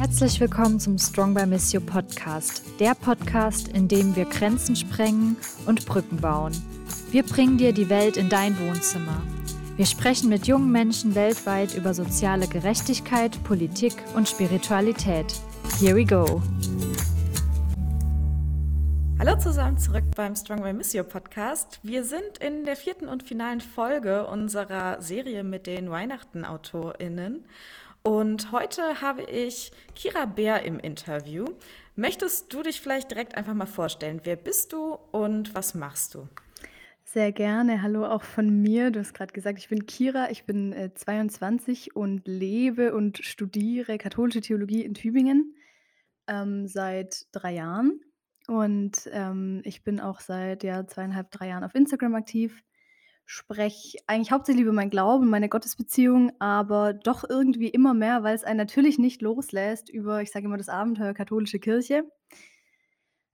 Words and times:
Herzlich 0.00 0.40
willkommen 0.40 0.80
zum 0.80 0.96
Strong 0.96 1.34
by 1.34 1.44
Miss 1.44 1.74
You 1.74 1.80
Podcast, 1.82 2.62
der 2.80 2.94
Podcast, 2.94 3.68
in 3.68 3.86
dem 3.86 4.16
wir 4.16 4.24
Grenzen 4.24 4.74
sprengen 4.74 5.36
und 5.66 5.84
Brücken 5.84 6.16
bauen. 6.16 6.54
Wir 7.10 7.22
bringen 7.22 7.58
dir 7.58 7.74
die 7.74 7.90
Welt 7.90 8.16
in 8.16 8.30
dein 8.30 8.58
Wohnzimmer. 8.60 9.22
Wir 9.76 9.84
sprechen 9.84 10.30
mit 10.30 10.46
jungen 10.46 10.72
Menschen 10.72 11.14
weltweit 11.14 11.74
über 11.74 11.92
soziale 11.92 12.46
Gerechtigkeit, 12.46 13.44
Politik 13.44 13.92
und 14.14 14.26
Spiritualität. 14.26 15.26
Here 15.78 15.94
we 15.94 16.06
go. 16.06 16.40
Hallo 19.18 19.36
zusammen 19.38 19.76
zurück 19.76 20.04
beim 20.16 20.34
Strong 20.34 20.62
by 20.62 20.72
Miss 20.72 20.94
You 20.94 21.04
Podcast. 21.04 21.78
Wir 21.82 22.04
sind 22.04 22.38
in 22.40 22.64
der 22.64 22.76
vierten 22.76 23.06
und 23.06 23.22
finalen 23.22 23.60
Folge 23.60 24.26
unserer 24.26 25.02
Serie 25.02 25.44
mit 25.44 25.66
den 25.66 25.90
Weihnachten-AutorInnen. 25.90 27.44
Und 28.02 28.50
heute 28.50 29.02
habe 29.02 29.22
ich 29.24 29.72
Kira 29.94 30.24
Bär 30.24 30.62
im 30.62 30.78
Interview. 30.78 31.44
Möchtest 31.96 32.52
du 32.52 32.62
dich 32.62 32.80
vielleicht 32.80 33.10
direkt 33.10 33.36
einfach 33.36 33.52
mal 33.52 33.66
vorstellen? 33.66 34.22
Wer 34.24 34.36
bist 34.36 34.72
du 34.72 34.98
und 35.12 35.54
was 35.54 35.74
machst 35.74 36.14
du? 36.14 36.26
Sehr 37.04 37.30
gerne. 37.30 37.82
Hallo 37.82 38.06
auch 38.06 38.22
von 38.22 38.62
mir. 38.62 38.90
Du 38.90 39.00
hast 39.00 39.12
gerade 39.12 39.34
gesagt, 39.34 39.58
ich 39.58 39.68
bin 39.68 39.84
Kira, 39.84 40.30
ich 40.30 40.44
bin 40.44 40.72
äh, 40.72 40.94
22 40.94 41.94
und 41.94 42.26
lebe 42.26 42.94
und 42.94 43.18
studiere 43.18 43.98
katholische 43.98 44.40
Theologie 44.40 44.82
in 44.82 44.94
Tübingen 44.94 45.54
ähm, 46.26 46.66
seit 46.68 47.26
drei 47.32 47.52
Jahren. 47.52 48.00
Und 48.46 49.10
ähm, 49.12 49.60
ich 49.64 49.84
bin 49.84 50.00
auch 50.00 50.20
seit 50.20 50.62
ja, 50.62 50.86
zweieinhalb, 50.86 51.30
drei 51.30 51.48
Jahren 51.48 51.64
auf 51.64 51.74
Instagram 51.74 52.14
aktiv 52.14 52.62
spreche 53.32 53.96
eigentlich 54.08 54.32
hauptsächlich 54.32 54.64
über 54.64 54.72
meinen 54.72 54.90
Glauben, 54.90 55.30
meine 55.30 55.48
Gottesbeziehung, 55.48 56.32
aber 56.40 56.92
doch 56.92 57.22
irgendwie 57.28 57.68
immer 57.68 57.94
mehr, 57.94 58.24
weil 58.24 58.34
es 58.34 58.42
einen 58.42 58.56
natürlich 58.56 58.98
nicht 58.98 59.22
loslässt 59.22 59.88
über, 59.88 60.20
ich 60.20 60.32
sage 60.32 60.46
immer, 60.46 60.56
das 60.56 60.68
Abenteuer 60.68 61.14
katholische 61.14 61.60
Kirche. 61.60 62.10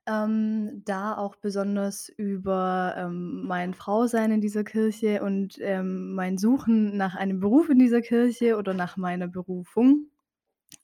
Ähm, 0.06 0.82
da 0.84 1.16
auch 1.16 1.36
besonders 1.36 2.10
über 2.10 2.94
ähm, 2.98 3.46
mein 3.46 3.72
Frausein 3.72 4.32
in 4.32 4.42
dieser 4.42 4.64
Kirche 4.64 5.22
und 5.22 5.56
ähm, 5.62 6.12
mein 6.12 6.36
Suchen 6.36 6.98
nach 6.98 7.14
einem 7.14 7.40
Beruf 7.40 7.70
in 7.70 7.78
dieser 7.78 8.02
Kirche 8.02 8.58
oder 8.58 8.74
nach 8.74 8.98
meiner 8.98 9.28
Berufung. 9.28 10.10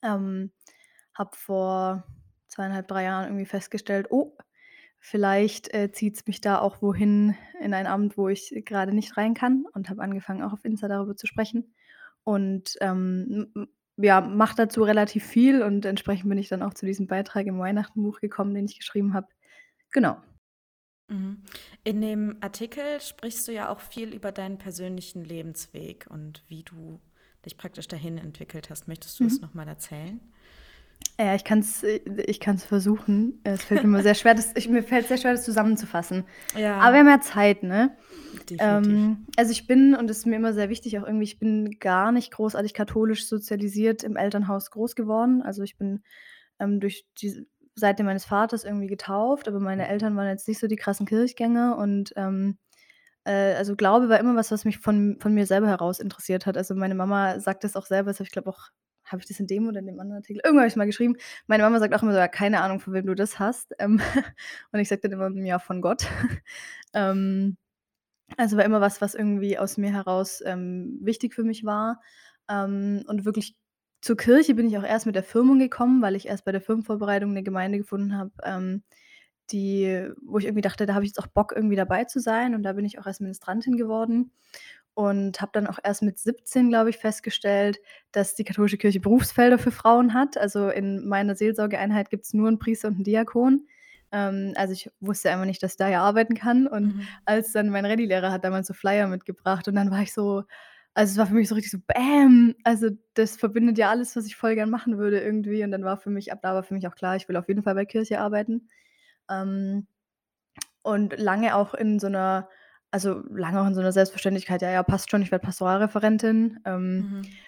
Ähm, 0.00 0.52
habe 1.12 1.36
vor 1.36 2.04
zweieinhalb, 2.48 2.88
drei 2.88 3.04
Jahren 3.04 3.26
irgendwie 3.26 3.44
festgestellt, 3.44 4.06
oh, 4.08 4.34
Vielleicht, 5.04 5.74
äh, 5.74 5.90
zieht 5.92 6.16
es 6.16 6.26
mich 6.28 6.40
da 6.40 6.60
auch 6.60 6.80
wohin 6.80 7.36
in 7.60 7.74
ein 7.74 7.88
Amt, 7.88 8.16
wo 8.16 8.28
ich 8.28 8.54
gerade 8.64 8.94
nicht 8.94 9.16
rein 9.16 9.34
kann 9.34 9.66
und 9.74 9.90
habe 9.90 10.00
angefangen, 10.02 10.42
auch 10.42 10.52
auf 10.52 10.64
Insta 10.64 10.86
darüber 10.88 11.16
zu 11.16 11.26
sprechen 11.26 11.74
und, 12.24 12.76
ähm, 12.80 13.52
ja, 13.96 14.20
mache 14.20 14.56
dazu 14.56 14.82
relativ 14.84 15.24
viel 15.24 15.62
und 15.62 15.84
entsprechend 15.84 16.28
bin 16.28 16.38
ich 16.38 16.48
dann 16.48 16.62
auch 16.62 16.74
zu 16.74 16.86
diesem 16.86 17.08
Beitrag 17.08 17.46
im 17.46 17.58
Weihnachtenbuch 17.58 18.20
gekommen, 18.20 18.54
den 18.54 18.64
ich 18.66 18.78
geschrieben 18.78 19.12
habe. 19.14 19.26
Genau. 19.92 20.22
Mhm. 21.08 21.42
In 21.84 22.00
dem 22.00 22.36
Artikel 22.40 23.00
sprichst 23.00 23.46
du 23.48 23.52
ja 23.52 23.68
auch 23.68 23.80
viel 23.80 24.14
über 24.14 24.32
deinen 24.32 24.58
persönlichen 24.58 25.24
Lebensweg 25.24 26.06
und 26.08 26.44
wie 26.48 26.62
du 26.62 27.00
dich 27.44 27.56
praktisch 27.56 27.88
dahin 27.88 28.18
entwickelt 28.18 28.70
hast. 28.70 28.88
Möchtest 28.88 29.18
du 29.20 29.24
es 29.24 29.40
Mhm. 29.40 29.40
noch 29.40 29.54
mal 29.54 29.66
erzählen? 29.68 30.20
Ja, 31.18 31.34
ich 31.34 31.44
kann's 31.44 31.82
äh, 31.82 32.00
ich 32.26 32.40
kann's 32.40 32.64
versuchen. 32.64 33.40
Es 33.44 33.64
fällt 33.64 33.82
mir 33.82 33.88
immer 33.88 34.02
sehr 34.02 34.14
schwer, 34.14 34.34
das 34.34 34.52
ich 34.56 34.68
mir 34.68 34.82
fällt 34.82 35.08
sehr 35.08 35.18
schwer, 35.18 35.32
das 35.32 35.44
zusammenzufassen. 35.44 36.24
Ja. 36.56 36.78
Aber 36.78 36.94
wir 36.94 37.00
haben 37.00 37.08
ja 37.08 37.20
Zeit, 37.20 37.62
ne? 37.62 37.96
Ähm, 38.58 39.26
also 39.36 39.52
ich 39.52 39.66
bin, 39.66 39.94
und 39.94 40.08
das 40.08 40.18
ist 40.18 40.26
mir 40.26 40.36
immer 40.36 40.52
sehr 40.52 40.68
wichtig, 40.68 40.98
auch 40.98 41.06
irgendwie, 41.06 41.24
ich 41.24 41.38
bin 41.38 41.78
gar 41.78 42.12
nicht 42.12 42.32
großartig 42.32 42.74
katholisch 42.74 43.26
sozialisiert 43.26 44.02
im 44.02 44.16
Elternhaus 44.16 44.70
groß 44.70 44.96
geworden. 44.96 45.42
Also 45.42 45.62
ich 45.62 45.76
bin 45.76 46.02
ähm, 46.58 46.80
durch 46.80 47.06
die 47.20 47.46
Seite 47.74 48.04
meines 48.04 48.24
Vaters 48.24 48.64
irgendwie 48.64 48.86
getauft, 48.86 49.48
aber 49.48 49.60
meine 49.60 49.88
Eltern 49.88 50.16
waren 50.16 50.28
jetzt 50.28 50.48
nicht 50.48 50.58
so 50.58 50.66
die 50.66 50.76
krassen 50.76 51.06
Kirchgänger 51.06 51.76
und 51.78 52.12
ähm, 52.16 52.58
äh, 53.24 53.54
also 53.54 53.76
Glaube 53.76 54.08
war 54.08 54.18
immer 54.18 54.36
was, 54.36 54.50
was 54.50 54.64
mich 54.64 54.78
von, 54.78 55.16
von 55.20 55.32
mir 55.34 55.46
selber 55.46 55.68
heraus 55.68 56.00
interessiert 56.00 56.46
hat. 56.46 56.56
Also 56.56 56.74
meine 56.74 56.94
Mama 56.94 57.40
sagt 57.40 57.64
das 57.64 57.76
auch 57.76 57.86
selber, 57.86 58.10
das 58.10 58.18
habe 58.18 58.26
ich 58.26 58.32
glaube 58.32 58.50
auch, 58.50 58.68
habe 59.12 59.20
ich 59.22 59.28
das 59.28 59.40
in 59.40 59.46
dem 59.46 59.68
oder 59.68 59.80
in 59.80 59.86
dem 59.86 60.00
anderen 60.00 60.18
Artikel? 60.22 60.40
Irgendwann 60.44 60.62
habe 60.62 60.68
ich 60.68 60.76
mal 60.76 60.86
geschrieben. 60.86 61.16
Meine 61.46 61.62
Mama 61.62 61.78
sagt 61.80 61.94
auch 61.94 62.02
immer 62.02 62.12
so, 62.12 62.18
ja, 62.18 62.28
keine 62.28 62.60
Ahnung, 62.62 62.80
von 62.80 62.92
wem 62.94 63.06
du 63.06 63.14
das 63.14 63.38
hast. 63.38 63.74
Ähm, 63.78 64.00
und 64.72 64.80
ich 64.80 64.88
sage 64.88 65.02
dann 65.02 65.12
immer, 65.12 65.30
ja, 65.44 65.58
von 65.58 65.80
Gott. 65.82 66.06
ähm, 66.94 67.56
also 68.36 68.56
war 68.56 68.64
immer 68.64 68.80
was, 68.80 69.00
was 69.00 69.14
irgendwie 69.14 69.58
aus 69.58 69.76
mir 69.76 69.92
heraus, 69.92 70.42
ähm, 70.44 70.98
wichtig 71.02 71.34
für 71.34 71.44
mich 71.44 71.64
war. 71.64 72.00
Ähm, 72.48 73.04
und 73.08 73.24
wirklich 73.24 73.56
zur 74.00 74.16
Kirche 74.16 74.54
bin 74.54 74.66
ich 74.68 74.78
auch 74.78 74.84
erst 74.84 75.06
mit 75.06 75.14
der 75.16 75.22
Firmung 75.22 75.58
gekommen, 75.58 76.02
weil 76.02 76.16
ich 76.16 76.26
erst 76.28 76.44
bei 76.44 76.52
der 76.52 76.60
Firmenvorbereitung 76.60 77.32
'ne 77.32 77.42
Gemeinde 77.42 77.78
gefunden 77.78 78.16
habe, 78.16 78.32
ähm, 78.44 78.82
die 79.50 80.08
wo 80.22 80.38
ich 80.38 80.44
irgendwie 80.46 80.62
dachte, 80.62 80.86
da 80.86 80.94
habe 80.94 81.04
ich 81.04 81.10
jetzt 81.10 81.18
auch 81.20 81.26
Bock, 81.28 81.52
irgendwie 81.54 81.76
dabei 81.76 82.04
zu 82.04 82.20
sein. 82.20 82.54
Und 82.54 82.62
da 82.62 82.72
bin 82.74 82.84
ich 82.84 82.98
auch 82.98 83.06
erst 83.06 83.20
Ministrantin 83.20 83.76
geworden 83.76 84.32
und 84.94 85.40
habe 85.40 85.52
dann 85.54 85.66
auch 85.66 85.78
erst 85.82 86.02
mit 86.02 86.18
17, 86.18 86.68
glaube 86.70 86.90
ich, 86.90 86.98
festgestellt, 86.98 87.78
dass 88.12 88.34
die 88.34 88.44
katholische 88.44 88.78
Kirche 88.78 89.00
Berufsfelder 89.00 89.58
für 89.58 89.70
Frauen 89.72 90.14
hat. 90.14 90.36
Also, 90.38 90.68
in 90.70 91.06
meiner 91.08 91.34
Seelsorgeeinheit 91.36 92.10
gibt's 92.10 92.34
nur 92.34 92.48
'n 92.48 92.58
Priester 92.58 92.88
und 92.88 92.98
'n 93.00 93.04
Diakon. 93.04 93.66
Ähm, 94.12 94.52
also, 94.56 94.72
ich 94.74 94.90
wusste 95.00 95.30
einfach 95.30 95.46
nicht, 95.46 95.62
dass 95.62 95.72
ich 95.72 95.76
da 95.78 95.88
ja 95.88 96.02
arbeiten 96.02 96.34
kann. 96.34 96.66
Und 96.66 96.94
Mhm. 96.94 97.22
als 97.24 97.52
dann 97.52 97.70
mein 97.70 97.86
Rallye-Lehrer 97.86 98.30
hat 98.32 98.44
damals 98.44 98.66
so 98.68 98.74
Flyer 98.74 99.06
mitgebracht 99.08 99.68
und 99.68 99.74
dann 99.76 99.90
war 99.90 100.02
ich 100.02 100.12
so 100.12 100.44
also, 100.94 101.12
es 101.12 101.18
war 101.18 101.26
für 101.26 101.34
mich 101.34 101.48
so 101.48 101.54
richtig 101.54 101.70
so 101.72 101.78
bäm. 101.86 102.54
Also, 102.64 102.90
das 103.14 103.36
verbindet 103.36 103.78
ja 103.78 103.88
alles, 103.90 104.14
was 104.16 104.26
ich 104.26 104.36
voll 104.36 104.54
gern 104.56 104.68
machen 104.70 104.98
würde 104.98 105.20
irgendwie. 105.22 105.64
Und 105.64 105.70
dann 105.72 105.84
war 105.84 105.96
für 105.96 106.10
mich 106.10 106.32
ab 106.32 106.40
da 106.42 106.52
war 106.54 106.62
für 106.64 106.74
mich 106.74 106.86
auch 106.86 106.94
klar, 106.94 107.16
ich 107.16 107.28
will 107.30 107.36
auf 107.36 107.48
jeden 107.48 107.62
Fall 107.62 107.74
bei 107.74 107.86
Kirche 107.86 108.20
arbeiten. 108.20 108.68
Ähm, 109.30 109.86
und 110.82 111.18
lange 111.20 111.56
auch 111.56 111.74
in 111.74 112.00
so 112.00 112.08
'ner 112.08 112.48
also, 112.92 113.22
lange 113.30 113.60
auch 113.62 113.66
in 113.66 113.74
so 113.74 113.82
'ner 113.82 113.92
Selbstverständlichkeit: 113.92 114.62
„Ja, 114.62 114.70
ja, 114.72 114.82
passt 114.84 115.10
schon, 115.10 115.22
ich 115.22 115.32
werde 115.32 115.44
Pastoralreferentin.“ 115.46 116.60
Ähm, 116.66 117.08
Mhm. 117.08 117.42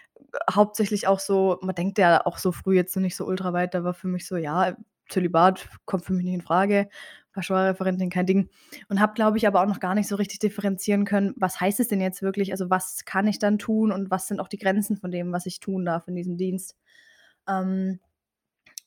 hauptsächlich 0.50 1.06
auch 1.08 1.20
so 1.20 1.58
man 1.62 1.74
denkt 1.76 1.98
ja 1.98 2.26
auch 2.26 2.38
so 2.38 2.52
früh 2.52 2.76
jetzt 2.76 2.96
noch 2.96 3.02
nicht 3.02 3.16
so 3.16 3.26
ultra 3.26 3.52
weit, 3.54 3.74
da 3.74 3.84
war 3.84 3.94
für 3.94 4.08
mich 4.08 4.26
so: 4.28 4.36
„Ja, 4.36 4.76
Zölibat 5.10 5.68
kommt 5.86 6.04
für 6.06 6.12
mich 6.14 6.24
nicht 6.26 6.34
infrage, 6.34 6.88
Pastoralreferentin, 7.34 8.10
kein 8.10 8.26
Ding.“ 8.26 8.50
Und 8.88 9.00
habe, 9.00 9.14
glaube 9.14 9.38
ich, 9.38 9.46
aber 9.48 9.62
auch 9.62 9.66
noch 9.68 9.80
gar 9.80 9.94
nicht 9.94 10.08
so 10.08 10.16
richtig 10.16 10.40
differenzieren 10.40 11.04
können, 11.06 11.34
was 11.38 11.60
heißt 11.60 11.80
es 11.80 11.88
denn 11.88 12.00
jetzt 12.02 12.22
wirklich? 12.22 12.52
Also, 12.52 12.70
was 12.70 13.04
kann 13.06 13.26
ich 13.28 13.38
dann 13.40 13.58
tun 13.58 13.92
und 13.92 14.10
was 14.10 14.28
sind 14.28 14.40
auch 14.40 14.48
die 14.48 14.58
Grenzen 14.58 14.96
von 14.98 15.10
dem, 15.12 15.32
was 15.32 15.46
ich 15.46 15.60
tun 15.60 15.84
darf 15.86 16.08
in 16.08 16.16
diesem 16.16 16.36
Dienst? 16.38 16.76
Ähm, 17.48 18.00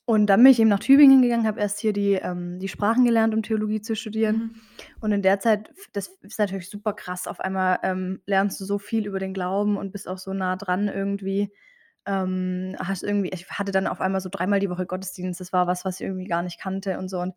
und 0.09 0.27
dann 0.27 0.41
bin 0.41 0.53
ich 0.53 0.59
eben 0.61 0.69
nach 0.69 0.79
Tübingen 0.79 1.21
gegangen, 1.21 1.45
habe 1.45 1.59
erst 1.59 1.81
hier 1.81 1.91
die 1.91 2.13
ähm, 2.13 2.59
die 2.59 2.69
Sprachen 2.69 3.03
gelernt, 3.03 3.33
um 3.33 3.43
Theologie 3.43 3.81
zu 3.81 3.93
studieren. 3.93 4.37
Mhm. 4.37 4.55
Und 5.01 5.11
in 5.11 5.21
der 5.21 5.41
Zeit 5.41 5.69
das 5.91 6.07
ist 6.21 6.39
natürlich 6.39 6.69
super 6.69 6.93
krass. 6.93 7.27
Auf 7.27 7.41
einmal, 7.41 7.79
ähm, 7.83 8.21
lernst 8.25 8.57
du 8.61 8.63
so 8.63 8.79
viel 8.79 9.05
über 9.05 9.19
den 9.19 9.33
Glauben 9.33 9.75
und 9.75 9.91
bist 9.91 10.07
auch 10.07 10.17
so 10.17 10.31
nah 10.31 10.55
dran 10.55 10.87
irgendwie. 10.87 11.51
Ähm, 12.05 12.77
hast 12.79 13.03
irgendwie 13.03 13.31
ich 13.33 13.49
hatte 13.49 13.73
dann 13.73 13.85
auf 13.85 13.99
einmal 13.99 14.21
so 14.21 14.29
dreimal 14.29 14.61
die 14.61 14.69
Woche 14.69 14.85
Gottesdienst. 14.85 15.41
Das 15.41 15.51
war 15.51 15.67
was, 15.67 15.83
was 15.83 15.99
ich 15.99 16.05
irgendwie 16.05 16.27
gar 16.27 16.41
nicht 16.41 16.57
kannte 16.57 16.99
und 16.99 17.09
so 17.09 17.19
und, 17.19 17.33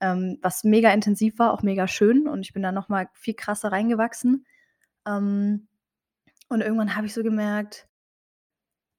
ähm, 0.00 0.38
was 0.40 0.64
mega 0.64 0.90
intensiv 0.94 1.38
war, 1.38 1.52
auch 1.52 1.62
mega 1.62 1.86
schön 1.86 2.26
und 2.26 2.40
ich 2.40 2.54
bin 2.54 2.62
da 2.62 2.72
noch 2.72 2.88
mal 2.88 3.10
viel 3.12 3.34
krasser 3.34 3.70
reingewachsen. 3.70 4.46
Ähm, 5.06 5.68
und 6.48 6.62
irgendwann 6.62 6.96
habe 6.96 7.06
ich 7.06 7.12
so 7.12 7.22
gemerkt 7.22 7.86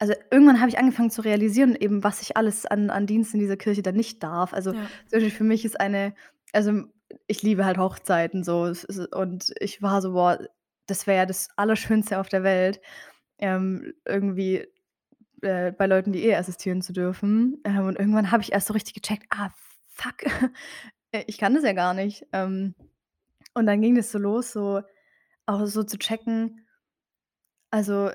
also, 0.09 0.13
irgendwann 0.31 0.59
habe 0.59 0.69
ich 0.69 0.77
angefangen 0.79 1.09
zu 1.11 1.21
realisieren 1.21 1.75
eben, 1.75 2.03
was 2.03 2.21
ich 2.21 2.37
alles 2.37 2.65
an 2.65 2.89
an 2.89 3.07
Dienst 3.07 3.33
in 3.33 3.39
dieser 3.39 3.57
Kirche 3.57 3.81
dann 3.83 3.95
nicht 3.95 4.23
darf. 4.23 4.53
Also, 4.53 4.71
Ja. 4.71 4.89
zum 5.07 5.17
Beispiel 5.17 5.31
für 5.31 5.43
mich 5.43 5.65
ist 5.65 5.79
eine 5.79 6.13
also, 6.53 6.83
ich 7.27 7.43
liebe 7.43 7.65
halt 7.65 7.77
Hochzeiten 7.77 8.43
so 8.43 8.71
und 9.13 9.53
ich 9.59 9.81
war 9.81 10.01
so: 10.01 10.13
„Boah, 10.13 10.39
das 10.87 11.07
wäre 11.07 11.17
ja 11.19 11.25
das 11.25 11.49
Allerschönste 11.57 12.19
auf 12.19 12.29
der 12.29 12.43
Welt, 12.43 12.81
ähm, 13.39 13.93
irgendwie, 14.05 14.67
äh, 15.41 15.71
bei 15.73 15.87
Leuten 15.87 16.13
die 16.13 16.23
Ehe 16.25 16.37
assistieren 16.37 16.81
zu 16.81 16.93
dürfen.“ 16.93 17.61
Ähm, 17.65 17.85
und 17.87 17.99
irgendwann 17.99 18.31
habe 18.31 18.43
ich 18.43 18.53
erst 18.53 18.67
so 18.67 18.73
richtig 18.73 18.95
gecheckt: 18.95 19.27
„Ah, 19.31 19.51
fuck, 19.89 20.17
ich 21.27 21.37
kann 21.39 21.55
das 21.55 21.63
ja 21.65 21.73
gar 21.73 21.93
nicht.“ 21.95 22.25
Ähm, 22.33 22.75
und 23.55 23.65
dann 23.67 23.81
ging 23.81 23.95
das 23.95 24.11
so 24.11 24.19
los, 24.19 24.51
so 24.53 24.81
auch 25.47 25.65
so 25.67 25.83
zu 25.83 25.97
checken 25.99 26.67
also 27.71 28.11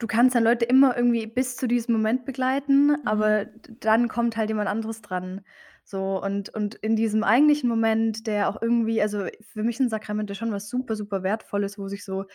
Du 0.00 0.06
kannst 0.06 0.36
dann 0.36 0.44
Leute 0.44 0.64
immer 0.64 0.96
irgendwie 0.96 1.26
bis 1.26 1.56
zu 1.56 1.66
diesem 1.66 1.92
Moment 1.94 2.24
begleiten, 2.24 2.96
Mhm. 3.02 3.02
aber 3.04 3.46
dann 3.80 4.06
kommt 4.06 4.36
halt 4.36 4.48
jemand 4.48 4.68
anderes 4.68 5.02
dran. 5.02 5.40
So 5.84 6.22
und 6.22 6.50
und 6.54 6.76
in 6.76 6.94
diesem 6.94 7.24
eigentlichen 7.24 7.68
Moment, 7.68 8.26
der 8.28 8.48
auch 8.48 8.62
irgendwie 8.62 9.02
also, 9.02 9.26
für 9.42 9.64
mich 9.64 9.76
sind 9.78 9.88
Sakramente 9.90 10.34
schon 10.36 10.52
was 10.52 10.68
super, 10.68 10.94
super 10.94 11.22
Wertvolles, 11.24 11.78
wo 11.78 11.88
sich 11.88 12.04
so 12.04 12.26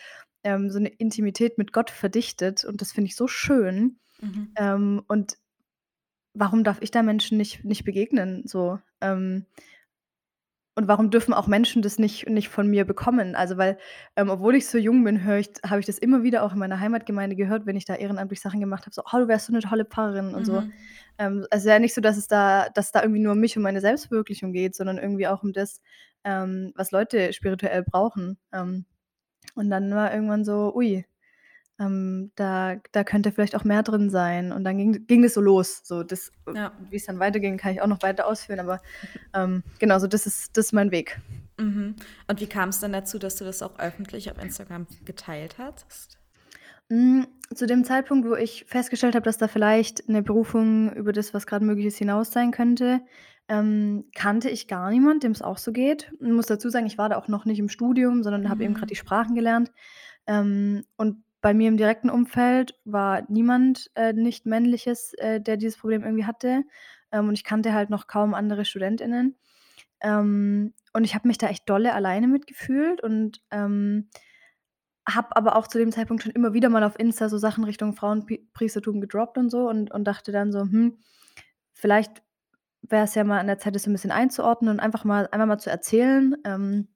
ähm, 0.43 0.69
so 0.71 0.79
'ne 0.79 0.89
Intimität 0.89 1.57
mit 1.57 1.71
Gott 1.71 1.89
verdichtet 1.89 2.65
und 2.65 2.81
das 2.81 2.91
finde 2.91 3.07
ich 3.09 3.15
so 3.15 3.27
schön. 3.27 3.99
Mhm. 4.21 4.57
Ähm, 4.57 5.03
und 5.07 5.37
warum 6.33 6.63
darf 6.63 6.79
ich 6.81 6.91
da 6.91 7.03
Menschen 7.03 7.37
nicht 7.37 7.65
nicht 7.65 7.85
begegnen 7.85 8.43
so? 8.47 8.79
Ähm 9.01 9.45
und 10.75 10.87
warum 10.87 11.09
dürfen 11.11 11.33
auch 11.33 11.47
Menschen 11.47 11.81
das 11.81 11.99
nicht 11.99 12.27
nicht 12.29 12.49
von 12.49 12.67
mir 12.67 12.85
bekommen? 12.85 13.35
Also, 13.35 13.57
weil, 13.57 13.77
ähm, 14.15 14.29
obwohl 14.29 14.55
ich 14.55 14.67
so 14.67 14.77
jung 14.77 15.03
bin, 15.03 15.23
höre 15.23 15.37
ich 15.39 15.49
habe 15.65 15.79
ich 15.79 15.85
das 15.85 15.97
immer 15.99 16.23
wieder 16.23 16.43
auch 16.43 16.53
in 16.53 16.59
meiner 16.59 16.79
Heimatgemeinde 16.79 17.35
gehört, 17.35 17.65
wenn 17.65 17.75
ich 17.75 17.85
da 17.85 17.95
ehrenamtlich 17.95 18.41
Sachen 18.41 18.59
gemacht 18.59 18.85
habe, 18.85 18.93
so: 18.93 19.03
„Oh, 19.11 19.17
du 19.19 19.27
wärst 19.27 19.47
so 19.47 19.53
'ne 19.53 19.59
tolle 19.61 19.85
Pfarrerin“ 19.85 20.35
und 20.35 20.45
so. 20.45 20.61
Mhm. 20.61 20.71
Ähm, 21.19 21.47
also, 21.51 21.69
ja 21.69 21.79
nicht 21.79 21.93
so, 21.95 22.01
dass 22.01 22.17
es 22.17 22.27
da 22.27 22.69
dass 22.69 22.91
da 22.91 23.01
irgendwie 23.03 23.21
nur 23.21 23.33
um 23.33 23.39
mich 23.39 23.57
und 23.57 23.63
meine 23.63 23.81
Selbstverwirklichung 23.81 24.53
geht, 24.53 24.75
sondern 24.75 24.97
irgendwie 24.99 25.27
auch 25.27 25.43
um 25.43 25.53
das, 25.53 25.81
ähm, 26.23 26.71
was 26.75 26.91
Leute 26.91 27.33
spirituell 27.33 27.83
brauchen. 27.83 28.37
Ähm, 28.53 28.85
und 29.55 29.69
dann 29.71 29.91
war 29.95 30.13
irgendwann 30.13 30.45
so: 30.45 30.73
„Ui, 30.75 31.05
ähm, 31.79 32.31
da 32.35 32.77
da 32.93 33.03
könnte 33.03 33.31
vielleicht 33.31 33.55
auch 33.55 33.63
mehr 33.65 33.83
drin 33.83 34.09
sein.“ 34.09 34.51
Und 34.51 34.63
dann 34.65 34.77
ging 34.77 35.05
ging 35.07 35.23
das 35.23 35.33
so 35.35 35.41
los. 35.41 35.81
So 35.85 36.03
das 36.03 36.31
Ja. 36.53 36.71
wie's 36.89 37.05
dann 37.05 37.19
weiterging, 37.19 37.57
kann 37.57 37.73
ich 37.73 37.81
auch 37.81 37.87
noch 37.87 38.01
weiter 38.03 38.27
ausführen, 38.27 38.59
aber, 38.59 38.81
ähm, 39.33 39.63
genau, 39.79 39.99
so 39.99 40.07
das 40.07 40.25
ist 40.27 40.57
das 40.57 40.67
ist 40.67 40.73
mein 40.73 40.91
Weg. 40.91 41.19
Mhm. 41.59 41.95
Und 42.27 42.39
wie 42.41 42.47
kam's 42.47 42.79
dann 42.79 42.93
dazu, 42.93 43.19
dass 43.19 43.35
du 43.35 43.43
das 43.45 43.61
auch 43.61 43.77
öffentlich 43.79 44.31
auf 44.31 44.37
Instagram 44.39 44.87
geteilt 45.05 45.57
hattest? 45.59 46.17
Hm, 46.91 47.27
zu 47.53 47.65
dem 47.65 47.83
Zeitpunkt, 47.85 48.27
wo 48.27 48.35
ich 48.35 48.65
festgestellt 48.67 49.15
habe, 49.15 49.23
dass 49.25 49.37
da 49.37 49.47
vielleicht 49.47 50.09
'ne 50.09 50.21
Berufung 50.21 50.91
über 50.93 51.13
das, 51.13 51.33
was 51.33 51.47
grad 51.47 51.61
möglich 51.61 51.85
ist, 51.87 51.97
hinaus 51.97 52.31
sein 52.31 52.51
könnte, 52.51 53.01
ähm, 53.47 54.05
kannte 54.15 54.49
ich 54.49 54.67
gar 54.67 54.89
niemand, 54.89 55.23
dem's 55.23 55.41
auch 55.41 55.57
so 55.57 55.71
geht. 55.71 56.11
Muss 56.19 56.45
dazu 56.47 56.69
sagen, 56.69 56.85
ich 56.85 56.97
war 56.97 57.09
da 57.09 57.17
auch 57.17 57.27
noch 57.27 57.45
nicht 57.45 57.59
im 57.59 57.69
Studium, 57.69 58.23
sondern 58.23 58.49
habe 58.49 58.63
eben 58.63 58.73
Mhm. 58.73 58.85
die 58.89 58.95
Sprachen 58.95 59.35
gelernt. 59.35 59.71
Ähm, 60.27 60.83
und 60.97 61.23
bei 61.43 61.53
mir 61.55 61.69
im 61.69 61.77
direkten 61.77 62.09
Umfeld 62.11 62.75
war 62.85 63.23
niemand, 63.29 63.91
äh, 63.95 64.13
Nicht-Männliches, 64.13 65.13
äh, 65.15 65.41
der 65.41 65.57
dieses 65.57 65.77
Problem 65.79 66.03
irgendwie 66.03 66.25
hatte. 66.25 66.63
Ähm, 67.13 67.29
und 67.29 67.35
ich 67.35 67.45
kannte 67.45 67.73
halt 67.75 67.91
noch 67.91 68.07
kaum 68.07 68.35
andere 68.35 68.65
StudentInnen. 68.65 69.37
Ähm, 70.01 70.73
und 70.93 71.03
ich 71.05 71.15
habe 71.15 71.27
mich 71.29 71.37
da 71.39 71.47
echt 71.49 71.69
dolle 71.69 71.93
alleine 71.93 72.27
mit 72.29 72.47
gefühlt 72.47 73.01
und, 73.03 73.41
ähm, 73.51 74.09
habe 75.07 75.35
aber 75.35 75.55
auch 75.57 75.67
zu 75.67 75.77
dem 75.79 75.91
Zeitpunkt 75.91 76.23
schon 76.23 76.31
immer 76.31 76.53
wieder 76.53 76.69
mal 76.69 76.83
auf 76.83 76.97
Insta 76.99 77.27
so 77.29 77.37
Sachen 77.37 77.63
Richtung 77.65 77.93
Frauenpi 77.93 78.47
Priestertum 78.53 79.01
gedroppt 79.01 79.37
und 79.37 79.49
so 79.49 79.69
und 79.69 79.91
und 79.91 80.05
dachte 80.05 80.31
dann 80.31 80.51
so: 80.51 80.61
„Hm, 80.61 80.97
vielleicht 81.73 82.23
wär's 82.83 83.15
ja 83.15 83.23
mal 83.25 83.39
an 83.39 83.47
der 83.47 83.59
Zeit, 83.59 83.75
das 83.75 83.83
so 83.83 83.89
'n 83.91 83.93
bisschen 83.93 84.11
einzuordnen 84.11 84.71
und 84.75 84.79
einfach 84.81 85.05
mal 85.05 85.27
einfach 85.31 85.47
mal 85.47 85.59
zu 85.59 85.71
erzählen, 85.71 86.35
ähm, 86.45 86.89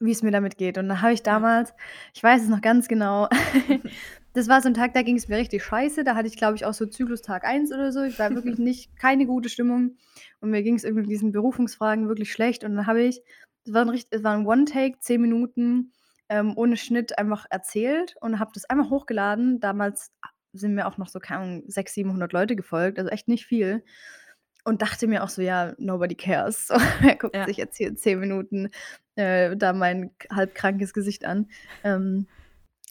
wie's 0.00 0.22
mir 0.22 0.30
damit 0.32 0.58
geht.“ 0.58 0.78
Und 0.78 0.88
da 0.88 1.00
habe 1.02 1.12
ich 1.14 1.22
damals 1.22 1.74
ich 2.14 2.22
weiß 2.22 2.42
es 2.42 2.48
noch 2.48 2.60
ganz 2.62 2.88
genau, 2.88 3.28
das 4.34 4.48
war 4.48 4.60
so 4.62 4.68
'n 4.68 4.74
Tag, 4.74 4.94
da 4.94 5.02
ging's 5.02 5.28
mir 5.28 5.36
richtig 5.38 5.64
scheiße. 5.64 6.04
Da 6.04 6.14
hatte 6.16 6.28
ich, 6.28 6.36
glaube 6.36 6.56
ich, 6.56 6.64
auch 6.66 6.74
so 6.74 6.86
Zyklus-Tag 6.86 7.44
1 7.44 7.72
oder 7.72 7.92
so. 7.92 8.02
Ich 8.02 8.18
war 8.18 8.34
wirklich 8.34 8.58
nicht 8.58 8.96
keine 8.98 9.26
gute 9.26 9.48
Stimmung 9.48 9.96
und 10.40 10.50
mir 10.50 10.62
ging's 10.62 10.84
irgendwie 10.84 11.02
mit 11.02 11.10
diesen 11.10 11.32
Berufungsfragen 11.32 12.08
wirklich 12.08 12.32
schlecht. 12.32 12.64
Und 12.64 12.76
dann 12.76 12.86
habe 12.86 13.02
ich 13.02 13.22
es 13.66 13.72
war 13.74 13.82
'n 13.82 13.88
richt 13.90 14.08
es 14.12 14.22
war 14.24 14.34
'n 14.36 14.46
One-Take, 14.46 14.98
10 15.00 15.20
Minuten, 15.20 15.92
ähm, 16.28 16.52
ohne 16.56 16.76
Schnitt 16.76 17.18
einfach 17.18 17.46
erzählt 17.50 18.16
und 18.20 18.38
habe 18.40 18.50
das 18.54 18.64
einmal 18.66 18.90
hochgeladen. 18.90 19.60
Damals 19.60 20.12
a 20.22 20.28
sind 20.52 20.74
mir 20.74 20.86
auch 20.86 20.96
noch 20.98 21.08
so, 21.08 21.18
keine 21.20 21.40
Ahnung, 21.42 21.62
600, 21.66 21.94
700 21.94 22.32
Leute 22.32 22.56
gefolgt, 22.56 22.98
also 22.98 23.10
echt 23.10 23.28
nicht 23.28 23.44
viel. 23.46 23.84
Und 24.66 24.82
dachte 24.82 25.06
mir 25.06 25.22
auch 25.22 25.28
so: 25.28 25.42
„Ja, 25.42 25.74
nobody 25.78 26.16
cares.“ 26.16 26.66
So, 26.66 26.74
wer 27.00 27.14
guckt 27.16 27.36
Ja. 27.36 27.44
sich 27.44 27.56
jetzt 27.56 27.76
hier 27.76 27.94
10 27.94 28.18
Minuten, 28.18 28.70
äh, 29.14 29.56
da 29.56 29.72
mein 29.72 30.10
k 30.18 30.34
halb 30.34 30.54
krankes 30.56 30.92
Gesicht 30.92 31.24
an? 31.24 31.48
Ähm, 31.84 32.26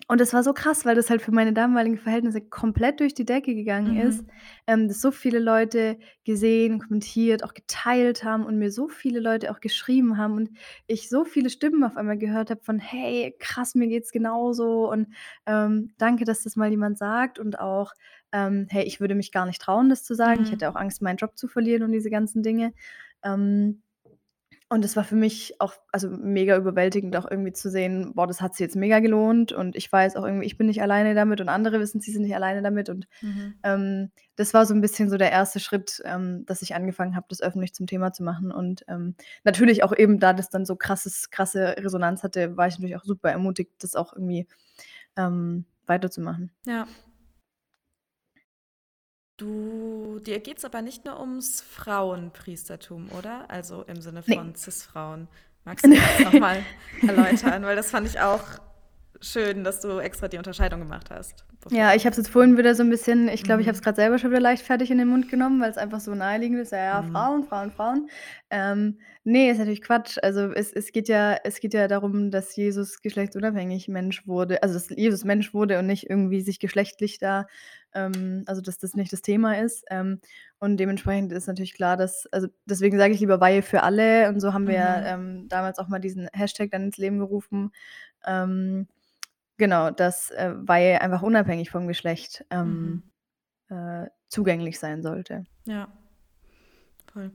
und 0.08 0.20
das 0.22 0.34
war 0.34 0.44
so 0.44 0.54
krass, 0.54 0.86
weil 0.86 0.96
das 0.96 1.10
halt 1.10 1.22
für 1.22 1.32
meine 1.32 1.54
damaligen 1.54 1.98
Verhältnisse 1.98 2.42
komplett 2.42 3.00
durch 3.00 3.14
die 3.14 3.26
Decke 3.26 3.56
gegangen 3.56 3.96
ist, 3.96 4.24
Mhm. 4.24 4.36
ähm, 4.68 4.88
das 4.90 5.02
so 5.02 5.10
viele 5.12 5.40
Leute 5.40 5.98
gesehen, 6.26 6.80
kommentiert, 6.80 7.44
auch 7.44 7.54
geteilt 7.54 8.24
haben 8.24 8.46
und 8.46 8.58
mir 8.60 8.72
so 8.72 8.88
viele 8.90 9.20
Leute 9.22 9.50
auch 9.52 9.62
geschrieben 9.62 10.18
haben 10.18 10.34
und 10.36 10.50
ich 10.88 11.10
so 11.10 11.24
viele 11.26 11.50
Stimmen 11.50 11.84
auf 11.84 11.96
einmal 11.98 12.18
gehört 12.18 12.50
habe 12.52 12.62
von: 12.64 12.78
„Hey, 12.80 13.36
krass, 13.40 13.74
mir 13.74 13.88
geht's 13.88 14.12
genauso 14.12 14.92
und, 14.92 15.08
ähm, 15.46 15.94
danke, 15.98 16.26
dass 16.26 16.44
das 16.44 16.56
mal 16.58 16.70
jemand 16.70 16.98
sagt.“ 16.98 17.40
Und 17.40 17.60
auch, 17.60 17.94
ähm: 18.34 18.68
„Hey, 18.70 18.84
ich 18.84 19.00
würde 19.00 19.16
mich 19.16 19.32
gar 19.32 19.46
nicht 19.46 19.62
trauen, 19.62 19.90
das 19.90 20.04
zu 20.04 20.14
sagen. 20.14 20.42
Ich 20.44 20.52
hätte 20.52 20.68
Mhm. 20.68 20.72
auch 20.72 20.76
Angst, 20.76 21.02
meinen 21.02 21.18
Job 21.18 21.38
zu 21.38 21.48
verlieren 21.48 21.84
und 21.84 21.92
diese 21.94 22.10
ganzen 22.10 22.44
Dinge.“ 22.44 22.74
Ähm, 23.24 23.82
und 24.70 24.84
das 24.84 24.96
war 24.96 25.04
für 25.04 25.16
mich 25.16 25.56
auch 25.62 25.74
also 25.92 26.10
mega 26.10 26.58
überwältigend, 26.58 27.16
auch 27.18 27.30
irgendwie 27.30 27.54
zu 27.54 27.70
sehen: 27.70 28.14
„Boah, 28.16 28.28
das 28.28 28.42
hat 28.42 28.54
sich 28.56 28.62
jetzt 28.62 28.76
mega 28.76 29.00
gelohnt.“ 29.00 29.52
Und 29.54 29.76
ich 29.76 29.92
weiß 29.92 30.16
auch 30.16 30.26
irgendwie, 30.26 30.46
ich 30.48 30.58
bin 30.58 30.68
nicht 30.68 30.82
alleine 30.82 31.16
damit 31.16 31.42
und 31.42 31.50
andere 31.50 31.80
wissen, 31.80 32.02
sie 32.02 32.12
sind 32.12 32.24
nicht 32.24 32.36
alleine 32.36 32.62
damit. 32.64 32.90
Und, 32.90 33.08
Mhm. 33.22 33.56
ähm, 33.64 34.12
das 34.38 34.54
war 34.54 34.66
so 34.66 34.74
'n 34.76 34.82
bisschen 34.82 35.10
so 35.10 35.18
der 35.18 35.32
1. 35.32 35.60
Schritt, 35.60 36.02
ähm, 36.06 36.46
dass 36.48 36.62
ich 36.64 36.76
angefangen 36.76 37.16
habe, 37.16 37.28
das 37.30 37.42
öffentlich 37.42 37.74
zum 37.76 37.88
Thema 37.88 38.14
zu 38.14 38.24
machen. 38.24 38.52
Und, 38.52 38.86
ähm, 38.90 39.16
natürlich 39.46 39.84
auch 39.84 39.94
eben, 39.98 40.20
da 40.20 40.34
das 40.34 40.50
dann 40.50 40.66
so 40.66 40.76
krasses 40.78 41.30
krasse 41.32 41.76
Resonanz 41.80 42.24
hatte, 42.24 42.58
war 42.58 42.68
ich 42.68 42.76
natürlich 42.80 42.98
auch 42.98 43.06
super 43.06 43.32
ermutigt, 43.32 43.72
das 43.80 43.96
auch 43.96 44.14
irgendwie, 44.14 44.48
ähm, 45.18 45.66
weiterzumachen. 45.88 46.52
Ja. 46.66 46.88
Du 49.38 50.20
dir 50.26 50.40
geht's 50.40 50.64
aber 50.64 50.82
nicht 50.82 51.04
nur 51.04 51.20
ums 51.20 51.62
Frauenpriestertum, 51.62 53.12
oder? 53.12 53.50
Also, 53.50 53.84
im 53.84 54.00
Sinne 54.02 54.24
Ne. 54.26 54.36
von 54.36 54.56
Cis-Frauen. 54.56 55.28
Magst 55.66 55.86
du 55.86 55.90
das 55.90 56.20
noch 56.34 56.40
mal 56.40 56.64
erläutern? 57.08 57.64
Weil 57.64 57.76
das 57.76 57.92
fand 57.92 58.08
ich 58.08 58.20
auch 58.22 58.44
schön, 59.20 59.64
dass 59.66 59.82
du 59.82 60.00
extra 60.00 60.28
die 60.30 60.38
Unterscheidung 60.38 60.80
gemacht 60.82 61.10
hast, 61.10 61.44
Ja, 61.72 61.96
ich 61.96 62.06
habe 62.06 62.12
es 62.12 62.18
jetzt 62.18 62.30
vorhin 62.30 62.58
wieder 62.58 62.76
so 62.76 62.84
'n 62.84 62.90
bisschen 62.92 63.28
ich 63.28 63.44
glaube, 63.44 63.62
ich 63.62 63.68
habe 63.68 63.76
es 63.76 63.82
Mhm. 63.82 63.86
grad 63.86 63.96
selber 63.96 64.20
schon 64.20 64.30
wieder 64.30 64.40
leichtfertig 64.40 64.92
in 64.92 65.00
den 65.00 65.08
Mund 65.08 65.30
genommen, 65.30 65.60
weil's 65.60 65.78
einfach 65.78 66.00
so 66.00 66.14
naheliegend 66.14 66.60
ist. 66.60 66.72
Ja, 66.72 66.78
ja, 66.78 67.02
Mhm. 67.02 67.12
Frauen, 67.12 67.44
Frauen, 67.46 67.72
Frauen. 67.72 68.10
Ähm, 68.52 69.00
ne, 69.24 69.50
ist 69.50 69.58
natürlich 69.58 69.82
Quatsch. 69.82 70.18
Also, 70.22 70.52
es 70.54 70.72
es 70.72 70.92
geht 70.92 71.08
ja 71.10 71.36
es 71.44 71.60
geht 71.60 71.74
ja 71.74 71.88
darum, 71.88 72.30
dass 72.32 72.56
Jesus 72.56 73.02
geschlechtsunabhängig 73.02 73.88
Mensch 73.88 74.28
wurde 74.28 74.62
also, 74.64 74.76
dass 74.76 74.90
Jesus 74.90 75.24
Mensch 75.26 75.54
wurde 75.54 75.80
und 75.80 75.88
nicht 75.88 76.10
irgendwie 76.10 76.42
sich 76.42 76.60
geschlechtlich 76.60 77.18
da 77.20 77.48
ähm, 77.94 78.44
also, 78.48 78.62
dass 78.62 78.78
das 78.78 78.94
nicht 78.96 79.12
das 79.14 79.22
Thema 79.24 79.58
ist. 79.60 79.84
Ähm, 79.90 80.20
und 80.60 80.78
dementsprechend 80.78 81.32
ist 81.34 81.48
natürlich 81.48 81.74
klar, 81.74 81.98
dass 81.98 82.28
also, 82.32 82.48
deswegen 82.66 82.98
sage 82.98 83.14
ich 83.14 83.20
lieber 83.20 83.40
Weihe 83.42 83.62
für 83.64 83.84
alle 83.84 84.30
und 84.30 84.40
so 84.42 84.54
haben 84.54 84.68
wir 84.68 85.02
Mhm. 85.02 85.04
ähm, 85.06 85.48
damals 85.50 85.80
auch 85.80 85.88
mal 85.88 86.00
diesen 86.00 86.28
Hashtag 86.34 86.72
dann 86.72 86.84
ins 86.86 86.98
Leben 86.98 87.20
gerufen. 87.20 87.72
Ähm, 88.26 88.88
genau, 89.58 89.92
dass, 89.92 90.32
äh, 90.32 90.54
Weihe 90.58 91.02
einfach 91.02 91.22
unabhängig 91.24 91.70
vom 91.72 91.88
Geschlecht, 91.88 92.46
ähm, 92.52 93.04
Mhm. 93.70 93.76
äh, 94.06 94.08
zugänglich 94.30 94.80
sein 94.80 95.02
sollte. 95.04 95.46
Ja. 95.66 95.88
Voll. 97.14 97.32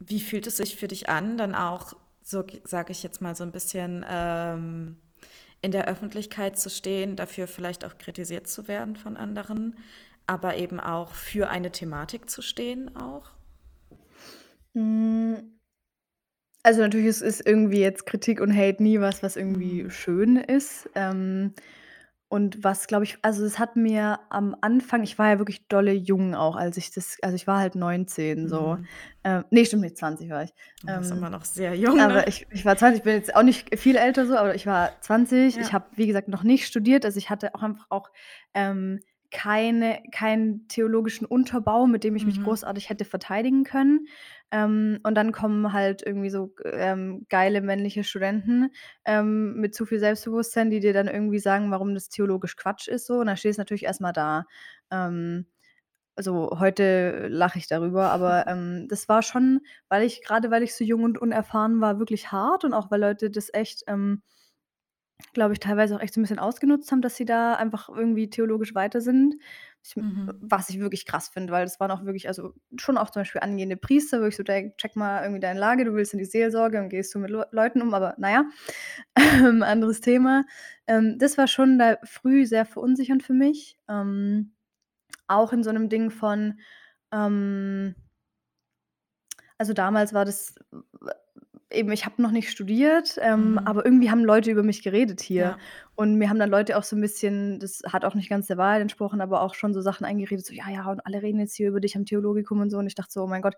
Wie 0.00 0.20
fühlt 0.20 0.46
es 0.46 0.56
sich 0.56 0.76
für 0.76 0.88
dich 0.88 1.08
an, 1.10 1.36
dann 1.36 1.54
auch, 1.54 1.92
so 2.22 2.44
sage 2.64 2.92
ich 2.92 3.02
jetzt 3.02 3.20
mal, 3.20 3.34
so 3.34 3.44
'n 3.44 3.52
bisschen, 3.52 4.04
ähm, 4.08 4.96
in 5.62 5.72
der 5.72 5.88
Öffentlichkeit 5.88 6.58
zu 6.58 6.70
stehen, 6.70 7.16
dafür 7.16 7.46
vielleicht 7.46 7.84
auch 7.84 7.98
kritisiert 7.98 8.48
zu 8.48 8.66
werden 8.68 8.96
von 8.96 9.16
anderen, 9.18 9.76
aber 10.26 10.56
eben 10.56 10.80
auch 10.80 11.12
für 11.14 11.50
eine 11.50 11.70
Thematik 11.72 12.30
zu 12.30 12.40
stehen 12.42 12.96
auch? 12.96 13.32
Hm 14.74 15.50
also, 16.64 16.82
natürlich 16.82 17.06
ist 17.06 17.22
ist 17.22 17.46
irgendwie 17.46 17.80
jetzt 17.80 18.04
Kritik 18.04 18.40
und 18.40 18.54
Hate 18.54 18.82
nie 18.82 19.00
was, 19.00 19.22
was 19.22 19.36
irgendwie 19.36 19.84
Mhm. 19.84 19.90
schön 19.90 20.36
ist. 20.36 20.90
Ähm, 20.94 21.54
und 22.30 22.64
was, 22.64 22.86
glaube 22.86 23.04
ich 23.04 23.18
also, 23.22 23.44
es 23.44 23.58
hat 23.58 23.76
mir 23.76 24.20
am 24.30 24.56
Anfang 24.62 25.02
ich 25.02 25.18
war 25.18 25.28
ja 25.30 25.38
wirklich 25.38 25.68
dolle 25.68 25.92
jung 25.92 26.34
auch, 26.34 26.56
als 26.56 26.78
ich 26.78 26.90
das 26.92 27.18
also, 27.22 27.36
ich 27.36 27.46
war 27.46 27.58
halt 27.60 27.74
19 27.74 28.48
so. 28.48 28.78
Mhm. 28.78 28.88
Äh, 29.24 29.42
ne, 29.50 29.66
stimmt 29.66 29.82
nicht, 29.82 29.98
20 29.98 30.30
war 30.30 30.44
ich. 30.44 30.50
Das 30.84 31.06
ist 31.06 31.12
immer 31.12 31.28
Ähm, 31.28 31.30
noch 31.30 31.44
sehr 31.44 31.74
jung, 31.74 31.96
ne? 31.96 32.02
aber 32.04 32.28
ich 32.28 32.46
ich 32.50 32.64
war 32.64 32.76
20, 32.76 32.98
ich 33.00 33.04
bin 33.04 33.14
jetzt 33.14 33.34
auch 33.36 33.42
nicht 33.42 33.78
viel 33.78 33.96
älter 33.96 34.26
so, 34.26 34.36
aber 34.36 34.54
ich 34.54 34.66
war 34.66 35.00
20. 35.02 35.58
Ich 35.58 35.68
Ja. 35.68 35.72
habe, 35.72 35.86
wie 35.96 36.06
gesagt, 36.06 36.28
noch 36.28 36.42
nicht 36.44 36.66
studiert. 36.66 37.04
Also, 37.04 37.18
ich 37.18 37.30
hatte 37.30 37.54
auch 37.54 37.62
einfach 37.62 37.86
auch, 37.90 38.10
ähm, 38.54 39.00
keine 39.30 40.02
keinen 40.12 40.66
theologischen 40.68 41.26
Unterbau, 41.26 41.86
mit 41.86 42.04
dem 42.04 42.16
ich 42.16 42.26
mich 42.26 42.40
Mhm. 42.40 42.40
großartig 42.40 42.88
hätte 42.90 43.04
verteidigen 43.04 43.64
können. 43.64 44.06
Ähm, 44.50 44.98
und 45.04 45.14
dann 45.14 45.32
kommen 45.32 45.72
halt 45.72 46.02
irgendwie 46.04 46.30
so, 46.30 46.54
ähm, 46.64 47.26
geile 47.28 47.60
männliche 47.60 48.02
Studenten, 48.04 48.70
ähm, 49.04 49.54
mit 49.54 49.74
zu 49.74 49.86
viel 49.86 50.00
Selbstbewusstsein, 50.00 50.70
die 50.70 50.80
dir 50.80 50.92
dann 50.92 51.08
irgendwie 51.08 51.38
sagen, 51.38 51.70
warum 51.70 51.94
das 51.94 52.08
theologisch 52.08 52.56
Quatsch 52.56 52.88
ist 52.88 53.06
so. 53.06 53.14
Und 53.20 53.26
dann 53.26 53.36
stehst 53.36 53.58
du 53.58 53.60
natürlich 53.62 53.84
erst 53.84 54.00
mal 54.00 54.12
da. 54.12 54.44
Also, 56.16 56.50
heute 56.58 57.28
lache 57.28 57.58
ich 57.58 57.66
darüber, 57.68 58.10
aber, 58.10 58.46
ähm, 58.46 58.86
das 58.88 59.08
war 59.08 59.22
schon, 59.22 59.60
weil 59.88 60.02
ich 60.04 60.22
grade 60.22 60.50
weil 60.50 60.62
ich 60.62 60.74
so 60.74 60.84
jung 60.84 61.04
und 61.04 61.18
unerfahren 61.18 61.80
war, 61.80 61.98
wirklich 61.98 62.30
hart 62.32 62.64
und 62.64 62.74
auch 62.74 62.90
weil 62.90 63.00
Leute 63.00 63.30
das 63.30 63.48
echt, 63.54 63.84
ähm 63.86 64.22
glaube 65.34 65.52
ich, 65.54 65.60
teilweise 65.60 65.96
auch 65.96 66.00
echt 66.00 66.14
so 66.14 66.20
'n 66.20 66.24
bisschen 66.24 66.38
ausgenutzt 66.38 66.90
haben, 66.92 67.02
dass 67.02 67.16
sie 67.16 67.24
da 67.24 67.54
einfach 67.54 67.88
irgendwie 67.88 68.30
theologisch 68.30 68.74
weiter 68.74 69.00
sind. 69.00 69.36
Ich 69.82 69.96
Mhm. 69.96 70.30
was 70.42 70.68
ich 70.70 70.78
wirklich 70.80 71.06
krass 71.06 71.28
finde, 71.28 71.52
weil 71.52 71.64
das 71.64 71.80
waren 71.80 71.90
auch 71.90 72.04
wirklich 72.04 72.28
also, 72.28 72.54
schon 72.78 72.98
auch 72.98 73.10
zum 73.10 73.20
Beispiel 73.20 73.40
angehende 73.42 73.76
Priester, 73.78 74.20
wo 74.22 74.26
ich 74.26 74.36
so 74.36 74.42
denke: 74.42 74.76
„Check 74.76 74.96
mal 74.96 75.22
irgendwie 75.22 75.40
deine 75.40 75.58
Lage. 75.60 75.84
Du 75.86 75.94
willst 75.94 76.12
in 76.12 76.18
die 76.18 76.24
Seelsorge 76.26 76.80
und 76.80 76.90
gehst 76.90 77.12
so 77.12 77.18
mit 77.18 77.30
Leu 77.30 77.44
Leuten 77.52 77.82
um“, 77.82 77.94
aber 77.94 78.14
na 78.18 78.30
ja, 78.30 78.44
ähm, 79.16 79.16
anderes 79.64 80.00
Thema. 80.02 80.44
Ähm, 80.88 81.18
das 81.18 81.38
war 81.38 81.48
schon 81.48 81.78
da 81.78 81.96
früh 82.04 82.46
sehr 82.46 82.66
verunsichernd 82.66 83.22
für 83.24 83.34
mich. 83.34 83.76
Ähm, 83.88 84.52
auch 85.28 85.52
in 85.54 85.64
so 85.64 85.72
'nem 85.72 85.88
Ding 85.90 86.10
von, 86.10 86.60
ähm 87.12 87.94
also, 89.60 89.74
damals 89.74 90.14
war 90.14 90.24
das 90.24 90.54
eben, 91.70 91.92
ich 91.92 92.04
habe 92.06 92.20
noch 92.22 92.30
nicht 92.32 92.50
studiert, 92.50 93.16
ähm, 93.22 93.58
Mhm. 93.58 93.64
aber 93.64 93.84
irgendwie 93.84 94.10
haben 94.10 94.24
Leute 94.24 94.50
über 94.50 94.62
mich 94.62 94.82
geredet 94.82 95.20
hier. 95.20 95.56
Ja. 95.56 95.58
Und 95.94 96.16
mir 96.16 96.28
haben 96.30 96.38
dann 96.38 96.50
Leute 96.50 96.76
auch 96.78 96.82
so 96.84 96.96
'n 96.96 97.00
bisschen 97.00 97.58
das 97.60 97.82
hat 97.86 98.04
auch 98.04 98.14
nicht 98.14 98.28
ganz 98.30 98.46
der 98.48 98.56
Wahrheit 98.58 98.80
entsprochen, 98.82 99.20
aber 99.20 99.42
auch 99.42 99.54
schon 99.54 99.74
so 99.74 99.80
Sachen 99.82 100.04
eingeredet, 100.06 100.44
so: 100.46 100.52
„Ja, 100.54 100.68
ja, 100.70 100.90
und 100.90 101.04
alle 101.06 101.22
reden 101.22 101.40
jetzt 101.40 101.54
hier 101.56 101.68
über 101.68 101.80
dich 101.80 101.96
am 101.96 102.04
Theologikum 102.06 102.60
und 102.60 102.70
so.“ 102.70 102.78
Und 102.78 102.86
ich 102.86 102.94
dachte 102.94 103.12
so: 103.12 103.22
„Oh 103.22 103.26
mein 103.28 103.42
Gott, 103.42 103.54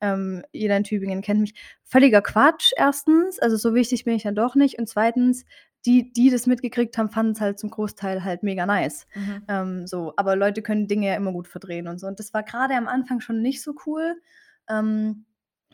ähm, 0.00 0.42
jeder 0.52 0.76
in 0.76 0.84
Tübingen 0.84 1.22
kennt 1.22 1.40
mich.“ 1.40 1.54
Völliger 1.84 2.22
Quatsch, 2.22 2.72
erstens. 2.76 3.38
Also, 3.38 3.56
so 3.56 3.74
wichtig 3.74 4.04
bin 4.04 4.14
ich 4.14 4.22
dann 4.24 4.34
doch 4.34 4.54
nicht. 4.54 4.78
Und 4.78 4.88
zweitens, 4.88 5.44
die, 5.86 6.12
die 6.12 6.30
das 6.30 6.46
mitgekriegt 6.46 6.98
haben, 6.98 7.10
fanden's 7.10 7.40
halt 7.40 7.58
zum 7.58 7.70
Großteil 7.70 8.24
halt 8.24 8.42
mega 8.42 8.66
nice. 8.66 9.06
Mhm. 9.14 9.46
Ähm, 9.48 9.86
so, 9.86 10.12
aber 10.16 10.36
Leute 10.36 10.62
können 10.62 10.88
Dinge 10.88 11.08
ja 11.08 11.14
immer 11.14 11.32
gut 11.32 11.48
verdrehen 11.48 11.88
und 11.88 11.98
so. 12.00 12.06
Und 12.06 12.18
das 12.18 12.34
war 12.34 12.42
grade 12.42 12.74
am 12.74 12.88
Anfang 12.88 13.20
schon 13.20 13.40
nicht 13.42 13.62
so 13.62 13.74
cool. 13.86 14.16
Ähm, 14.68 15.26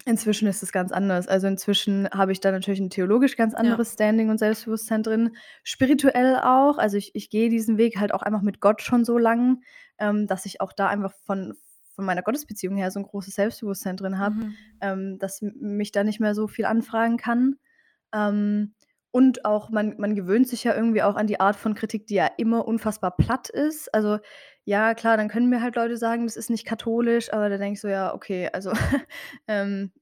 inzwischen 0.07 0.49
ist 0.49 0.63
es 0.63 0.73
ganz 0.73 0.93
anders. 0.93 1.29
Also, 1.29 1.47
inzwischen 1.47 2.09
habe 2.11 2.33
ich 2.33 2.41
da 2.41 2.51
natürlich 2.53 2.81
'n 2.81 2.91
theologisch 2.91 3.37
ganz 3.37 3.55
Ja. 3.61 3.79
anderes 3.79 3.93
Standing 3.95 4.31
und 4.31 4.39
Selbstbewusstsein 4.39 5.03
drin, 5.03 5.37
spirituell 5.65 6.37
auch. 6.39 6.79
Also, 6.79 6.97
ich 6.97 7.13
ich 7.15 7.31
gehe 7.31 7.49
diesen 7.51 7.79
Weg 7.79 7.99
halt 8.01 8.13
auch 8.15 8.23
einfach 8.23 8.43
mit 8.43 8.61
Gott 8.61 8.83
schon 8.83 9.05
so 9.05 9.19
lang, 9.19 9.63
ähm, 9.99 10.27
dass 10.27 10.47
ich 10.47 10.61
auch 10.61 10.73
da 10.73 10.89
einfach 10.89 11.13
von 11.25 11.55
von 11.95 12.05
meiner 12.07 12.23
Gottesbeziehung 12.23 12.77
her 12.77 12.91
so 12.91 13.01
'n 13.01 13.05
großes 13.07 13.35
Selbstbewusstsein 13.35 13.97
drin 13.97 14.19
habe, 14.19 14.37
Mhm. 14.37 14.63
ähm, 14.81 15.19
dass 15.19 15.41
mich 15.43 15.93
da 15.93 16.05
nicht 16.05 16.21
mehr 16.21 16.35
so 16.35 16.49
viel 16.49 16.65
anfragen 16.65 17.17
kann. 17.19 17.57
Ähm, 18.15 18.75
und 19.13 19.45
auch 19.47 19.71
man 19.71 19.97
man 19.99 20.15
gewöhnt 20.17 20.49
sich 20.49 20.65
ja 20.65 20.75
irgendwie 20.75 21.03
auch 21.03 21.17
an 21.17 21.27
die 21.29 21.41
Art 21.41 21.57
von 21.57 21.75
Kritik, 21.75 22.07
die 22.09 22.15
ja 22.17 22.29
immer 22.39 22.67
unfassbar 22.69 23.17
platt 23.17 23.51
ist. 23.51 23.93
Also, 23.95 24.19
ja 24.65 24.95
klar, 24.95 25.17
dann 25.17 25.29
können 25.29 25.49
mir 25.49 25.61
halt 25.63 25.77
Leute 25.77 25.97
sagen, 25.97 26.27
das 26.27 26.37
ist 26.37 26.51
nicht 26.51 26.67
katholisch, 26.67 27.33
aber 27.33 27.49
da 27.49 27.59
denke 27.59 27.75
ich 27.75 27.81
so: 27.81 27.89
„Ja, 27.89 28.15
okay, 28.15 28.49
also, 28.53 28.73
ähm, 29.49 29.93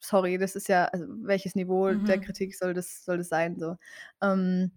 sorry, 0.00 0.38
das 0.38 0.56
ist 0.56 0.68
ja 0.68 0.86
also, 0.86 1.06
welches 1.08 1.54
Niveau 1.54 1.94
der 1.94 2.18
Mhm. 2.18 2.18
Kritik 2.18 2.54
soll 2.56 2.74
das 2.74 3.04
soll 3.04 3.18
das 3.18 3.28
sein?“ 3.28 3.58
So. 3.58 3.76
Ähm, 4.22 4.72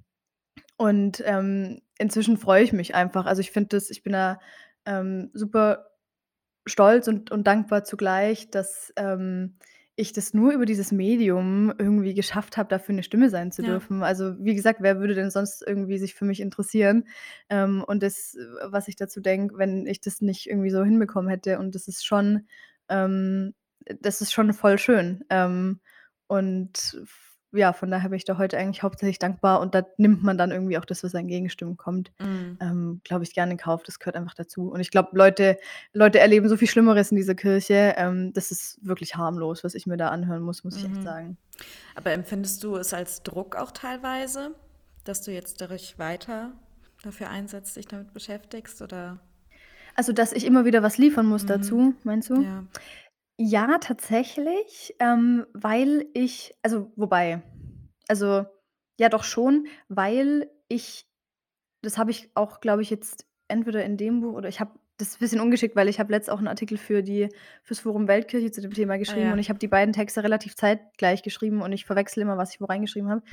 und, 0.77 1.23
ähm, 1.25 1.81
inzwischen 1.99 2.37
freue 2.37 2.63
ich 2.63 2.73
mich 2.73 2.95
einfach. 2.95 3.25
Also, 3.27 3.41
ich 3.41 3.51
finde 3.51 3.69
das 3.77 3.89
ich 3.91 4.03
bin 4.03 4.13
da, 4.13 4.39
ähm, 4.85 5.31
super 5.33 5.87
stolz 6.67 7.07
und 7.07 7.31
und 7.31 7.45
dankbar 7.47 7.83
zugleich, 7.83 8.49
dass, 8.51 8.93
ähm, 8.97 9.57
ich 9.97 10.13
das 10.13 10.33
nur 10.33 10.51
über 10.53 10.65
dieses 10.65 10.91
Medium 10.91 11.73
irgendwie 11.77 12.13
geschafft 12.13 12.57
habe, 12.57 12.69
dafür 12.69 12.95
'ne 12.95 13.03
Stimme 13.03 13.29
sein 13.29 13.51
zu 13.51 13.61
Ja. 13.61 13.65
dürfen. 13.65 14.03
Also, 14.03 14.35
wie 14.43 14.55
gesagt, 14.55 14.79
wer 14.81 14.99
würde 14.99 15.15
denn 15.15 15.31
sonst 15.31 15.63
irgendwie 15.65 15.97
sich 15.99 16.15
für 16.15 16.25
mich 16.25 16.41
interessieren? 16.41 17.05
Ähm, 17.49 17.83
und 17.87 18.03
das, 18.03 18.37
was 18.63 18.87
ich 18.89 18.95
dazu 18.97 19.21
denke, 19.21 19.57
wenn 19.57 19.87
ich 19.87 20.01
das 20.01 20.21
nicht 20.21 20.47
irgendwie 20.49 20.69
so 20.71 20.83
hinbekommen 20.83 21.29
hätte 21.29 21.59
und 21.59 21.75
das 21.75 21.87
ist 21.87 22.05
schon 22.05 22.47
ähm, 22.89 23.53
das 24.01 24.21
ist 24.21 24.33
schon 24.33 24.53
voll 24.53 24.77
schön. 24.79 25.23
Ähm, 25.29 25.79
und 26.27 26.97
ja, 27.55 27.73
von 27.73 27.89
daher 27.91 28.09
bin 28.09 28.17
ich 28.17 28.25
da 28.25 28.37
heute 28.37 28.57
eigentlich 28.57 28.83
hauptsächlich 28.83 29.19
dankbar 29.19 29.59
und 29.61 29.73
da 29.75 29.85
nimmt 29.97 30.23
man 30.23 30.37
dann 30.37 30.51
irgendwie 30.51 30.77
auch 30.77 30.85
das, 30.85 31.03
was 31.03 31.15
an 31.15 31.27
Gegenstimmen 31.27 31.77
kommt, 31.77 32.11
Mhm. 32.19 32.57
ähm, 32.61 33.01
glaube 33.03 33.23
ich, 33.23 33.33
gerne 33.33 33.53
in 33.53 33.57
Kauf. 33.57 33.83
Das 33.83 33.99
gehört 33.99 34.15
einfach 34.15 34.33
dazu. 34.33 34.69
Und 34.69 34.79
ich 34.79 34.91
glaube, 34.91 35.09
Leute 35.13 35.57
Leute 35.93 36.19
erleben 36.19 36.47
so 36.49 36.57
viel 36.57 36.67
Schlimmeres 36.67 37.11
in 37.11 37.17
dieser 37.17 37.35
Kirche. 37.35 37.95
Ähm, 37.97 38.33
das 38.33 38.51
ist 38.51 38.77
wirklich 38.81 39.15
harmlos, 39.15 39.63
was 39.63 39.75
ich 39.75 39.87
mir 39.87 39.97
da 39.97 40.09
anhören 40.09 40.41
muss, 40.41 40.63
muss 40.63 40.75
ich 40.77 40.85
echt 40.85 40.97
Mhm. 40.97 41.01
sagen. 41.03 41.37
Aber 41.95 42.11
empfindest 42.11 42.63
du 42.63 42.75
es 42.75 42.93
als 42.93 43.23
Druck 43.23 43.55
auch 43.55 43.71
teilweise, 43.71 44.55
dass 45.03 45.21
du 45.21 45.31
jetzt 45.31 45.61
dadurch 45.61 45.97
weiter 45.97 46.51
dafür 47.03 47.29
einsetzt, 47.29 47.75
dich 47.77 47.87
damit 47.87 48.13
beschäftigst, 48.13 48.81
oder? 48.81 49.19
Also, 49.97 50.11
dass 50.11 50.33
ich 50.33 50.45
immer 50.45 50.65
wieder 50.65 50.83
was 50.83 50.97
liefern 50.97 51.25
muss 51.25 51.43
Mhm. 51.43 51.47
dazu, 51.47 51.93
meinst 52.03 52.29
du? 52.29 52.41
Ja. 52.41 52.63
Ja, 53.39 53.77
tatsächlich, 53.79 54.95
ähm, 54.99 55.45
weil 55.53 56.05
ich 56.13 56.53
also, 56.63 56.91
wobei 56.95 57.41
also, 58.07 58.45
ja 58.99 59.09
doch 59.09 59.23
schon, 59.25 59.67
weil 59.89 60.49
ich 60.69 61.05
das 61.83 61.97
habe 61.97 62.11
ich 62.11 62.31
auch, 62.35 62.61
glaube 62.61 62.81
ich, 62.83 62.89
jetzt 62.91 63.27
entweder 63.49 63.85
in 63.85 63.97
dem 63.97 64.21
Buch 64.21 64.33
oder 64.35 64.49
ich 64.49 64.59
habe 64.61 64.79
das 64.97 65.09
ist 65.09 65.19
bisschen 65.19 65.41
ungeschickt, 65.41 65.75
weil 65.75 65.89
ich 65.89 65.99
habe 65.99 66.11
letzt 66.13 66.29
auch 66.29 66.39
'n 66.41 66.47
Artikel 66.47 66.77
für 66.77 67.03
die 67.03 67.29
fürs 67.63 67.79
Forum 67.81 68.07
Weltkirche 68.07 68.51
zu 68.51 68.61
dem 68.61 68.73
Thema 68.73 68.97
Ah 69.07 69.15
geschrieben 69.15 69.31
und 69.33 69.39
ja. 69.39 69.39
ich 69.39 69.49
habe 69.49 69.59
die 69.59 69.67
beiden 69.69 69.93
Texte 69.93 70.23
relativ 70.23 70.55
zeitgleich 70.55 71.23
geschrieben 71.23 71.61
und 71.63 71.71
ich 71.73 71.85
verwechsle 71.85 72.23
immer, 72.23 72.37
was 72.37 72.53
ich 72.55 72.61
wo 72.61 72.65
reingeschrieben 72.65 73.09
habe. 73.11 73.23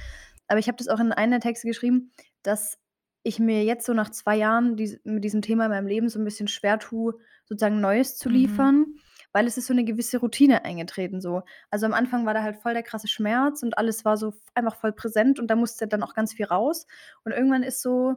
Aber 0.48 0.58
ich 0.60 0.68
habe 0.68 0.78
das 0.78 0.88
auch 0.88 1.00
in 1.00 1.12
einen 1.12 1.32
der 1.32 1.40
Texte 1.40 1.68
geschrieben, 1.68 2.12
dass 2.42 2.78
ich 3.24 3.38
mir 3.40 3.64
jetzt 3.64 3.86
so 3.86 3.94
nach 3.94 4.10
2 4.10 4.36
Jahren 4.38 4.76
dies 4.76 5.00
mit 5.04 5.24
diesem 5.24 5.42
Thema 5.42 5.66
in 5.66 5.72
meinem 5.72 5.86
Leben 5.88 6.08
so 6.10 6.18
'n 6.20 6.24
bisschen 6.24 6.48
schwer 6.48 6.78
tue, 6.80 7.14
sozusagen 7.46 7.80
Neues 7.82 8.16
zu 8.18 8.28
Mhm. 8.28 8.28
liefern, 8.30 8.86
weil 9.32 9.46
es 9.46 9.56
ist 9.58 9.66
so 9.66 9.74
'ne 9.74 9.84
gewisse 9.84 10.18
Routine 10.18 10.64
eingetreten 10.64 11.20
so. 11.20 11.42
Also, 11.70 11.86
am 11.86 11.94
Anfang 11.94 12.26
war 12.26 12.34
da 12.34 12.42
halt 12.42 12.56
voll 12.56 12.74
der 12.74 12.82
krasse 12.82 13.08
Schmerz 13.08 13.62
und 13.62 13.78
alles 13.78 14.04
war 14.04 14.16
so 14.16 14.34
einfach 14.54 14.76
voll 14.76 14.92
präsent 14.92 15.40
und 15.40 15.48
da 15.50 15.56
musste 15.56 15.86
dann 15.88 16.02
auch 16.02 16.14
ganz 16.14 16.32
viel 16.34 16.46
raus. 16.46 16.86
Und 17.24 17.32
irgendwann 17.32 17.62
ist 17.64 17.82
so 17.82 18.16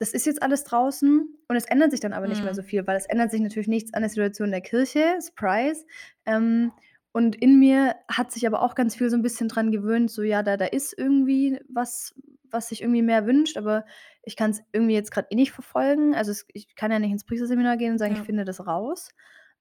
das 0.00 0.12
ist 0.14 0.24
jetzt 0.26 0.42
alles 0.42 0.64
draußen 0.64 1.28
und 1.48 1.56
es 1.56 1.66
ändert 1.66 1.90
sich 1.90 2.00
dann 2.00 2.14
aber 2.14 2.26
nicht 2.26 2.42
mehr 2.42 2.54
so 2.54 2.62
Mhm. 2.62 2.64
viel, 2.64 2.86
weil 2.86 2.96
es 2.96 3.04
ändert 3.06 3.30
sich 3.30 3.40
natürlich 3.42 3.68
nichts 3.68 3.92
an 3.94 4.00
der 4.02 4.08
Situation 4.10 4.50
der 4.50 4.62
Kirche, 4.62 5.18
Surprise. 5.20 5.84
Ähm, 6.26 6.72
und 7.12 7.36
in 7.36 7.58
mir 7.60 7.96
hat 8.08 8.32
sich 8.32 8.46
aber 8.46 8.62
auch 8.62 8.74
ganz 8.74 8.96
viel 8.96 9.10
so 9.10 9.16
'n 9.16 9.22
bisschen 9.22 9.48
dran 9.48 9.70
gewöhnt, 9.72 10.10
so 10.10 10.22
ja, 10.22 10.42
da 10.42 10.56
da 10.56 10.64
ist 10.66 10.94
irgendwie 10.96 11.60
was, 11.68 12.14
was 12.50 12.68
sich 12.70 12.80
irgendwie 12.82 13.02
mehr 13.02 13.26
wünscht, 13.26 13.56
aber 13.58 13.84
ich 14.22 14.36
kann's 14.36 14.62
irgendwie 14.72 14.94
jetzt 14.94 15.10
grad 15.12 15.26
eh 15.30 15.34
nicht 15.36 15.52
verfolgen. 15.52 16.14
Also, 16.14 16.30
es 16.32 16.46
ich 16.54 16.74
kann 16.76 16.90
ja 16.92 16.98
nicht 16.98 17.12
ins 17.12 17.24
Priesterseminar 17.26 17.76
gehen 17.76 17.92
und 17.92 17.98
sagen, 17.98 18.14
ich 18.14 18.20
Ja. 18.20 18.24
finde 18.24 18.44
das 18.46 18.66
raus. 18.66 19.10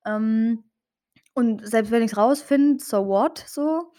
Ähm, 0.06 0.63
und 1.39 1.67
selbst 1.67 1.91
wenn 1.91 2.03
ich's 2.03 2.17
rausfinde, 2.17 2.84
so 2.84 3.08
what 3.08 3.43
so? 3.48 3.91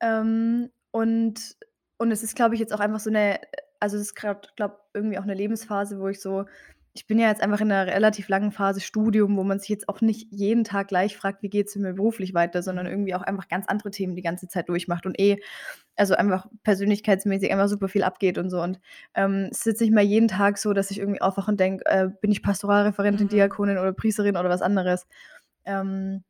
Ähm, 0.00 0.70
und 0.92 1.56
und 1.98 2.12
es 2.12 2.22
ist, 2.24 2.36
glaube 2.36 2.54
ich, 2.54 2.60
jetzt 2.60 2.74
auch 2.74 2.80
einfach 2.80 3.00
so 3.00 3.10
'ne 3.10 3.40
also, 3.80 3.96
es 3.96 4.04
ist 4.04 4.14
grad, 4.16 4.54
glaube 4.56 4.78
irgendwie 4.94 5.18
auch 5.18 5.24
'ne 5.26 5.34
Lebensphase, 5.34 6.00
wo 6.00 6.08
ich 6.08 6.20
so 6.22 6.46
ich 6.94 7.06
bin 7.06 7.18
ja 7.18 7.28
jetzt 7.28 7.42
einfach 7.42 7.60
in 7.62 7.68
'ner 7.68 7.86
relativ 7.88 8.28
langen 8.30 8.52
Phase 8.52 8.80
Studium, 8.80 9.36
wo 9.36 9.44
man 9.44 9.60
sich 9.60 9.68
jetzt 9.70 9.88
auch 9.90 10.00
nicht 10.02 10.28
jeden 10.32 10.64
Tag 10.64 10.88
gleich 10.88 11.16
fragt: 11.18 11.42
„Wie 11.42 11.50
geht's 11.50 11.76
mir 11.76 11.94
beruflich 11.94 12.34
weiter?“, 12.34 12.62
sondern 12.62 12.86
irgendwie 12.86 13.14
auch 13.14 13.22
einfach 13.22 13.48
ganz 13.48 13.66
andere 13.68 13.90
Themen 13.92 14.16
die 14.16 14.22
ganze 14.22 14.48
Zeit 14.48 14.68
durchmacht 14.70 15.06
und 15.06 15.20
eh 15.20 15.38
also, 15.96 16.14
einfach 16.16 16.46
persönlichkeitsmäßig 16.64 17.52
einfach 17.52 17.68
super 17.68 17.88
viel 17.88 18.04
abgeht 18.04 18.38
und 18.38 18.50
so. 18.50 18.62
Und, 18.62 18.80
ähm, 19.14 19.48
es 19.52 19.64
jetzt 19.66 19.80
nicht 19.82 19.92
mehr 19.94 20.04
jeden 20.04 20.28
Tag 20.28 20.58
so, 20.58 20.72
dass 20.74 20.90
ich 20.92 20.98
irgendwie 21.00 21.22
aufwache 21.22 21.50
und 21.52 21.60
denke: 21.60 21.84
„Äh, 21.86 22.08
bin 22.22 22.32
ich 22.32 22.42
Pastoralreferentin, 22.42 23.28
Mhm. 23.28 23.28
Diakonin 23.28 23.78
oder 23.78 23.92
Priesterin 23.94 24.36
oder 24.38 24.50
was 24.50 24.62
anderes?“ 24.62 25.06
Ähm, 25.66 26.24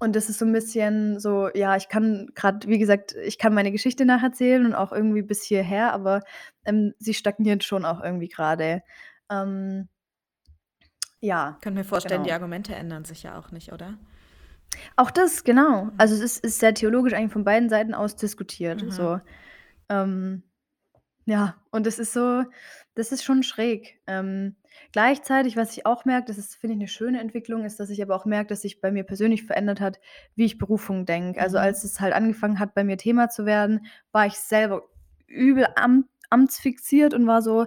und 0.00 0.16
das 0.16 0.28
ist 0.30 0.38
so 0.38 0.44
'n 0.46 0.52
bisschen 0.52 1.18
so 1.20 1.48
ja, 1.54 1.76
ich 1.76 1.88
kann 1.88 2.28
grad 2.34 2.66
wie 2.68 2.78
gesagt, 2.78 3.14
ich 3.24 3.38
kann 3.38 3.54
meine 3.54 3.72
Geschichte 3.72 4.04
nacherzählen 4.04 4.66
und 4.66 4.74
auch 4.74 4.92
irgendwie 4.92 5.22
bis 5.22 5.42
hierher, 5.44 5.92
aber, 5.92 6.22
ähm, 6.64 6.94
sie 6.98 7.14
stagniert 7.14 7.64
schon 7.64 7.84
auch 7.84 8.02
irgendwie 8.02 8.28
grade. 8.28 8.82
Ähm 9.30 9.88
ja, 11.22 11.60
Könnte 11.60 11.78
mir 11.80 11.84
vorstellen, 11.84 12.22
die 12.22 12.30
genau. 12.30 12.32
Argumente 12.32 12.74
ändern 12.76 13.04
sich 13.04 13.22
ja 13.24 13.36
auch 13.38 13.50
nicht, 13.50 13.72
oder? 13.72 13.98
Auch 14.96 15.10
das, 15.10 15.42
genau. 15.44 15.90
Mhm. 15.90 15.98
Also, 15.98 16.14
es 16.14 16.20
ist 16.20 16.44
ist 16.44 16.58
sehr 16.60 16.74
theologisch 16.74 17.12
eigentlich 17.14 17.32
von 17.32 17.44
beiden 17.44 17.68
Seiten 17.68 17.94
aus 17.94 18.16
diskutiert, 18.16 18.84
Mhm. 18.84 18.88
so. 18.88 19.18
Ähm, 19.88 20.44
ja, 21.26 21.56
und 21.70 21.86
das 21.86 21.98
ist 21.98 22.12
so 22.12 22.44
das 22.96 23.12
ist 23.12 23.24
schon 23.24 23.42
schräg. 23.42 24.00
Ähm, 24.06 24.56
gleichzeitig, 24.92 25.56
was 25.56 25.72
ich 25.76 25.86
auch 25.86 26.04
merke, 26.04 26.26
das 26.28 26.38
ist, 26.38 26.54
finde 26.56 26.74
ich, 26.74 26.80
'ne 26.80 26.88
schöne 26.88 27.20
Entwicklung, 27.20 27.64
ist, 27.64 27.80
dass 27.80 27.90
ich 27.90 28.02
aber 28.02 28.14
auch 28.16 28.24
merke, 28.26 28.48
dass 28.48 28.62
sich 28.62 28.80
bei 28.80 28.92
mir 28.92 29.04
persönlich 29.04 29.44
verändert 29.44 29.80
hat, 29.80 30.00
wie 30.36 30.44
ich 30.44 30.58
Berufung 30.58 31.06
denke. 31.06 31.40
Also, 31.40 31.58
Mhm. 31.58 31.62
als 31.62 31.84
es 31.84 32.00
halt 32.00 32.14
angefangen 32.14 32.58
hat, 32.60 32.74
bei 32.74 32.84
mir 32.84 32.96
Thema 32.98 33.28
zu 33.30 33.46
werden, 33.46 33.86
war 34.12 34.26
ich 34.26 34.34
selber 34.34 34.82
übel 35.28 35.66
am 35.76 36.08
amtsfixiert 36.30 37.14
und 37.14 37.26
war 37.26 37.42
so: 37.42 37.66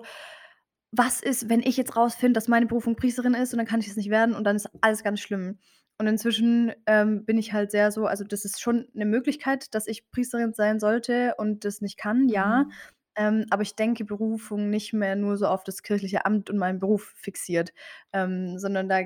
„Was 0.94 1.22
ist, 1.22 1.50
wenn 1.50 1.62
ich 1.62 1.78
jetzt 1.78 1.96
rausfinde, 1.98 2.34
dass 2.34 2.48
meine 2.50 2.68
Berufung 2.68 2.96
Priesterin 2.98 3.34
ist 3.36 3.54
und 3.54 3.60
dann 3.60 3.68
kann 3.68 3.82
ich 3.82 3.88
es 3.90 3.98
nicht 3.98 4.10
werden 4.12 4.36
und 4.36 4.46
dann 4.46 4.56
ist 4.58 4.70
alles 4.82 5.04
ganz 5.04 5.20
schlimm.“ 5.22 5.60
Und 6.00 6.08
inzwischen, 6.08 6.74
ähm, 6.88 7.26
bin 7.26 7.38
ich 7.40 7.54
halt 7.54 7.72
sehr 7.72 7.92
so 7.92 8.08
also, 8.08 8.24
das 8.26 8.46
ist 8.46 8.62
schon 8.62 8.88
'ne 8.94 9.06
Möglichkeit, 9.06 9.76
dass 9.76 9.88
ich 9.88 10.10
Priesterin 10.12 10.54
sein 10.54 10.80
sollte 10.82 11.36
und 11.38 11.66
das 11.66 11.82
nicht 11.82 11.98
kann, 12.00 12.30
ja. 12.30 12.66
Mhm. 12.66 12.78
Ähm, 13.17 13.45
aber 13.50 13.63
ich 13.63 13.75
denke 13.75 14.05
Berufung 14.05 14.69
nicht 14.69 14.93
mehr 14.93 15.15
nur 15.15 15.38
so 15.38 15.47
auf 15.47 15.63
das 15.63 15.83
kirchliche 15.83 16.25
Amt 16.25 16.50
und 16.50 16.57
meinen 16.57 16.79
Beruf 16.79 17.13
fixiert, 17.17 17.74
ähm, 18.13 18.59
sondern 18.59 18.89
da 18.89 19.00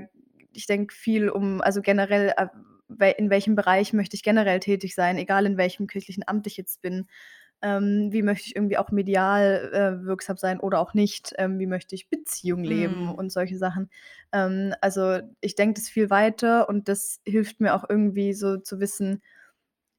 ich 0.53 0.65
denke 0.67 0.93
viel 0.93 1.29
um 1.29 1.61
also, 1.61 1.81
generell, 1.81 2.33
äh, 2.37 2.47
in 3.17 3.29
welchem 3.29 3.55
Bereich 3.55 3.93
möchte 3.93 4.15
ich 4.17 4.23
generell 4.23 4.59
tätig 4.59 4.95
sein, 4.95 5.17
egal 5.17 5.45
in 5.45 5.57
welchem 5.57 5.87
kirchlichen 5.87 6.27
Amt 6.27 6.45
ich 6.47 6.57
jetzt 6.57 6.81
bin. 6.81 7.07
Ähm, 7.63 8.09
wie 8.11 8.23
möchte 8.23 8.47
ich 8.47 8.55
irgendwie 8.55 8.77
auch 8.79 8.91
medial, 8.91 9.69
äh, 10.03 10.05
wirksam 10.05 10.37
sein 10.37 10.59
oder 10.59 10.79
auch 10.79 10.93
nicht? 10.95 11.33
Ähm, 11.37 11.59
wie 11.59 11.67
möchte 11.67 11.95
ich 11.95 12.09
Beziehung 12.09 12.63
leben 12.63 13.09
Mhm. 13.09 13.15
und 13.15 13.31
solche 13.31 13.57
Sachen? 13.57 13.89
Ähm, 14.33 14.73
also, 14.81 15.19
ich 15.41 15.55
denke 15.55 15.75
das 15.79 15.89
viel 15.89 16.09
weiter 16.09 16.67
und 16.69 16.89
das 16.89 17.21
hilft 17.25 17.61
mir 17.61 17.75
auch 17.75 17.85
irgendwie 17.89 18.33
so 18.33 18.57
zu 18.57 18.79
wissen, 18.79 19.21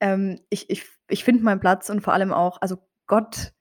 ähm, 0.01 0.41
ich 0.51 0.71
ich 0.71 0.85
ich 1.09 1.25
finde 1.25 1.45
meinen 1.45 1.61
Platz 1.61 1.91
und 1.91 2.01
vor 2.03 2.13
allem 2.15 2.33
auch 2.33 2.61
also, 2.63 2.79
Gott 3.07 3.53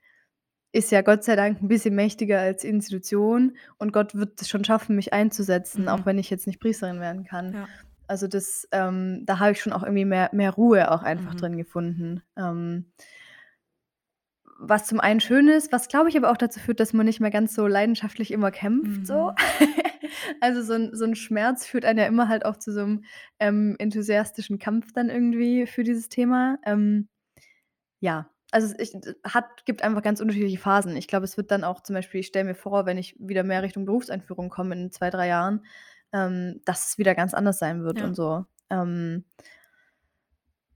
ist 0.74 0.92
ja 0.92 1.02
Gott 1.02 1.24
sei 1.24 1.36
Dank 1.36 1.62
'n 1.62 1.68
bisschen 1.68 1.96
mächtiger 1.96 2.40
als 2.40 2.64
Institution 2.64 3.58
und 3.78 3.94
Gott 3.94 4.16
wird 4.16 4.42
es 4.42 4.50
schon 4.50 4.64
schaffen, 4.66 4.96
mich 4.96 5.14
einzusetzen, 5.14 5.90
auch 5.90 6.06
Mhm. 6.06 6.06
wenn 6.06 6.18
ich 6.20 6.30
jetzt 6.30 6.48
nicht 6.48 6.60
Priesterin 6.62 7.00
werden 7.02 7.24
kann. 7.26 7.56
Ja. 7.56 7.72
Also 8.08 8.28
das, 8.28 8.68
ähm, 8.72 9.24
da 9.26 9.40
habe 9.40 9.52
ich 9.54 9.62
schon 9.62 9.74
auch 9.74 9.84
irgendwie 9.84 10.06
mehr, 10.06 10.30
mehr 10.34 10.52
Ruhe 10.52 10.92
auch 10.92 11.04
einfach 11.04 11.34
Mhm. 11.34 11.36
drin 11.36 11.58
gefunden. 11.58 12.24
Ähm, 12.38 12.92
was 14.60 14.86
zum 14.88 15.00
einen 15.00 15.20
schön 15.20 15.48
ist, 15.48 15.72
was 15.72 15.88
glaube 15.88 16.10
ich 16.10 16.18
aber 16.18 16.32
auch 16.32 16.38
dazu 16.38 16.60
führt, 16.60 16.80
dass 16.80 16.94
man 16.94 17.06
nicht 17.06 17.20
mehr 17.20 17.32
ganz 17.32 17.56
so 17.56 17.68
leidenschaftlich 17.68 18.32
immer 18.32 18.52
kämpft, 18.52 19.06
so. 19.06 19.32
Mhm. 19.32 19.38
Also 20.42 20.62
so 20.64 20.74
'n 20.74 20.90
so 20.94 21.06
'n 21.06 21.16
Schmerz 21.16 21.66
führt 21.66 21.86
einen 21.86 22.00
ja 22.00 22.06
immer 22.06 22.28
halt 22.28 22.46
auch 22.46 22.58
zu 22.58 22.72
so 22.74 22.82
'nem, 22.86 23.04
ähm, 23.40 23.76
enthusiastischen 23.80 24.60
Kampf 24.60 24.92
dann 24.94 25.10
irgendwie 25.10 25.66
für 25.68 25.84
dieses 25.84 26.10
Thema. 26.10 26.58
Ähm, 26.66 27.08
ja, 28.02 28.30
also 28.52 28.74
es 28.78 28.94
hat 29.24 29.66
gibt 29.66 29.82
einfach 29.84 30.02
ganz 30.04 30.20
unterschiedliche 30.22 30.60
Phasen. 30.60 30.96
Ich 30.98 31.08
glaube, 31.08 31.26
es 31.26 31.38
wird 31.38 31.52
dann 31.52 31.64
auch 31.64 31.82
zum 31.82 31.96
Beispiel 31.96 32.20
ich 32.22 32.28
stelle 32.28 32.46
mir 32.46 32.56
vor, 32.56 32.86
wenn 32.86 32.98
ich 32.98 33.16
wieder 33.20 33.44
mehr 33.44 33.64
Richtung 33.64 33.86
Berufseinführung 33.86 34.50
komme 34.50 34.76
in 34.76 34.92
2, 34.92 35.10
3 35.10 35.28
Jahren, 35.28 35.66
ähm, 36.14 36.62
dass 36.66 36.90
es 36.90 36.98
wieder 36.98 37.16
ganz 37.16 37.34
anders 37.34 37.60
sein 37.60 37.84
wird 37.84 38.00
Ja. 38.00 38.06
und 38.06 38.16
so. 38.16 38.46
Ähm 38.70 39.24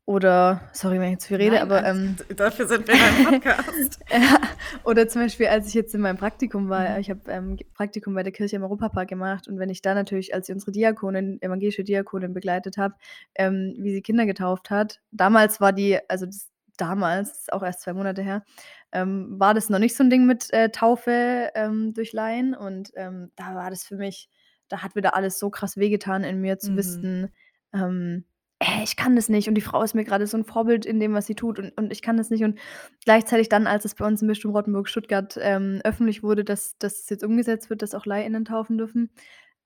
oder 0.07 0.61
sorry, 0.71 0.99
wenn 0.99 1.07
ich 1.07 1.13
jetzt 1.13 1.25
viel 1.25 1.37
rede, 1.37 1.55
Nein, 1.55 1.63
aber, 1.63 1.83
ähm. 1.83 2.15
Dafür 2.35 2.67
sind 2.67 2.87
wir 2.87 2.93
in 2.93 3.01
einem 3.01 3.41
Podcast. 3.41 3.99
Ja, 4.11 4.37
oder 4.83 5.07
zum 5.07 5.23
Beispiel, 5.23 5.47
als 5.47 5.67
ich 5.67 5.73
jetzt 5.73 5.95
in 5.95 6.01
meinem 6.01 6.17
Praktikum 6.17 6.69
war 6.69 6.87
Mhm. 6.91 6.99
ich 6.99 7.09
habe, 7.09 7.21
ähm, 7.31 7.57
Praktikum 7.73 8.13
bei 8.13 8.21
der 8.21 8.31
Kirche 8.31 8.55
im 8.57 8.61
Europapark 8.63 9.09
gemacht 9.09 9.47
und 9.47 9.57
wenn 9.57 9.69
ich 9.71 9.81
da 9.81 9.95
natürlich 9.95 10.35
als 10.35 10.47
ich 10.47 10.53
unsere 10.53 10.71
Diakonin 10.71 11.41
evangelische 11.41 11.83
Diakonin 11.83 12.33
begleitet 12.35 12.77
habe, 12.77 12.93
ähm, 13.33 13.73
wie 13.79 13.93
sie 13.93 14.03
Kinder 14.03 14.27
getauft 14.27 14.69
hat. 14.69 15.01
Damals 15.11 15.59
war 15.59 15.73
die 15.73 15.97
also 16.07 16.27
das 16.27 16.51
damals, 16.77 17.49
auch 17.49 17.63
erst 17.63 17.81
2 17.81 17.93
Monate 17.93 18.21
her, 18.23 18.43
ähm, 18.91 19.39
war 19.39 19.53
das 19.53 19.69
noch 19.69 19.79
nicht 19.79 19.95
so 19.95 20.03
'n 20.03 20.09
Ding 20.09 20.25
mit, 20.25 20.51
äh, 20.53 20.69
Taufe, 20.71 21.51
ähm, 21.55 21.93
durch 21.93 22.13
Laien 22.13 22.55
und, 22.55 22.91
ähm, 22.95 23.31
da 23.35 23.55
war 23.55 23.69
das 23.71 23.83
für 23.85 23.95
mich 23.97 24.29
da 24.69 24.81
hat 24.83 24.95
wieder 24.95 25.15
alles 25.15 25.37
so 25.39 25.51
krass 25.51 25.77
wehgetan 25.77 26.23
in 26.23 26.41
mir 26.41 26.57
zu 26.59 26.75
Mhm. 26.75 26.75
wissen, 26.75 27.29
ähm: 27.73 28.25
„Ey, 28.59 28.83
ich 28.83 28.95
kann 28.97 29.15
das 29.15 29.29
nicht 29.29 29.47
und 29.47 29.55
die 29.55 29.61
Frau 29.61 29.83
ist 29.83 29.93
mir 29.95 30.03
grade 30.05 30.25
so 30.27 30.37
'n 30.37 30.43
Vorbild 30.45 30.85
in 30.87 30.99
dem, 30.99 31.13
was 31.13 31.27
sie 31.27 31.35
tut 31.35 31.59
und 31.59 31.71
und 31.77 31.91
ich 31.91 32.01
kann 32.01 32.17
das 32.17 32.29
nicht.“ 32.31 32.43
Und 32.43 32.59
gleichzeitig 33.05 33.49
dann, 33.49 33.67
als 33.67 33.85
es 33.85 33.95
bei 33.95 34.05
uns 34.07 34.21
im 34.23 34.27
Bistum 34.29 34.51
Rottenburg-Stuttgart, 34.51 35.37
ähm, 35.41 35.81
öffentlich 35.83 36.23
wurde, 36.23 36.43
dass 36.45 36.77
dass 36.79 36.99
es 37.01 37.09
jetzt 37.11 37.23
umgesetzt 37.23 37.69
wird, 37.69 37.81
dass 37.83 37.93
auch 37.95 38.05
LaiInnen 38.07 38.45
taufen 38.45 38.77
dürfen, 38.79 39.11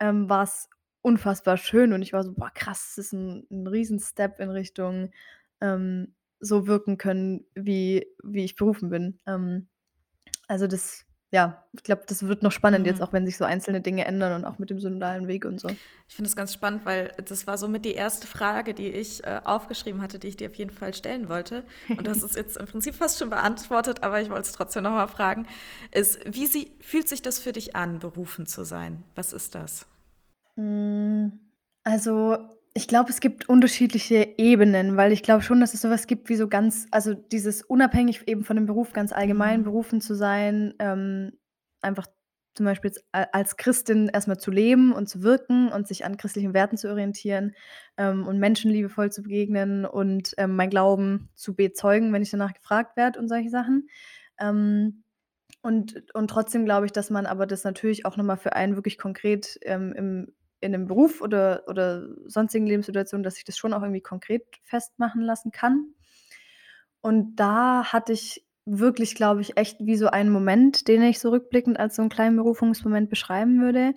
ähm, 0.01 0.29
war's 0.29 0.69
unfassbar 1.03 1.57
schön 1.57 1.93
und 1.93 2.01
ich 2.03 2.13
war 2.13 2.23
so: 2.23 2.33
„Boah 2.33 2.51
krass, 2.53 2.93
das 2.97 3.07
ist 3.07 3.13
'n 3.13 3.47
'n 3.51 3.67
Riesen-Step 3.67 4.39
in 4.41 4.49
Richtung, 4.51 5.11
ähm, 5.61 6.15
so 6.39 6.67
wirken 6.67 6.97
können, 6.97 7.45
wie 7.55 8.07
wie 8.23 8.43
ich 8.45 8.55
berufen 8.55 8.89
bin.“ 8.89 9.19
Ähm, 9.27 9.67
also 10.47 10.67
das 10.67 11.05
ja, 11.31 11.63
ich 11.73 11.83
glaube, 11.83 12.03
das 12.07 12.23
wird 12.27 12.41
noch 12.41 12.51
spannend 12.51 12.87
jetzt, 12.87 12.99
Mhm. 12.99 13.03
auch 13.03 13.13
wenn 13.13 13.25
sich 13.27 13.37
so 13.37 13.45
einzelne 13.45 13.81
Dinge 13.81 14.03
ändern 14.05 14.33
und 14.33 14.45
auch 14.45 14.57
mit 14.57 14.71
dem 14.71 14.79
synodalen 14.79 15.27
Weg 15.27 15.45
und 15.45 15.59
so. 15.59 15.79
Ich 16.07 16.15
finde 16.15 16.27
es 16.27 16.35
ganz 16.35 16.51
spannend, 16.51 16.85
weil 16.85 17.13
das 17.23 17.45
war 17.45 17.59
somit 17.59 17.85
die 17.85 17.93
erste 17.93 18.25
Frage, 18.25 18.73
die 18.73 18.87
ich, 18.89 19.23
äh, 19.25 19.41
aufgeschrieben 19.43 20.01
hatte, 20.01 20.17
die 20.17 20.27
ich 20.27 20.37
dir 20.37 20.49
auf 20.49 20.55
jeden 20.55 20.71
Fall 20.71 20.95
stellen 20.95 21.29
wollte. 21.29 21.63
Und 21.95 22.07
du 22.07 22.09
hast 22.11 22.23
es 22.23 22.33
jetzt 22.33 22.57
im 22.57 22.65
Prinzip 22.65 22.95
fast 22.95 23.19
schon 23.19 23.29
beantwortet, 23.29 24.01
aber 24.01 24.19
ich 24.21 24.31
wollte 24.31 24.41
es 24.41 24.53
trotzdem 24.53 24.81
noch 24.83 24.89
mal 24.91 25.07
fragen, 25.07 25.45
ist, 25.91 26.19
wie 26.25 26.47
sie 26.47 26.71
fühlt 26.81 27.07
sich 27.07 27.21
das 27.21 27.37
für 27.37 27.51
dich 27.51 27.75
an, 27.75 27.99
berufen 27.99 28.47
zu 28.47 28.63
sein? 28.63 29.03
Was 29.13 29.33
ist 29.33 29.53
das? 29.53 29.85
Hm, 30.55 31.39
also, 31.83 32.37
ich 32.73 32.87
glaube, 32.87 33.09
es 33.09 33.19
gibt 33.19 33.49
unterschiedliche 33.49 34.35
Ebenen, 34.37 34.95
weil 34.97 35.11
ich 35.11 35.23
glaube 35.23 35.41
schon, 35.43 35.59
dass 35.59 35.73
es 35.73 35.81
so 35.81 35.89
was 35.89 36.07
gibt 36.07 36.29
wie 36.29 36.35
so 36.35 36.47
ganz 36.47 36.87
also 36.91 37.13
dieses 37.13 37.61
unabhängig 37.63 38.27
eben 38.27 38.43
von 38.43 38.55
dem 38.55 38.65
Beruf 38.67 38.93
ganz 38.93 39.11
allgemein 39.11 39.61
Mhm. 39.61 39.63
berufen 39.63 40.01
zu 40.01 40.15
sein, 40.15 40.73
ähm, 40.79 41.33
einfach 41.81 42.07
zum 42.55 42.65
Beispiel 42.65 42.91
als 43.11 43.55
Christin 43.57 44.09
erst 44.13 44.27
mal 44.27 44.37
zu 44.37 44.51
leben 44.51 44.91
und 44.93 45.07
zu 45.07 45.23
wirken 45.23 45.69
und 45.71 45.87
sich 45.87 46.03
an 46.05 46.17
christlichen 46.17 46.53
Werten 46.53 46.77
zu 46.77 46.89
orientieren, 46.89 47.55
ähm, 47.97 48.27
und 48.27 48.39
Menschen 48.39 48.71
liebevoll 48.71 49.11
zu 49.11 49.23
begegnen 49.23 49.85
und, 49.85 50.33
ähm, 50.37 50.55
meinen 50.55 50.69
Glauben 50.69 51.29
zu 51.35 51.55
bezeugen, 51.55 52.11
wenn 52.13 52.21
ich 52.21 52.31
danach 52.31 52.53
gefragt 52.53 52.97
werde 52.97 53.19
und 53.19 53.29
solche 53.29 53.49
Sachen. 53.49 53.87
Ähm, 54.39 55.03
und 55.61 56.03
und 56.13 56.29
trotzdem 56.29 56.65
glaube 56.65 56.85
ich, 56.85 56.91
dass 56.93 57.09
man 57.09 57.25
aber 57.25 57.45
das 57.47 57.63
natürlich 57.63 58.05
auch 58.05 58.17
noch 58.17 58.25
mal 58.25 58.37
für 58.37 58.53
einen 58.53 58.75
wirklich 58.75 58.97
konkret, 58.97 59.59
ähm, 59.63 59.93
im 59.93 60.33
in 60.61 60.71
'nem 60.71 60.87
Beruf 60.87 61.21
oder 61.21 61.63
oder 61.67 62.07
sonstigen 62.27 62.67
Lebenssituationen, 62.67 63.23
dass 63.23 63.37
ich 63.37 63.45
das 63.45 63.57
schon 63.57 63.73
auch 63.73 63.81
irgendwie 63.83 64.01
konkret 64.01 64.43
festmachen 64.63 65.21
lassen 65.21 65.51
kann. 65.51 65.93
Und 67.03 67.35
da 67.37 67.85
hatte 67.85 68.13
ich 68.13 68.45
wirklich, 68.65 69.15
glaube 69.15 69.41
ich, 69.41 69.57
echt 69.57 69.77
wie 69.79 69.95
so 69.95 70.07
einen 70.07 70.29
Moment, 70.29 70.87
den 70.87 71.01
ich 71.03 71.19
so 71.19 71.29
rückblickend 71.29 71.79
als 71.79 71.95
so 71.95 72.01
'n 72.01 72.09
kleinen 72.09 72.35
Berufungsmoment 72.35 73.09
beschreiben 73.09 73.61
würde, 73.61 73.93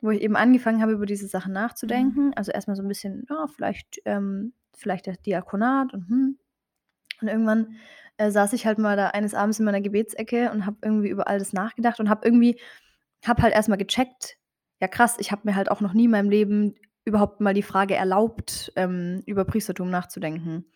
wo 0.00 0.10
ich 0.10 0.20
eben 0.22 0.36
angefangen 0.36 0.80
habe, 0.80 0.92
über 0.92 1.06
diese 1.06 1.26
Sachen 1.26 1.52
Mhm. 1.88 2.18
nachzudenken. 2.22 2.32
Also 2.36 2.52
erst 2.52 2.68
mal 2.68 2.76
so 2.76 2.82
'n 2.82 2.88
bisschen, 2.88 3.26
ja, 3.28 3.46
vielleicht 3.48 4.00
ähm, 4.04 4.52
vielleicht 4.76 5.06
das 5.06 5.20
Diakonat 5.22 5.92
und 5.94 6.08
hm. 6.08 6.38
Und 7.22 7.28
irgendwann, 7.28 7.76
äh, 8.18 8.30
saß 8.30 8.52
ich 8.54 8.66
halt 8.66 8.78
mal 8.78 8.96
da 8.96 9.08
eines 9.08 9.34
Abends 9.34 9.58
in 9.60 9.66
meiner 9.66 9.80
Gebetsecke 9.82 10.50
und 10.52 10.66
habe 10.66 10.78
irgendwie 10.82 11.08
über 11.10 11.28
all 11.28 11.38
das 11.38 11.52
nachgedacht 11.54 12.00
und 12.00 12.10
habe 12.10 12.26
irgendwie 12.26 12.60
habe 13.24 13.42
halt 13.42 13.54
erst 13.54 13.68
mal 13.70 13.76
gecheckt: 13.76 14.36
Ja 14.84 14.88
krass, 14.88 15.16
ich 15.18 15.32
habe 15.32 15.40
mir 15.46 15.56
halt 15.56 15.70
auch 15.70 15.80
noch 15.80 15.94
nie 15.94 16.04
in 16.04 16.10
meinem 16.10 16.28
Leben 16.28 16.74
überhaupt 17.06 17.40
mal 17.40 17.54
die 17.54 17.62
Frage 17.62 17.94
erlaubt, 17.94 18.70
ähm, 18.76 19.22
über 19.24 19.46
Priestertum 19.46 19.88
nachzudenken. 19.88 20.66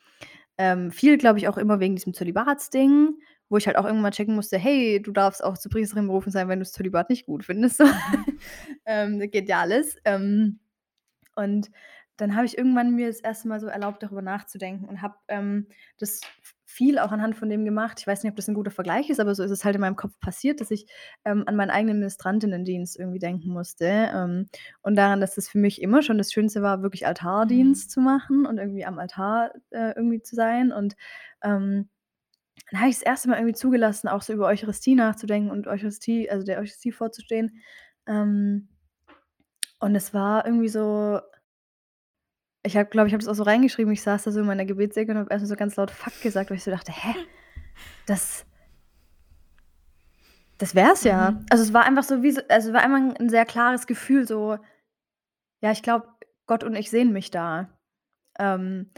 Ähm, 0.57 0.91
viel, 0.91 1.19
glaube 1.19 1.39
ich, 1.39 1.47
auch 1.47 1.59
immer 1.59 1.79
wegen 1.79 1.95
diesem 1.95 2.15
Zölibatsding, 2.15 3.19
wo 3.51 3.59
ich 3.59 3.67
halt 3.67 3.77
auch 3.77 3.85
irgendwann 3.85 4.13
checken 4.13 4.35
musste: 4.35 4.57
„Hey, 4.57 5.03
du 5.03 5.13
darfst 5.13 5.45
auch 5.45 5.59
zur 5.59 5.71
Priesterin 5.71 6.07
berufen 6.07 6.31
sein, 6.33 6.49
wenn 6.49 6.59
du's 6.59 6.73
Zölibat 6.73 7.11
nicht 7.11 7.27
gut 7.27 7.45
findest“. 7.45 7.81
Mhm. 8.09 8.27
Ähm, 8.87 9.31
geht 9.31 9.49
ja 9.51 9.61
alles. 9.61 9.99
Ähm, 10.07 10.61
und 11.37 11.71
dann 12.19 12.37
habe 12.37 12.47
ich 12.47 12.59
irgendwann 12.59 12.95
mir 12.97 13.09
das 13.09 13.21
1. 13.21 13.49
Mal 13.49 13.61
so 13.61 13.69
erlaubt, 13.69 14.03
darüber 14.03 14.23
nachzudenken 14.23 14.87
und 14.89 15.03
habe, 15.03 15.17
ähm, 15.29 15.69
das 15.99 16.21
viel 16.71 16.99
auch 16.99 17.13
anhand 17.13 17.37
von 17.37 17.49
dem 17.51 17.65
gemacht. 17.65 17.99
Ich 18.01 18.07
weiß 18.07 18.23
nicht, 18.23 18.31
ob 18.33 18.37
das 18.37 18.49
'n 18.49 18.55
guter 18.55 18.71
Vergleich 18.71 19.11
ist, 19.11 19.21
aber 19.21 19.35
so 19.35 19.43
ist 19.43 19.51
es 19.53 19.65
halt 19.65 19.75
in 19.77 19.81
meinem 19.83 19.97
Kopf 19.97 20.19
passiert, 20.21 20.61
dass 20.61 20.71
ich, 20.71 20.87
ähm, 21.25 21.45
an 21.47 21.57
meinen 21.57 21.71
eigenen 21.71 21.99
Ministrantinnendienst 22.01 22.99
irgendwie 22.99 23.19
denken 23.21 23.51
musste, 23.51 23.87
ähm, 24.15 24.49
und 24.83 24.97
daran, 24.97 25.21
dass 25.23 25.35
das 25.37 25.49
für 25.49 25.59
mich 25.59 25.83
immer 25.83 26.03
schon 26.03 26.19
das 26.19 26.33
Schönste 26.33 26.63
war, 26.63 26.83
wirklich 26.83 27.07
Mhm. 27.07 27.09
Altardienst 27.09 27.91
zu 27.91 28.01
machen 28.03 28.47
und 28.47 28.59
irgendwie 28.59 28.85
am 28.87 28.99
Altar, 28.99 29.53
äh, 29.71 29.93
irgendwie 29.97 30.23
zu 30.23 30.37
sein. 30.37 30.73
Und, 30.73 30.97
ähm, 31.43 31.89
dann 32.73 32.81
habe 32.83 32.91
ich's 32.91 33.01
das 33.01 33.07
1. 33.09 33.31
Mal 33.31 33.37
irgendwie 33.39 33.55
zugelassen, 33.57 34.09
auch 34.09 34.23
so 34.23 34.33
über 34.35 34.47
Eucharistie 34.49 34.95
nachzudenken 34.97 35.51
und 35.53 35.69
Eucharistie 35.69 36.31
also 36.31 36.45
der 36.47 36.59
Eucharistie 36.61 36.93
vorzustehen. 36.93 37.61
Ähm 38.09 38.69
und 39.81 39.95
es 39.95 40.13
war 40.13 40.45
irgendwie 40.45 40.69
so 40.69 41.21
ich 42.69 42.77
habe 42.77 42.89
glaube 42.91 43.09
ich, 43.09 43.15
habe 43.15 43.23
das 43.25 43.29
auch 43.29 43.35
so 43.37 43.43
reingeschrieben. 43.45 43.93
Ich 43.93 44.03
saß 44.03 44.25
da 44.25 44.31
so 44.33 44.41
in 44.41 44.47
meiner 44.47 44.65
Gebetsecke 44.67 45.11
und 45.13 45.19
habe 45.19 45.31
erst 45.31 45.43
mal 45.45 45.49
so 45.49 45.57
ganz 45.57 45.77
laut 45.77 45.91
„fuck“ 45.91 46.21
gesagt, 46.23 46.51
weil 46.51 46.57
ich 46.59 46.65
so 46.65 46.71
dachte: 46.71 46.93
„Hä? 46.93 47.15
Das“ 48.07 48.45
„das 50.61 50.75
wär's 50.75 51.05
ja.“ 51.05 51.33
Mhm. 51.33 51.47
Also, 51.51 51.63
es 51.65 51.73
war 51.73 51.85
einfach 51.85 52.03
so 52.03 52.23
wie 52.23 52.33
so 52.33 52.41
also, 52.49 52.69
es 52.69 52.75
war 52.75 52.83
einfach 52.83 52.99
'n 52.99 53.17
'n 53.17 53.29
sehr 53.31 53.45
klares 53.47 53.87
Gefühl 53.87 54.27
so 54.27 54.59
ja, 55.63 55.73
ich 55.73 55.83
glaube, 55.83 56.09
Gott 56.47 56.65
und 56.65 56.77
ich 56.77 56.91
sehen 56.91 57.13
mich 57.13 57.31
da. 57.31 57.69
Ähm, 58.39 58.91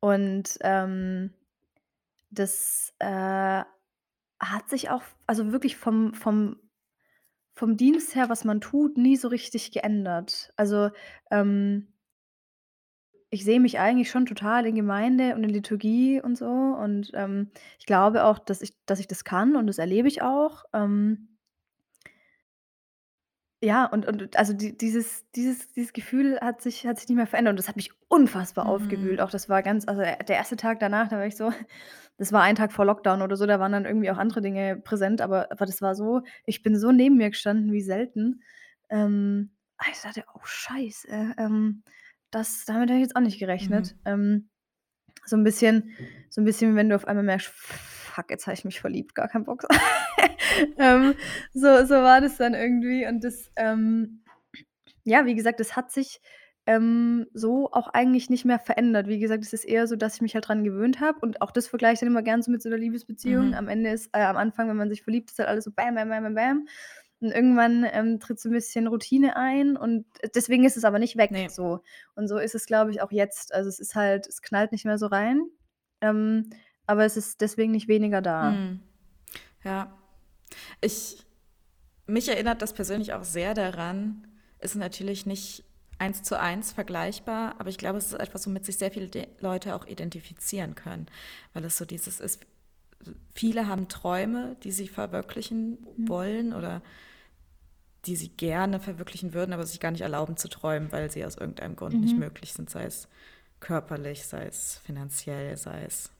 und, 0.00 0.58
ähm, 0.62 1.32
das, 2.30 2.94
äh, 3.00 3.64
hat 4.40 4.68
sich 4.70 4.90
auch 4.90 5.02
also 5.28 5.52
wirklich 5.52 5.76
vom 5.78 6.14
vom 6.14 6.58
vom 7.54 7.76
Dienst 7.78 8.14
her, 8.16 8.28
was 8.30 8.44
man 8.44 8.60
tut, 8.62 8.98
nie 8.98 9.16
so 9.16 9.28
richtig 9.28 9.72
geändert. 9.72 10.52
Also, 10.56 10.90
ähm 11.32 11.88
ich 13.30 13.44
sehe 13.44 13.60
mich 13.60 13.78
eigentlich 13.78 14.10
schon 14.10 14.26
total 14.26 14.66
in 14.66 14.74
Gemeinde 14.76 15.34
und 15.34 15.44
in 15.44 15.50
Liturgie 15.50 16.20
und 16.20 16.36
so 16.38 16.46
und, 16.46 17.10
ähm, 17.14 17.50
ich 17.78 17.86
glaube 17.86 18.24
auch, 18.24 18.38
dass 18.38 18.62
ich 18.62 18.74
dass 18.86 19.00
ich 19.00 19.08
das 19.08 19.24
kann 19.24 19.56
und 19.56 19.66
das 19.66 19.78
erlebe 19.78 20.08
ich 20.08 20.22
auch. 20.22 20.64
Ähm 20.74 21.28
Ja, 23.62 23.86
und 23.86 24.06
und 24.06 24.36
also 24.36 24.52
die 24.52 24.76
dieses 24.76 25.24
dieses 25.34 25.72
dieses 25.72 25.94
Gefühl 25.94 26.38
hat 26.42 26.60
sich 26.60 26.86
hat 26.86 26.98
sich 26.98 27.08
nicht 27.08 27.16
mehr 27.16 27.26
verändert 27.26 27.52
und 27.52 27.58
das 27.58 27.68
hat 27.68 27.76
mich 27.76 27.90
unfassbar 28.08 28.66
aufgewühlt. 28.66 29.18
Mhm. 29.18 29.20
Auch 29.20 29.30
das 29.30 29.48
war 29.48 29.62
ganz 29.62 29.88
also, 29.88 30.02
der 30.02 30.28
1. 30.28 30.56
Tag 30.56 30.78
danach, 30.78 31.08
da 31.08 31.16
war 31.16 31.26
ich 31.26 31.36
so 31.36 31.50
das 32.18 32.32
war 32.32 32.42
ein 32.42 32.54
Tag 32.56 32.72
vor 32.72 32.84
Lockdown 32.84 33.22
oder 33.22 33.36
so, 33.36 33.46
da 33.46 33.58
waren 33.58 33.72
dann 33.72 33.86
irgendwie 33.86 34.10
auch 34.10 34.18
andere 34.18 34.42
Dinge 34.42 34.76
präsent, 34.76 35.22
aber 35.22 35.50
aber 35.50 35.64
das 35.64 35.80
war 35.80 35.94
so 35.94 36.20
ich 36.44 36.62
bin 36.62 36.76
so 36.78 36.92
neben 36.92 37.16
mir 37.16 37.30
gestanden 37.30 37.72
wie 37.72 37.80
selten. 37.80 38.42
Ähm, 38.90 39.52
ich 39.90 40.00
dachte: 40.02 40.24
„Oh 40.34 40.40
Scheiße, 40.44 41.08
ähm, 41.38 41.82
das 42.36 42.64
damit 42.66 42.90
habe 42.90 42.98
ich 43.00 43.04
jetzt 43.06 43.16
auch 43.16 43.20
nicht 43.22 43.38
gerechnet.“ 43.40 43.96
Mhm. 44.04 44.12
Ähm, 44.12 44.48
so 45.26 45.36
'n 45.36 45.44
bisschen 45.44 45.92
so 46.30 46.40
'n 46.42 46.44
bisschen, 46.46 46.76
wenn 46.76 46.88
du 46.90 46.96
auf 46.96 47.06
einmal 47.08 47.24
merkst: 47.24 47.48
„Fuck, 47.48 48.30
jetzt 48.30 48.46
habe 48.46 48.54
ich 48.54 48.64
mich 48.64 48.80
verliebt, 48.80 49.14
gar 49.14 49.28
keinen 49.28 49.44
Bock.“ 49.44 49.66
Ähm, 50.78 51.14
so 51.54 51.84
so 51.86 51.94
war 51.96 52.20
das 52.20 52.36
dann 52.38 52.54
irgendwie 52.54 53.06
und 53.06 53.24
das, 53.24 53.50
ähm 53.56 54.22
ja, 55.04 55.26
wie 55.26 55.34
gesagt, 55.36 55.60
das 55.60 55.76
hat 55.76 55.92
sich, 55.92 56.20
ähm, 56.66 57.26
so 57.34 57.70
auch 57.72 57.88
eigentlich 57.88 58.30
nicht 58.30 58.44
mehr 58.44 58.58
verändert. 58.60 59.08
Wie 59.08 59.18
gesagt, 59.20 59.44
es 59.44 59.52
ist 59.54 59.64
eher 59.64 59.86
so, 59.88 59.96
dass 59.96 60.16
ich 60.16 60.22
mich 60.22 60.34
halt 60.34 60.48
dran 60.48 60.64
gewöhnt 60.64 61.00
habe 61.00 61.18
und 61.20 61.42
auch 61.42 61.50
das 61.52 61.68
vergleiche 61.68 61.94
ich 61.94 62.00
dann 62.00 62.08
immer 62.10 62.22
gern 62.22 62.42
so 62.42 62.50
mit 62.52 62.62
so 62.62 62.68
'ner 62.70 62.78
Liebesbeziehung. 62.78 63.48
Mhm. 63.48 63.54
Am 63.54 63.68
Ende 63.68 63.90
ist 63.90 64.10
äh, 64.14 64.20
am 64.22 64.36
Anfang, 64.36 64.68
wenn 64.68 64.76
man 64.76 64.90
sich 64.90 65.02
verliebt, 65.02 65.30
ist 65.30 65.38
halt 65.40 65.48
alles 65.48 65.64
so 65.64 65.72
bam, 65.72 65.94
bam, 65.96 66.08
bam, 66.10 66.24
bam, 66.24 66.34
bam. 66.34 66.68
Und 67.26 67.32
irgendwann, 67.32 67.84
ähm, 67.92 68.20
tritt 68.20 68.40
so 68.40 68.48
'n 68.48 68.52
bisschen 68.52 68.86
Routine 68.86 69.36
ein 69.36 69.76
und 69.76 70.06
deswegen 70.34 70.64
ist 70.64 70.76
es 70.76 70.84
aber 70.84 70.98
nicht 71.00 71.16
weg 71.16 71.30
Ne. 71.32 71.48
so. 71.50 71.80
Und 72.14 72.28
so 72.28 72.38
ist 72.38 72.54
es, 72.54 72.66
glaube 72.66 72.90
ich, 72.92 73.02
auch 73.02 73.12
jetzt. 73.12 73.52
Also, 73.54 73.68
es 73.68 73.80
ist 73.80 73.94
halt 73.96 74.26
es 74.28 74.42
knallt 74.42 74.72
nicht 74.72 74.84
mehr 74.84 74.98
so 74.98 75.06
rein, 75.06 75.42
ähm, 76.02 76.50
aber 76.86 77.04
es 77.04 77.16
ist 77.16 77.40
deswegen 77.40 77.72
nicht 77.72 77.88
weniger 77.88 78.22
da. 78.22 78.52
Mhm. 78.52 78.80
Ja. 79.64 79.96
Ich 80.80 81.24
mich 82.06 82.28
erinnert 82.28 82.62
das 82.62 82.72
persönlich 82.74 83.12
auch 83.14 83.24
sehr 83.24 83.54
daran 83.54 84.26
ist 84.60 84.76
natürlich 84.76 85.26
nicht 85.26 85.64
eins 85.98 86.22
zu 86.22 86.38
eins 86.40 86.72
vergleichbar, 86.72 87.56
aber 87.58 87.70
ich 87.70 87.78
glaube, 87.78 87.98
es 87.98 88.06
ist 88.08 88.14
etwas, 88.20 88.46
womit 88.46 88.64
sich 88.66 88.78
sehr 88.78 88.90
viele 88.92 89.10
Leute 89.40 89.74
auch 89.76 89.86
identifizieren 89.86 90.74
können, 90.74 91.06
weil 91.54 91.64
es 91.64 91.78
so 91.78 91.84
dieses 91.84 92.20
ist 92.20 92.42
viele 93.34 93.68
haben 93.68 93.88
Träume, 93.88 94.56
die 94.64 94.72
sie 94.72 94.88
verwirklichen 94.88 95.78
Mhm. 95.96 96.08
wollen 96.08 96.52
oder 96.54 96.82
die 98.06 98.16
sie 98.16 98.28
gerne 98.28 98.80
verwirklichen 98.80 99.34
würden, 99.34 99.52
aber 99.52 99.66
sich 99.66 99.80
gar 99.80 99.90
nicht 99.90 100.00
erlauben 100.02 100.36
zu 100.36 100.48
träumen, 100.48 100.92
weil 100.92 101.10
sie 101.10 101.24
aus 101.24 101.36
irgendeinem 101.36 101.76
Grund 101.76 102.00
nicht 102.00 102.14
Mhm. 102.14 102.20
möglich 102.20 102.52
sind, 102.52 102.70
sei 102.70 102.84
es 102.84 103.08
körperlich, 103.60 104.26
sei 104.26 104.46
es 104.46 104.78
finanziell, 104.84 105.56
sei 105.56 105.84
es 105.84 106.10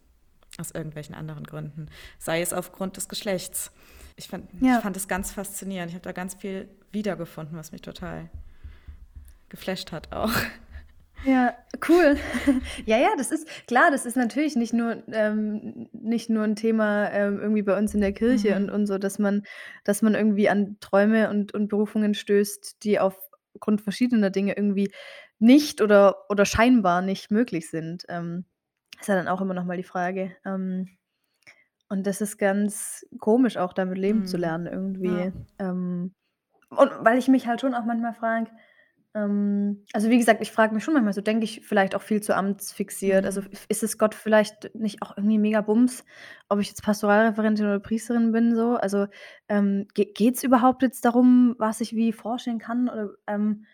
aus 0.59 0.71
irgendwelchen 0.71 1.15
anderen 1.15 1.45
Gründen, 1.45 1.89
sei 2.19 2.41
es 2.41 2.53
aufgrund 2.53 2.97
des 2.97 3.09
Geschlechts. 3.09 3.71
Ich 4.17 4.29
fand 4.29 4.53
ich 4.55 4.63
Ja. 4.63 4.81
fand 4.81 4.97
es 4.97 5.07
ganz 5.09 5.31
faszinierend. 5.33 5.91
Ich 5.91 5.95
habe 5.95 6.03
da 6.05 6.13
ganz 6.13 6.35
viel 6.35 6.69
wiedergefunden, 6.93 7.57
was 7.59 7.73
mich 7.73 7.83
total 7.83 8.31
geflasht 9.49 9.93
hat 9.93 10.13
auch. 10.13 10.33
Ja, 11.27 11.55
cool. 11.89 12.17
Ja, 12.87 12.99
ja, 12.99 13.09
das 13.17 13.33
ist 13.33 13.49
klar, 13.67 13.91
das 13.91 14.07
ist 14.07 14.17
natürlich 14.17 14.55
nicht 14.57 14.73
nur 14.73 15.03
ähm, 15.13 15.89
nicht 15.93 16.31
nur 16.31 16.45
'n 16.45 16.55
Thema, 16.57 17.11
ähm, 17.11 17.41
irgendwie 17.41 17.63
bei 17.63 17.77
uns 17.77 17.95
in 17.95 18.01
der 18.01 18.13
Kirche 18.13 18.55
und 18.57 18.71
Mhm. 18.71 18.71
und 18.71 18.87
so, 18.87 18.97
dass 18.99 19.19
man 19.19 19.43
dass 19.85 20.03
man 20.03 20.15
irgendwie 20.15 20.49
an 20.49 20.77
Träume 20.81 21.29
und 21.31 21.53
und 21.53 21.69
Berufungen 21.69 22.15
stößt, 22.15 22.85
die 22.85 23.01
aufgrund 23.01 23.81
verschiedener 23.83 24.31
Dinge 24.31 24.57
irgendwie 24.57 24.93
nicht 25.41 25.81
oder 25.83 26.17
oder 26.31 26.45
scheinbar 26.45 27.03
nicht 27.03 27.31
möglich 27.33 27.71
sind. 27.71 28.05
Ähm, 28.09 28.45
ist 29.01 29.09
ja 29.09 29.17
dann 29.17 29.29
auch 29.29 29.41
immer 29.43 29.55
noch 29.55 29.65
mal 29.65 29.77
die 29.79 29.83
Frage. 29.85 30.37
Ähm, 30.45 30.89
und 31.89 32.07
das 32.07 32.21
ist 32.21 32.39
ganz 32.39 33.07
komisch, 33.21 33.57
auch 33.57 33.73
damit 33.73 33.99
leben 33.99 34.25
zu 34.25 34.37
Mhm. 34.37 34.39
lernen 34.39 34.67
Ja. 35.03 35.27
irgendwie. 35.27 35.33
Ähm, 35.59 36.15
und 36.71 36.93
weil 37.01 37.19
ich 37.19 37.29
mich 37.29 37.47
halt 37.47 37.61
schon 37.61 37.75
auch 37.75 37.85
manchmal 37.85 38.15
frage 38.15 38.51
ähm, 39.17 39.85
also, 39.95 40.11
wie 40.11 40.19
gesagt, 40.19 40.43
ich 40.43 40.53
frage 40.53 40.75
mich 40.75 40.85
schon 40.85 40.95
manchmal 40.95 41.15
so, 41.15 41.23
denke 41.23 41.45
ich 41.45 41.63
vielleicht 41.67 41.95
auch 41.97 42.03
viel 42.03 42.23
zu 42.23 42.37
amtsfixiert? 42.37 43.25
Also, 43.27 43.41
Mhm. 43.41 43.53
f 43.53 43.67
ist 43.69 43.83
es 43.83 43.99
Gott 43.99 44.15
vielleicht 44.15 44.75
nicht 44.77 45.03
auch 45.03 45.17
irgendwie 45.17 45.39
mega 45.39 45.63
Bums, 45.63 46.05
ob 46.49 46.61
ich 46.61 46.69
jetzt 46.69 46.83
Pastoralreferentin 46.85 47.67
oder 47.67 47.81
Priesterin 47.81 48.33
bin 48.33 48.55
so? 48.57 48.77
Also, 48.77 49.07
ähm, 49.49 49.87
ge 49.95 50.13
geht's 50.15 50.45
überhaupt 50.45 50.83
jetzt 50.83 51.05
darum, 51.05 51.57
was 51.59 51.81
ich 51.81 51.97
wie 51.97 52.13
vorstellen 52.13 52.59
kann 52.61 52.89
oder, 52.91 53.11
ähm, 53.27 53.65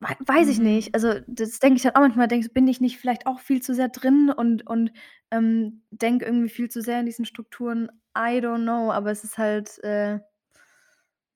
wei 0.00 0.16
weiß 0.26 0.48
ich 0.48 0.60
nicht. 0.60 0.94
Mhm. 0.94 0.94
Also, 0.94 1.14
das 1.28 1.58
denke 1.60 1.78
ich 1.78 1.84
halt 1.86 1.96
auch 1.96 2.00
manchmal, 2.02 2.28
denke 2.28 2.48
„Bin 2.50 2.68
ich 2.68 2.80
nicht 2.80 2.98
vielleicht 2.98 3.26
auch 3.26 3.40
viel 3.40 3.62
zu 3.62 3.74
sehr 3.74 3.88
drin 3.90 4.30
und 4.36 4.66
und, 4.68 4.92
ähm, 5.32 5.82
denke 5.90 6.24
irgendwie 6.26 6.48
viel 6.50 6.70
zu 6.70 6.82
sehr 6.82 7.00
in 7.00 7.06
diesen 7.06 7.24
Strukturen?“ 7.26 7.90
I 8.16 8.40
don't 8.40 8.62
know, 8.64 8.92
aber 8.92 9.10
es 9.12 9.24
ist 9.24 9.38
halt, 9.38 9.78
äh 9.84 10.20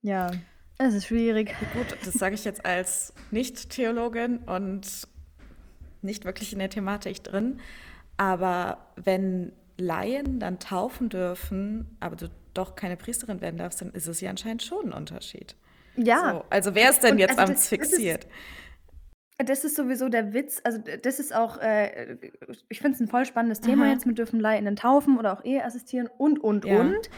ja, 0.03 0.43
es 0.79 0.93
ist 0.95 1.07
schwierig. 1.07 1.55
Gut, 1.71 1.97
das 2.01 2.17
sage 2.19 2.35
ich 2.35 2.45
jetzt 2.45 2.65
als 2.65 3.13
Nicht-Theologin 3.31 4.39
und 4.39 5.07
nicht 6.01 6.25
wirklich 6.25 6.53
in 6.53 6.59
der 6.59 6.69
Thematik 6.69 7.23
drin. 7.23 7.59
Aber 8.17 8.93
wenn 8.97 9.53
Laien 9.77 10.39
dann 10.39 10.59
taufen 10.59 11.09
dürfen, 11.09 11.97
aber 11.99 12.15
du 12.15 12.29
doch 12.53 12.75
keine 12.75 12.97
Priesterin 12.97 13.41
werden 13.41 13.57
darfst, 13.57 13.81
dann 13.81 13.91
ist 13.93 14.07
es 14.07 14.21
ja 14.21 14.29
anscheinend 14.29 14.63
schon 14.63 14.87
'n 14.89 14.93
Unterschied. 14.93 15.55
Ja. 15.97 16.33
So, 16.33 16.45
also 16.49 16.75
wer 16.75 16.89
ist 16.91 17.03
denn 17.03 17.17
Und 17.17 17.19
jetzt 17.19 17.39
also, 17.39 17.45
das 17.45 17.73
das 17.77 17.93
ist 17.93 18.27
das 19.39 19.63
ist 19.63 19.75
sowieso 19.75 20.09
der 20.09 20.33
Witz. 20.33 20.61
Also, 20.63 20.79
das 20.79 21.19
ist 21.19 21.33
auch, 21.35 21.57
äh 21.57 22.17
ich 22.69 22.79
finde 22.79 22.95
es 22.95 23.01
'n 23.01 23.07
voll 23.07 23.25
spannendes 23.25 23.61
Thema 23.61 23.87
Aha. 23.87 23.89
jetzt 23.89 24.05
mit 24.05 24.17
dürfen 24.17 24.39
Laien 24.39 24.75
taufen 24.75 25.17
oder 25.17 25.33
auch 25.33 25.43
Ehe 25.43 25.63
assistieren 25.65 26.07
und, 26.17 26.39
und, 26.39 26.65
Ja. 26.65 26.69
und. 26.69 27.09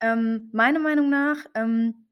Ähm, 0.00 0.50
meiner 0.52 0.80
Meinung 0.80 1.10
nach 1.10 1.38
ähm, 1.54 2.05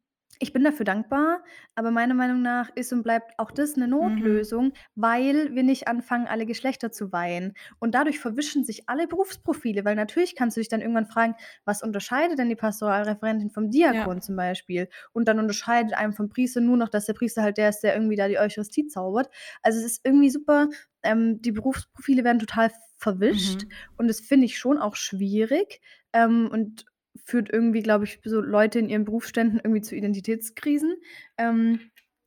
ich 0.45 0.53
bin 0.53 0.63
dafür 0.65 0.85
dankbar, 0.85 1.43
aber 1.75 1.91
meiner 1.91 2.15
Meinung 2.15 2.43
nach 2.43 2.71
ist 2.77 2.93
und 2.93 3.03
bleibt 3.03 3.33
auch 3.39 3.51
das 3.51 3.77
'ne 3.77 3.89
Mhm. 4.01 4.45
Notlösung, 4.45 4.73
weil 4.95 5.55
wir 5.55 5.65
nicht 5.65 5.89
anfangen, 5.89 6.27
alle 6.29 6.47
Geschlechter 6.47 6.93
zu 6.93 7.13
weihen. 7.13 7.55
Und 7.81 7.95
dadurch 7.97 8.21
verwischen 8.21 8.65
sich 8.65 8.89
alle 8.89 9.09
Berufsprofile, 9.09 9.85
weil 9.85 9.97
natürlich 9.97 10.37
kannst 10.37 10.57
du 10.57 10.61
dich 10.61 10.69
dann 10.69 10.81
irgendwann 10.83 11.07
fragen: 11.07 11.35
„Was 11.65 11.83
unterscheidet 11.83 12.39
denn 12.39 12.49
die 12.49 12.57
Pastoralreferentin 12.57 13.51
vom 13.51 13.71
Ja. 13.89 14.09
Diakon?“ 14.09 14.23
zum 14.23 14.37
Beispiel. 14.37 14.89
Und 15.13 15.29
dann 15.29 15.39
unterscheidet 15.41 15.95
einen 15.95 16.13
vom 16.13 16.29
Priester 16.29 16.61
nur 16.61 16.77
noch, 16.77 16.89
dass 16.91 17.07
der 17.07 17.15
Priester 17.15 17.43
halt 17.43 17.59
der 17.59 17.71
ist, 17.71 17.81
der 17.81 17.95
irgendwie 17.95 18.17
da 18.17 18.29
die 18.29 18.39
Eucharistie 18.39 18.87
zaubert. 18.87 19.29
Also, 19.63 19.79
es 19.81 19.85
ist 19.87 20.01
irgendwie 20.05 20.31
super 20.31 20.69
ähm, 21.03 21.43
die 21.43 21.53
Berufsprofile 21.53 22.25
werden 22.25 22.39
total 22.39 22.71
verwischt 22.97 23.65
Mhm. 23.65 23.75
und 23.99 24.09
das 24.09 24.21
finde 24.21 24.47
ich 24.47 24.59
schon 24.59 24.79
auch 24.79 24.97
schwierig, 24.97 25.81
ähm, 26.13 26.49
und 26.51 26.87
führt 27.25 27.51
irgendwie, 27.53 27.83
glaube 27.83 28.05
ich, 28.05 28.21
so 28.25 28.41
Leute 28.41 28.79
in 28.79 28.89
ihren 28.89 29.05
Berufsständen 29.05 29.61
irgendwie 29.63 29.81
zu 29.81 29.95
Identitätskrisen. 29.97 30.95
Ähm, 31.39 31.81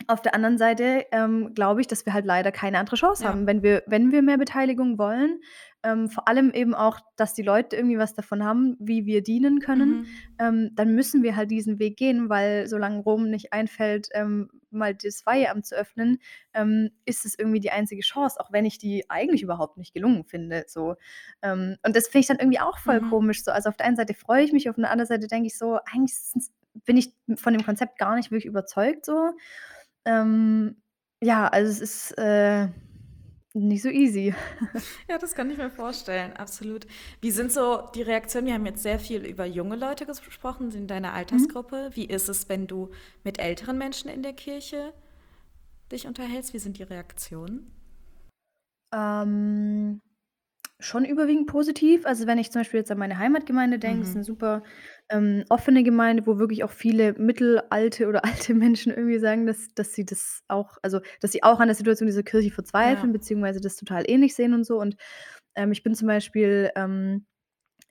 auf 0.07 0.21
der 0.21 0.35
anderen 0.35 0.57
Seite, 0.57 1.05
ähm, 1.11 1.53
glaube 1.53 1.81
ich, 1.81 1.87
dass 1.87 2.05
wir 2.05 2.13
halt 2.13 2.25
leider 2.25 2.51
keine 2.51 2.79
andere 2.79 2.95
Chance 2.95 3.23
Ja. 3.23 3.29
haben, 3.29 3.45
wenn 3.45 3.61
wir 3.61 3.83
wenn 3.87 4.11
wir 4.11 4.21
mehr 4.21 4.37
Beteiligung 4.37 4.97
wollen, 4.97 5.41
ähm, 5.87 6.09
vor 6.09 6.27
allem 6.27 6.51
eben 6.51 6.73
auch, 6.75 6.99
dass 7.15 7.33
die 7.33 7.43
Leute 7.43 7.75
irgendwie 7.75 7.97
was 7.97 8.13
davon 8.13 8.43
haben, 8.43 8.75
wie 8.79 9.05
wir 9.05 9.23
dienen 9.23 9.59
können, 9.59 9.99
Mhm. 9.99 10.17
ähm, 10.39 10.71
dann 10.75 10.93
müssen 10.95 11.23
wir 11.23 11.35
halt 11.35 11.51
diesen 11.51 11.79
Weg 11.79 11.97
gehen, 11.97 12.29
weil 12.29 12.67
solange 12.67 12.99
Rom 13.01 13.29
nicht 13.29 13.53
einfällt, 13.53 14.09
ähm, 14.13 14.49
mal 14.69 14.95
das 14.95 15.25
Weiheamt 15.25 15.65
zu 15.65 15.75
öffnen, 15.75 16.19
ähm, 16.53 16.89
ist 17.05 17.25
es 17.25 17.37
irgendwie 17.39 17.59
die 17.61 17.71
einzige 17.71 18.01
Chance, 18.01 18.39
auch 18.39 18.51
wenn 18.51 18.65
ich 18.65 18.79
die 18.79 19.09
eigentlich 19.09 19.43
überhaupt 19.43 19.77
nicht 19.77 19.93
gelungen 19.93 20.25
finde, 20.25 20.65
so. 20.67 20.95
Ähm, 21.41 21.77
und 21.85 21.95
das 21.95 22.07
finde 22.07 22.19
ich 22.21 22.27
dann 22.27 22.39
irgendwie 22.39 22.59
auch 22.59 22.77
voll 22.77 22.99
Mhm. 22.99 23.01
komisch 23.01 23.43
so. 23.43 23.51
Also, 23.51 23.69
auf 23.69 23.77
der 23.77 23.85
einen 23.87 23.95
Seite 23.95 24.13
freue 24.13 24.43
ich 24.43 24.51
mich, 24.53 24.69
auf 24.69 24.75
der 24.75 24.89
anderen 24.91 25.07
Seite 25.07 25.27
denke 25.27 25.47
ich 25.47 25.57
so: 25.57 25.79
„Eigentlich 25.91 26.13
bin 26.85 26.97
ich 26.97 27.13
von 27.35 27.53
dem 27.53 27.63
Konzept 27.63 27.97
gar 27.97 28.15
nicht 28.15 28.31
wirklich 28.31 28.45
überzeugt 28.45 29.05
so.“ 29.05 29.31
Ähm, 30.05 30.81
ja, 31.23 31.47
also, 31.47 31.71
es 31.71 31.81
ist, 31.81 32.17
äh, 32.17 32.69
nicht 33.59 33.81
so 33.83 33.89
easy. 33.89 34.33
Ja, 35.09 35.17
das 35.17 35.35
kann 35.35 35.49
ich 35.49 35.57
mir 35.57 35.69
vorstellen, 35.69 36.33
absolut. 36.33 36.85
Wie 37.21 37.31
sind 37.31 37.51
so 37.51 37.83
die 37.95 38.01
Reaktionen? 38.01 38.47
Wir 38.47 38.53
haben 38.53 38.65
jetzt 38.65 38.83
sehr 38.83 38.99
viel 38.99 39.25
über 39.25 39.45
junge 39.45 39.75
Leute 39.75 40.05
gesprochen 40.05 40.71
in 40.71 40.87
deiner 40.87 41.13
Mhm. 41.31 41.47
Altersgruppe. 41.47 41.89
Wie 41.93 42.05
ist 42.05 42.29
es, 42.29 42.49
wenn 42.49 42.67
du 42.67 42.91
mit 43.23 43.39
älteren 43.39 43.77
Menschen 43.77 44.09
in 44.09 44.23
der 44.23 44.33
Kirche 44.33 44.93
dich 45.91 46.07
unterhältst? 46.07 46.53
Wie 46.53 46.59
sind 46.59 46.77
die 46.79 46.83
Reaktionen? 46.83 47.71
Ähm, 48.93 50.01
schon 50.79 51.05
überwiegend 51.05 51.47
positiv. 51.47 52.05
Also, 52.05 52.27
wenn 52.27 52.37
ich 52.39 52.51
zum 52.51 52.61
Beispiel 52.61 52.79
jetzt 52.79 52.91
an 52.91 52.99
meine 52.99 53.17
Heimatgemeinde 53.19 53.79
denke, 53.79 54.03
ist 54.03 54.15
'ne 54.15 54.23
Mhm. 54.23 54.25
super, 54.25 54.63
ähm, 55.09 55.45
offene 55.49 55.83
Gemeinde, 55.83 56.27
wo 56.27 56.39
wirklich 56.39 56.63
auch 56.63 56.71
viele 56.71 57.13
mittelalte 57.13 58.07
oder 58.07 58.23
alte 58.25 58.53
Menschen 58.53 58.93
irgendwie 58.93 59.19
sagen, 59.19 59.45
dass 59.45 59.69
dass 59.75 59.93
sie 59.93 60.05
das 60.05 60.43
auch 60.47 60.77
also, 60.83 60.99
dass 61.21 61.31
sie 61.31 61.43
auch 61.43 61.59
an 61.59 61.67
der 61.67 61.75
Situation 61.75 62.07
dieser 62.07 62.23
Kirche 62.23 62.51
Ja. 62.81 63.07
verzweifeln, 63.07 63.13
beziehungsweise 63.13 63.61
das 63.61 63.75
total 63.77 64.03
ähnlich 64.09 64.35
sehen 64.35 64.53
und 64.53 64.65
so. 64.65 64.79
Und, 64.79 64.95
ähm, 65.55 65.71
ich 65.71 65.83
bin 65.83 65.95
zum 65.95 66.07
Beispiel, 66.07 66.71
ähm, 66.75 67.25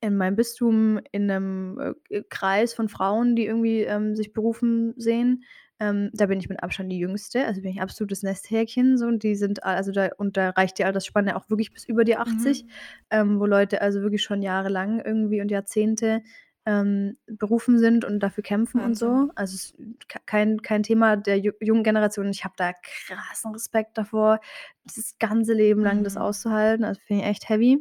in 0.00 0.16
meinem 0.16 0.36
Bistum 0.36 1.00
in 1.12 1.26
'nem, 1.26 1.94
äh, 2.10 2.22
Kreis 2.28 2.74
von 2.74 2.88
Frauen, 2.88 3.34
die 3.36 3.46
irgendwie, 3.46 3.82
ähm, 3.82 4.14
sich 4.14 4.32
berufen 4.32 4.94
sehen. 4.96 5.44
Ähm, 5.80 6.10
da 6.14 6.26
bin 6.26 6.38
ich 6.40 6.48
mit 6.48 6.62
Abstand 6.62 6.90
die 6.92 6.98
Jüngste, 6.98 7.44
also, 7.46 7.60
bin 7.62 7.70
ich 7.72 7.80
absolutes 7.82 8.22
Nesthäkchen 8.22 8.96
so 8.98 9.06
und 9.06 9.22
die 9.22 9.34
sind 9.36 9.64
also, 9.64 9.92
da 9.92 10.10
und 10.18 10.36
da 10.38 10.50
reicht 10.50 10.78
die 10.78 10.84
Altersspanne 10.84 11.36
auch 11.36 11.50
wirklich 11.50 11.72
bis 11.72 11.84
über 11.86 12.04
die 12.04 12.16
80, 12.16 12.64
Mhm. 12.64 12.76
ähm, 13.10 13.40
wo 13.40 13.46
Leute 13.46 13.82
also 13.82 14.00
wirklich 14.02 14.22
schon 14.22 14.42
jahrelang 14.42 15.00
irgendwie 15.04 15.40
und 15.42 15.50
Jahrzehnte, 15.50 16.22
ähm, 16.66 17.16
berufen 17.26 17.78
sind 17.78 18.04
und 18.04 18.20
dafür 18.20 18.42
kämpfen 18.44 18.80
und 18.80 18.94
Wahnsinn. 18.94 18.98
so. 18.98 19.30
Also, 19.36 19.54
es 19.56 19.74
kein 20.26 20.62
kein 20.62 20.82
Thema 20.82 21.16
der 21.16 21.38
ju 21.40 21.52
jungen 21.60 21.84
Generation. 21.84 22.28
Ich 22.30 22.44
habe 22.44 22.54
da 22.58 22.72
krassen 22.74 23.52
Respekt 23.52 23.98
davor, 23.98 24.40
das 24.84 25.16
ganze 25.18 25.54
Leben 25.54 25.82
lang 25.82 26.04
das 26.04 26.16
Mhm. 26.16 26.18
auszuhalten. 26.18 26.84
Also, 26.84 27.00
finde 27.06 27.24
ich 27.24 27.30
echt 27.30 27.48
heavy. 27.48 27.78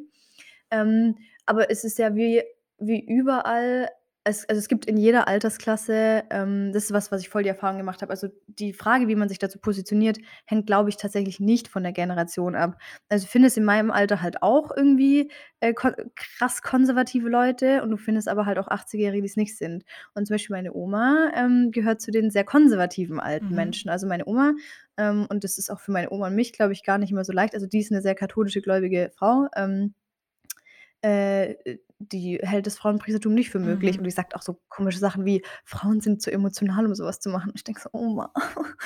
Ähm, 0.71 1.17
aber 1.45 1.71
es 1.71 1.83
ist 1.83 1.99
ja 1.99 2.15
wie 2.15 2.43
wie 2.79 2.99
überall 3.05 3.89
es 4.25 4.49
also, 4.49 4.59
es 4.59 4.67
gibt 4.67 4.85
in 4.87 4.97
jeder 4.97 5.27
Altersklasse 5.27 6.23
ähm, 6.31 6.73
das 6.73 6.85
ist 6.85 6.93
was, 6.93 7.11
was 7.11 7.21
ich 7.21 7.29
voll 7.29 7.43
die 7.43 7.49
Erfahrung 7.49 7.77
gemacht 7.77 8.01
habe. 8.01 8.11
Also, 8.11 8.27
die 8.47 8.73
Frage, 8.73 9.07
wie 9.07 9.15
man 9.15 9.29
sich 9.29 9.39
dazu 9.39 9.59
positioniert, 9.59 10.17
hängt, 10.45 10.67
glaube 10.67 10.89
ich, 10.89 10.97
tatsächlich 10.97 11.39
nicht 11.39 11.67
von 11.69 11.83
der 11.83 11.93
Generation 11.93 12.55
ab. 12.55 12.77
Also, 13.09 13.25
du 13.25 13.31
findest 13.31 13.57
in 13.57 13.63
meinem 13.65 13.91
Alter 13.91 14.21
halt 14.21 14.41
auch 14.43 14.71
irgendwie, 14.75 15.31
äh, 15.61 15.73
kon 15.73 15.93
krass 16.15 16.61
konservative 16.63 17.29
Leute 17.29 17.83
und 17.83 17.91
du 17.91 17.97
findest 17.97 18.27
aber 18.27 18.45
halt 18.47 18.57
auch 18.59 18.67
Achtzigjährige, 18.67 19.21
die's 19.21 19.37
nicht 19.37 19.57
sind. 19.57 19.85
Und 20.15 20.27
zum 20.27 20.33
Beispiel 20.35 20.55
meine 20.55 20.73
Oma, 20.73 21.31
ähm, 21.35 21.71
gehört 21.71 22.01
zu 22.01 22.11
den 22.11 22.31
sehr 22.31 22.43
konservativen 22.45 23.19
alten 23.19 23.53
Mhm. 23.53 23.55
Menschen. 23.55 23.89
Also, 23.91 24.07
meine 24.07 24.25
Oma 24.27 24.53
ähm, 24.97 25.27
und 25.29 25.43
das 25.43 25.57
ist 25.57 25.69
auch 25.71 25.79
für 25.81 25.91
meine 25.91 26.09
Oma 26.11 26.27
und 26.27 26.35
mich, 26.35 26.53
glaube 26.53 26.73
ich, 26.73 26.83
gar 26.83 26.97
nicht 26.97 27.11
immer 27.11 27.23
so 27.25 27.33
leicht. 27.33 27.53
Also, 27.53 27.67
die 27.67 27.79
ist 27.79 27.91
'ne 27.91 28.01
sehr 28.01 28.15
katholische 28.15 28.61
gläubige 28.61 29.11
Frau, 29.15 29.47
ähm 29.55 29.93
äh, 31.03 31.77
die 31.99 32.39
hält 32.43 32.67
das 32.67 32.77
Frauenpriestertum 32.77 33.33
nicht 33.33 33.49
für 33.49 33.59
möglich 33.59 33.97
Mhm. 33.97 33.99
und 33.99 34.03
die 34.05 34.11
sagt 34.11 34.35
auch 34.35 34.41
so 34.41 34.59
komische 34.69 34.99
Sachen 34.99 35.25
wie: 35.25 35.43
„Frauen 35.65 36.01
sind 36.01 36.21
zu 36.21 36.31
emotional, 36.31 36.85
um 36.85 36.95
so 36.95 37.05
was 37.05 37.19
zu 37.21 37.29
machen.“ 37.29 37.51
Ich 37.55 37.63
denke 37.63 37.81
so: 37.81 37.89
„Oh 37.93 38.09
Ma.“ 38.13 38.31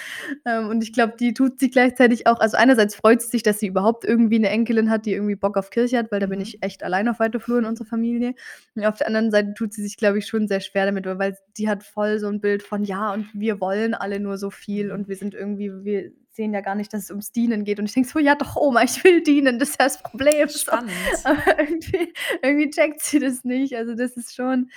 Ähm, 0.45 0.69
und 0.69 0.84
ich 0.84 0.93
glaube, 0.93 1.15
die 1.19 1.34
tut 1.34 1.60
sich 1.60 1.72
gleichzeitig 1.72 2.28
auch 2.28 2.39
also 2.39 2.58
einerseits 2.58 2.95
freut 2.95 3.22
sie 3.22 3.30
sich, 3.30 3.43
dass 3.43 3.60
sie 3.60 3.67
überhaupt 3.67 4.06
irgendwie 4.06 4.39
'ne 4.39 4.50
Enkelin 4.50 4.89
hat, 4.91 5.06
die 5.06 5.13
irgendwie 5.13 5.36
Bock 5.36 5.58
auf 5.58 5.69
Kirche 5.72 5.98
hat, 5.98 6.12
weil 6.12 6.19
da 6.22 6.28
bin 6.28 6.39
Mhm. 6.39 6.41
ich 6.41 6.62
echt 6.63 6.84
allein 6.84 7.08
auf 7.10 7.19
weiter 7.19 7.39
Flur 7.39 7.60
in 7.60 7.65
unserer 7.65 7.88
Familie. 7.88 8.36
Und 8.76 8.86
auf 8.86 8.98
der 8.98 9.08
anderen 9.08 9.32
Seite 9.32 9.54
tut 9.56 9.74
sie 9.74 9.84
sich, 9.84 9.98
glaube 9.98 10.19
ich, 10.19 10.28
schon 10.28 10.48
sehr 10.48 10.62
schwer 10.62 10.86
damit, 10.86 11.06
weil 11.06 11.38
die 11.58 11.69
hat 11.69 11.84
voll 11.84 12.19
so 12.19 12.28
'n 12.28 12.41
Bild 12.41 12.63
von: 12.63 12.84
„Ja, 12.84 13.13
und 13.13 13.28
wir 13.34 13.60
wollen 13.62 13.93
alle 13.95 14.19
nur 14.19 14.38
so 14.38 14.50
viel 14.52 14.91
Mhm. 14.91 14.93
und 14.93 15.08
wir 15.10 15.15
sind 15.17 15.34
irgendwie 15.36 15.72
wir 15.84 16.12
sehen 16.39 16.54
ja 16.54 16.62
gar 16.62 16.75
nicht, 16.75 16.93
dass 16.93 17.04
es 17.04 17.10
ums 17.12 17.32
Dienen 17.34 17.65
geht.“ 17.65 17.80
Und 17.80 17.86
ich 17.86 17.93
denke 17.93 18.10
so: 18.10 18.19
„Ja 18.19 18.36
doch, 18.36 18.56
Oma, 18.56 18.84
ich 18.84 19.04
will 19.04 19.21
dienen, 19.21 19.60
das 19.60 19.71
ist 19.71 19.80
ja 19.80 19.86
das 19.86 20.02
Problem 20.02 20.47
so.“ 20.47 20.60
Spannend. 20.60 20.93
Aber 21.25 21.60
irgendwie 21.60 22.13
irgendwie 22.41 22.69
checkt 22.69 23.02
sie 23.02 23.19
das 23.19 23.43
nicht. 23.43 23.75
Also, 23.75 23.93
das 23.95 24.15
ist 24.17 24.34
schon 24.36 24.69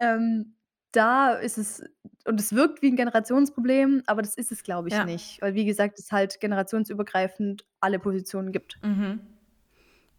ähm, 0.00 0.54
da 0.92 1.34
ist 1.34 1.58
es 1.58 1.82
und 2.26 2.40
es 2.40 2.54
wirkt 2.54 2.82
wie 2.82 2.88
'n 2.88 2.96
Generationsproblem, 2.96 4.02
aber 4.06 4.22
das 4.22 4.34
ist 4.36 4.50
es, 4.52 4.62
glaube 4.62 4.88
ich, 4.88 4.94
Ja. 4.94 5.04
nicht, 5.04 5.40
weil 5.42 5.54
wie 5.54 5.64
gesagt, 5.64 5.98
es 5.98 6.10
halt 6.12 6.40
generationsübergreifend 6.40 7.64
alle 7.80 7.98
Positionen 7.98 8.50
gibt. 8.52 8.78
Mhm. 8.82 9.20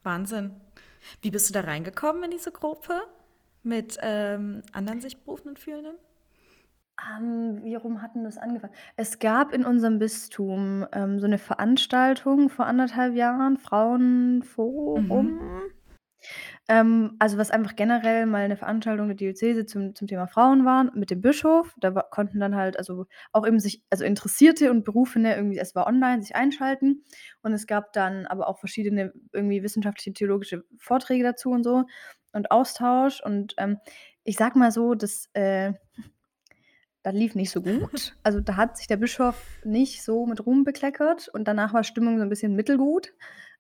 Wahnsinn. 0.04 0.52
Wie 1.22 1.32
bist 1.32 1.50
du 1.50 1.54
da 1.54 1.62
reingekommen 1.62 2.24
in 2.24 2.32
diese 2.32 2.52
Gruppe 2.52 3.02
mit, 3.64 3.98
ähm, 4.02 4.62
anderen 4.72 5.02
sich 5.02 5.18
berufenen 5.18 5.58
Fühlenden? 5.58 5.96
Ähm, 7.10 7.64
wie 7.64 7.76
rum 7.76 8.02
hat 8.02 8.16
'n 8.16 8.24
das 8.24 8.38
angefangen? 8.38 8.74
Es 8.98 9.20
gab 9.20 9.54
in 9.54 9.66
unserem 9.66 10.00
Bistum, 10.00 10.86
ähm, 10.92 11.20
so 11.20 11.28
'ne 11.28 11.38
Veranstaltung 11.38 12.50
vor 12.50 12.66
1 12.66 12.88
1/2 12.88 13.16
Jahren, 13.16 13.58
Frauenforum. 13.58 15.34
Mhm. 15.36 15.72
Ähm, 16.70 17.16
also, 17.20 17.38
was 17.38 17.52
einfach 17.52 17.76
generell 17.76 18.26
mal 18.26 18.48
'ne 18.48 18.56
Veranstaltung 18.58 19.08
der 19.08 19.16
Diözese 19.16 19.66
zum 19.66 19.96
zum 19.96 20.08
Thema 20.08 20.28
Frauen 20.28 20.66
waren 20.66 20.92
mit 20.96 21.10
dem 21.12 21.22
Bischof. 21.22 21.74
Da 21.80 21.92
konnten 21.92 22.40
dann 22.40 22.56
halt 22.56 22.78
also 22.78 23.06
auch 23.32 23.48
eben 23.48 23.60
sich 23.60 23.84
also 23.90 24.06
Interessierte 24.06 24.72
und 24.72 24.84
Berufene 24.86 25.36
irgendwie 25.36 25.60
es 25.60 25.76
war 25.76 25.88
online, 25.88 26.22
sich 26.22 26.36
einschalten. 26.36 27.04
Und 27.42 27.54
es 27.54 27.68
gab 27.68 27.94
dann 27.94 28.26
aber 28.28 28.48
auch 28.48 28.60
verschiedene 28.60 29.14
irgendwie 29.34 29.64
wissenschaftliche, 29.64 30.14
theologische 30.14 30.64
Vorträge 30.78 31.24
dazu 31.24 31.52
und 31.52 31.64
so 31.64 31.86
und 32.34 32.52
Austausch. 32.52 33.22
Und, 33.24 33.56
ähm, 33.58 33.78
ich 34.24 34.38
sage 34.38 34.60
mal 34.60 34.72
so, 34.72 34.94
das, 34.96 35.30
äh 35.34 35.74
das 37.04 37.14
lief 37.14 37.36
nicht 37.36 37.52
so 37.52 37.62
gut. 37.62 38.16
Also, 38.24 38.40
da 38.40 38.56
hat 38.58 38.78
sich 38.78 38.88
der 38.88 38.98
Bischof 38.98 39.60
nicht 39.64 40.04
so 40.04 40.26
mit 40.28 40.46
Ruhm 40.46 40.64
bekleckert 40.64 41.28
und 41.30 41.48
danach 41.48 41.74
war 41.74 41.84
Stimmung 41.84 42.18
so 42.20 42.24
'n 42.24 42.30
bisschen 42.30 42.56
mittelgut. 42.56 43.14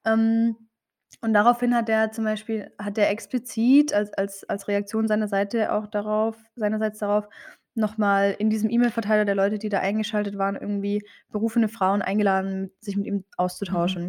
Ähm, 0.06 0.56
und 1.22 1.34
daraufhin 1.34 1.76
hat 1.76 1.90
er 1.90 2.12
zum 2.12 2.26
Beispiel 2.26 2.72
hat 2.80 2.98
er 2.98 3.10
explizit 3.10 3.94
als 3.94 4.14
als 4.14 4.44
als 4.50 4.68
Reaktion 4.68 5.08
seiner 5.08 5.28
Seite 5.28 5.72
auch 5.74 5.88
darauf 5.88 6.38
seinerseits 6.56 7.00
darauf 7.00 7.28
noch 7.76 7.98
mal 7.98 8.36
in 8.38 8.50
diesem 8.50 8.70
E-Mail-Verteiler 8.70 9.26
der 9.26 9.36
Leute, 9.36 9.58
die 9.60 9.70
da 9.70 9.80
eingeschaltet 9.80 10.38
waren, 10.38 10.56
irgendwie 10.56 11.04
berufene 11.32 11.70
Frauen 11.70 12.02
eingeladen, 12.02 12.72
sich 12.82 12.98
mit 12.98 13.06
ihm 13.08 13.26
Mhm. 13.70 14.02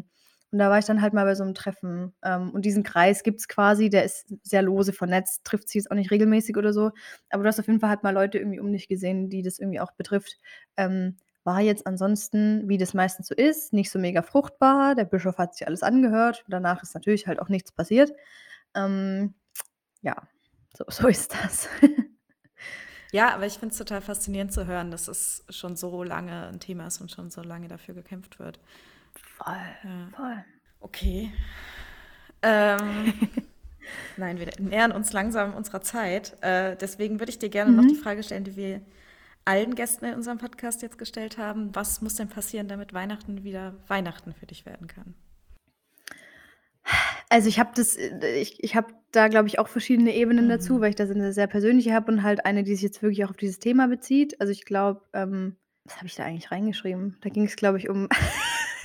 Und 0.53 0.59
da 0.59 0.71
war 0.71 0.79
ich 0.79 0.85
dann 0.85 1.03
halt 1.03 1.15
mal 1.15 1.25
bei 1.25 1.35
so 1.35 1.45
'nem 1.45 1.55
Treffen. 1.55 2.15
Ähm, 2.25 2.51
und 2.51 2.65
diesen 2.67 2.83
Kreis 2.85 3.23
gibt's 3.23 3.49
quasi, 3.49 3.91
der 3.91 4.05
ist 4.05 4.27
sehr 4.43 4.63
lose 4.63 4.93
vernetzt, 4.93 5.45
trifft 5.45 5.69
sich 5.69 5.77
jetzt 5.77 5.91
auch 5.91 5.97
nicht 5.97 6.11
regelmäßig 6.11 6.57
oder 6.59 6.73
so. 6.75 6.91
Aber 7.31 7.43
du 7.45 7.49
hast 7.49 7.59
auf 7.61 7.67
jeden 7.69 7.81
Fall 7.81 7.91
halt 7.91 8.03
mal 8.05 8.11
Leute 8.15 8.39
irgendwie 8.39 8.61
um 8.61 8.73
dich 8.73 8.89
gesehen, 8.89 9.31
die 9.31 9.43
das 9.43 9.59
irgendwie 9.59 9.81
auch 9.81 9.93
betrifft. 9.93 10.39
Ähm, 10.77 11.17
war 11.45 11.61
jetzt 11.61 11.87
ansonsten, 11.89 12.69
wie 12.69 12.79
das 12.79 12.95
meistens 12.95 13.27
so 13.29 13.35
ist, 13.35 13.73
nicht 13.73 13.91
so 13.91 13.99
mega 13.99 14.23
fruchtbar. 14.23 14.95
Der 14.95 15.05
Bischof 15.07 15.39
hat 15.39 15.55
sich 15.57 15.67
alles 15.67 15.83
angehört. 15.83 16.45
Danach 16.49 16.83
ist 16.83 16.95
natürlich 16.95 17.27
halt 17.27 17.41
auch 17.41 17.49
nichts 17.49 17.73
passiert. 17.73 18.13
Ähm, 18.77 19.35
ja, 20.03 20.17
so 20.77 20.85
so 20.91 21.09
ist 21.09 21.35
das. 21.35 21.69
Ja, 23.13 23.35
aber 23.35 23.45
ich 23.47 23.59
finde 23.59 23.73
es 23.73 23.79
total 23.79 24.01
faszinierend 24.01 24.53
zu 24.53 24.67
hören, 24.67 24.91
dass 24.91 25.07
es 25.07 25.45
schon 25.51 25.77
so 25.77 26.03
lange 26.03 26.49
'n 26.49 26.61
Thema 26.61 26.87
ist 26.87 27.01
und 27.03 27.11
schon 27.11 27.31
so 27.31 27.43
lange 27.43 27.69
dafür 27.69 27.95
gekämpft 27.95 28.39
wird. 28.39 28.59
Voll, 29.45 29.55
Ja. 29.85 30.09
voll. 30.17 30.45
Okay. 30.81 31.33
Ähm, 32.43 33.13
nein, 34.17 34.39
wir 34.39 34.49
nähern 34.59 34.93
uns 34.93 35.13
langsam 35.13 35.55
unserer 35.55 35.81
Zeit. 35.83 36.37
Äh, 36.43 36.77
deswegen 36.77 37.21
würde 37.21 37.31
ich 37.31 37.39
dir 37.39 37.49
gerne 37.51 37.73
noch 37.73 37.87
die 37.87 37.95
Mhm. 37.95 38.03
Frage 38.03 38.23
stellen, 38.23 38.45
die 38.45 38.57
wir 38.57 38.81
allen 39.45 39.75
Gästen 39.75 40.05
in 40.07 40.15
unserem 40.15 40.39
Podcast 40.39 40.83
jetzt 40.83 40.99
gestellt 40.99 41.39
haben. 41.39 41.75
Was 41.75 42.01
muss 42.01 42.15
denn 42.17 42.29
passieren, 42.29 42.69
damit 42.69 42.93
Weihnachten 42.95 43.45
wieder 43.45 43.75
Weihnachten 43.89 44.35
für 44.35 44.47
dich 44.47 44.67
werden 44.67 44.87
kann? 44.87 45.15
Also, 47.29 47.49
ich 47.49 47.59
habe 47.59 47.71
das 47.75 47.97
äh, 47.97 48.37
ich 48.41 48.63
ich 48.63 48.75
habe 48.77 48.93
da, 49.13 49.29
glaube 49.29 49.49
ich, 49.49 49.59
auch 49.59 49.69
verschiedene 49.69 50.15
Ebenen 50.15 50.49
dazu, 50.49 50.75
Mhm. 50.75 50.81
weil 50.81 50.91
ich 50.91 50.97
da 50.97 51.07
so 51.07 51.15
'ne 51.15 51.33
sehr 51.33 51.47
persönliche 51.47 51.95
habe 51.95 52.13
und 52.13 52.23
halt 52.23 52.45
eine, 52.45 52.63
die 52.65 52.75
sich 52.75 52.83
jetzt 52.83 53.03
wirklich 53.03 53.25
auch 53.25 53.31
auf 53.31 53.37
dieses 53.37 53.59
Thema 53.59 53.89
bezieht. 53.89 54.41
Also, 54.41 54.53
ich 54.53 54.65
glaube, 54.65 55.03
ähm 55.13 55.57
was 55.85 55.97
habe 55.97 56.07
ich 56.07 56.15
da 56.15 56.25
eigentlich 56.25 56.53
reingeschrieben? 56.53 57.17
Da 57.23 57.29
ging's, 57.31 57.57
glaube 57.57 57.79
ich, 57.79 57.89
um 57.89 58.09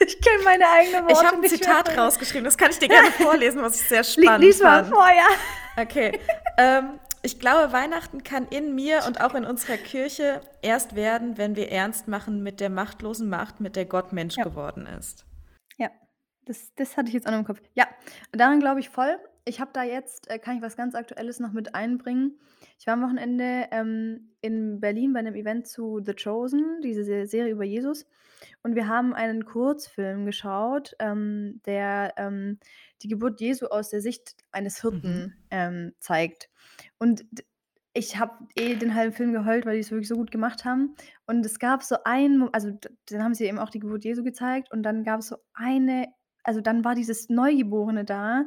ich 0.08 0.20
kenne 0.22 0.44
meine 0.44 0.66
eigenen 0.68 1.08
Ich 1.10 1.16
Worte 1.16 1.28
habe 1.28 1.38
'n 1.38 1.42
nicht 1.42 1.52
mehr. 1.52 1.60
Zitat 1.60 1.98
rausgeschrieben, 1.98 2.46
das 2.46 2.58
kann 2.58 2.72
ich 2.72 2.80
dir 2.80 2.88
gerne 2.88 3.12
vorlesen, 3.18 3.62
was 3.62 3.80
ich 3.80 3.88
sehr 3.88 4.04
spannend 4.04 4.44
lies 4.44 4.60
mal 4.62 4.84
fand. 4.84 4.94
vor, 4.96 5.08
ja. 5.08 5.82
Okay. 5.84 6.20
Ähm, 6.58 7.00
ich 7.24 7.40
glaube, 7.40 7.74
Weihnachten 7.74 8.24
kann 8.24 8.48
in 8.48 8.74
mir 8.74 9.04
und 9.06 9.22
auch 9.22 9.36
in 9.36 9.44
unserer 9.46 9.78
Kirche 9.78 10.42
erst 10.62 10.96
werden, 10.96 11.38
wenn 11.38 11.56
wir 11.56 11.72
ernst 11.72 12.08
machen 12.08 12.42
mit 12.42 12.60
der 12.60 12.70
machtlosen 12.70 13.28
Macht, 13.30 13.60
mit 13.60 13.76
der 13.76 13.86
Gott 13.86 14.14
Mensch 14.14 14.38
Ja. 14.38 14.44
geworden 14.44 14.88
ist. 15.00 15.26
Ja, 15.78 15.90
das 16.46 16.74
das 16.76 16.96
hatte 16.96 17.10
ich 17.10 17.14
jetzt 17.14 17.28
auch 17.28 17.32
noch 17.32 17.40
im 17.40 17.46
Kopf. 17.46 17.60
Ja, 17.74 17.86
daran 18.32 18.60
glaube 18.60 18.80
ich 18.80 18.90
voll. 18.90 19.20
Ich 19.46 19.60
habe 19.60 19.72
da 19.74 19.84
jetzt 19.84 20.30
äh, 20.30 20.40
kann 20.40 20.58
ich 20.58 20.62
was 20.62 20.76
ganz 20.78 20.96
Aktuelles 20.96 21.40
noch 21.40 21.52
mit 21.52 21.76
einbringen. 21.76 22.40
Ich 22.80 22.86
war 22.88 22.94
am 22.94 23.02
Wochenende, 23.02 23.68
ähm, 23.72 24.34
in 24.42 24.80
Berlin 24.80 25.14
bei 25.14 25.22
'nem 25.24 25.36
Event 25.36 25.68
zu 25.68 26.00
„The 26.06 26.14
Chosen“, 26.14 26.82
diese 26.84 27.04
Se 27.04 27.26
Serie 27.26 27.52
über 27.54 27.64
Jesus. 27.66 28.06
Und 28.64 28.76
wir 28.76 28.88
haben 28.88 29.14
einen 29.16 29.46
Kurzfilm 29.46 30.26
geschaut, 30.26 30.96
ähm, 31.00 31.62
der, 31.66 32.14
ähm, 32.18 32.60
die 33.02 33.08
Geburt 33.08 33.42
Jesu 33.42 33.68
aus 33.68 33.90
der 33.90 34.02
Sicht 34.02 34.36
eines 34.52 34.82
Mhm. 34.90 35.22
Hirten, 35.22 35.34
ähm, 35.52 35.94
zeigt. 36.00 36.50
Und 37.00 37.26
ich 37.94 38.20
habe 38.20 38.46
eh 38.56 38.76
den 38.76 38.94
halben 38.96 39.14
Film 39.14 39.34
geheult, 39.34 39.66
weil 39.66 39.78
die's 39.78 39.90
wirklich 39.92 40.08
so 40.10 40.16
gut 40.16 40.30
gemacht 40.32 40.66
haben. 40.66 40.96
Und 41.28 41.46
es 41.46 41.58
gab 41.60 41.82
so 41.84 41.98
einen 42.06 42.48
also 42.54 42.72
dann 43.10 43.24
haben 43.24 43.34
sie 43.34 43.46
eben 43.46 43.58
auch 43.60 43.70
die 43.72 43.80
Geburt 43.80 44.04
Jesu 44.06 44.24
gezeigt 44.24 44.72
und 44.72 44.84
dann 44.84 45.04
gab's 45.04 45.28
so 45.30 45.38
eine 45.54 46.08
also 46.44 46.62
dann 46.62 46.86
war 46.86 46.96
dieses 46.96 47.28
Neugeborene 47.30 48.06
da 48.06 48.46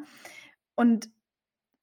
und 0.77 1.11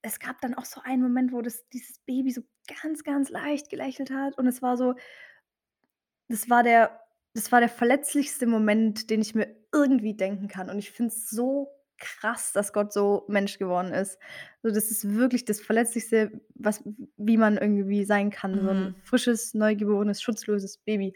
es 0.08 0.20
gab 0.20 0.41
dann 0.41 0.56
auch 0.56 0.65
so 0.65 0.82
einen 0.84 1.02
Moment, 1.04 1.32
wo 1.34 1.41
das 1.41 1.67
dieses 1.70 2.00
Baby 2.00 2.32
so 2.32 2.41
ganz, 2.82 3.04
ganz 3.04 3.30
leicht 3.30 3.70
gelächelt 3.70 4.12
hat 4.12 4.38
und 4.38 4.48
es 4.48 4.62
war 4.62 4.78
so 4.78 4.96
das 6.30 6.50
war 6.50 6.63
der 6.63 7.00
das 7.34 7.52
war 7.52 7.60
der 7.60 7.70
verletzlichste 7.70 8.48
Moment, 8.48 9.12
den 9.12 9.22
ich 9.22 9.36
mir 9.36 9.56
irgendwie 9.72 10.15
denken 10.15 10.48
kann. 10.48 10.72
Und 10.72 10.80
ich 10.80 10.89
finde 10.89 11.13
es 11.13 11.30
so 11.30 11.70
krass, 12.00 12.52
dass 12.52 12.74
Gott 12.74 12.91
so 12.91 13.26
Mensch 13.28 13.60
geworden 13.60 13.93
ist. 13.93 14.17
So, 14.63 14.70
das 14.72 14.89
ist 14.89 15.13
wirklich 15.13 15.46
das 15.46 15.62
Verletzlichste, 15.62 16.41
was 16.56 16.84
wie 17.17 17.38
man 17.38 17.58
irgendwie 17.58 18.06
sein 18.06 18.32
kann, 18.32 18.63
so 18.63 18.72
'n 18.72 18.96
Mhm. 18.96 19.02
frisches, 19.04 19.54
neugeborenes, 19.54 20.20
schutzloses 20.22 20.80
Baby. 20.80 21.15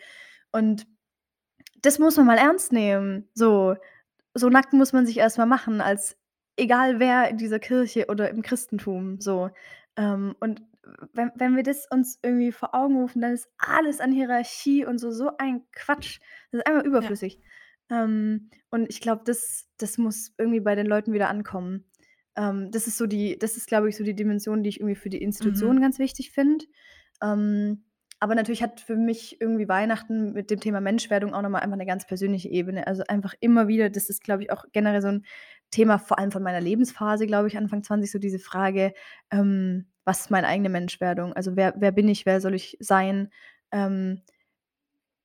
Und 0.51 0.85
das 1.81 1.99
muss 1.99 2.17
man 2.17 2.25
mal 2.27 2.37
ernst 2.37 2.71
nehmen. 2.71 3.29
So 3.33 3.75
so 4.35 4.49
nackt 4.49 4.73
muss 4.73 4.93
man 4.93 5.05
sich 5.05 5.17
erst 5.17 5.37
mal 5.37 5.45
machen 5.47 5.81
als 5.81 6.17
egal 6.57 6.99
wer 6.99 7.29
in 7.29 7.37
dieser 7.37 7.59
Kirche 7.59 8.07
oder 8.09 8.29
im 8.29 8.41
Christentum 8.41 9.19
so. 9.21 9.49
Ähm, 9.97 10.35
und 10.39 10.63
wenn 11.13 11.31
wenn 11.35 11.55
wir 11.55 11.63
das 11.63 11.87
uns 11.91 12.19
irgendwie 12.23 12.51
vor 12.51 12.73
Augen 12.75 12.97
rufen, 12.97 13.21
dann 13.21 13.33
ist 13.33 13.49
alles 13.57 13.99
an 14.01 14.11
Hierarchie 14.11 14.85
und 14.85 14.97
so 14.99 15.11
so 15.11 15.31
ein 15.37 15.63
Quatsch. 15.73 16.19
Das 16.51 16.59
ist 16.61 16.67
einfach 16.67 16.83
Ja. 16.99 17.11
überflüssig. 17.13 17.41
Ähm, 17.89 18.49
und 18.71 18.89
ich 18.89 19.01
glaube, 19.01 19.23
das 19.25 19.69
das 19.77 19.97
muss 19.97 20.33
irgendwie 20.37 20.59
bei 20.61 20.75
den 20.75 20.87
Leuten 20.87 21.13
wieder 21.13 21.29
ankommen. 21.29 21.85
Ähm, 22.35 22.71
das 22.71 22.87
ist 22.87 22.97
so 22.97 23.07
die 23.07 23.37
das 23.39 23.57
ist, 23.57 23.67
glaube 23.67 23.89
ich, 23.89 23.97
so 23.97 24.03
die 24.03 24.15
Dimension, 24.15 24.63
die 24.63 24.69
ich 24.69 24.79
irgendwie 24.79 24.95
für 24.95 25.09
die 25.09 25.21
Mhm. 25.39 25.71
Institutionen 25.71 25.81
ganz 25.81 25.99
wichtig 25.99 26.31
finde. 26.31 26.65
Ähm, 27.21 27.85
aber 28.19 28.35
natürlich 28.35 28.61
hat 28.63 28.79
für 28.81 28.95
mich 28.95 29.41
irgendwie 29.41 29.67
Weihnachten 29.67 30.33
mit 30.33 30.51
dem 30.51 30.59
Thema 30.59 30.79
Menschwerdung 30.81 31.33
auch 31.33 31.41
noch 31.41 31.49
mal 31.49 31.59
einfach 31.59 31.77
'ne 31.77 31.85
ganz 31.87 32.05
persönliche 32.07 32.49
Ebene. 32.49 32.87
Also, 32.87 33.03
einfach 33.07 33.33
immer 33.39 33.67
wieder 33.67 33.89
das 33.89 34.09
ist, 34.09 34.23
glaube 34.23 34.43
ich, 34.43 34.51
auch 34.51 34.65
generell 34.73 35.01
so 35.01 35.07
'n 35.09 35.25
Thema, 35.71 35.99
vor 35.99 36.19
allem 36.19 36.31
von 36.31 36.43
meiner 36.43 36.61
Lebensphase, 36.61 37.27
glaube 37.27 37.47
ich, 37.47 37.57
Anfang 37.57 37.83
20, 37.83 38.11
so 38.11 38.19
diese 38.19 38.39
Frage, 38.39 38.93
ähm: 39.31 39.87
„Was 40.05 40.21
ist 40.21 40.31
meine 40.31 40.47
eigene 40.47 40.69
Menschwerdung? 40.69 41.33
Also, 41.33 41.55
wer 41.55 41.73
wer 41.77 41.91
bin 41.91 42.07
ich? 42.09 42.25
Wer 42.25 42.41
soll 42.41 42.53
ich 42.55 42.77
sein?“ 42.79 43.29
Ähm 43.71 44.21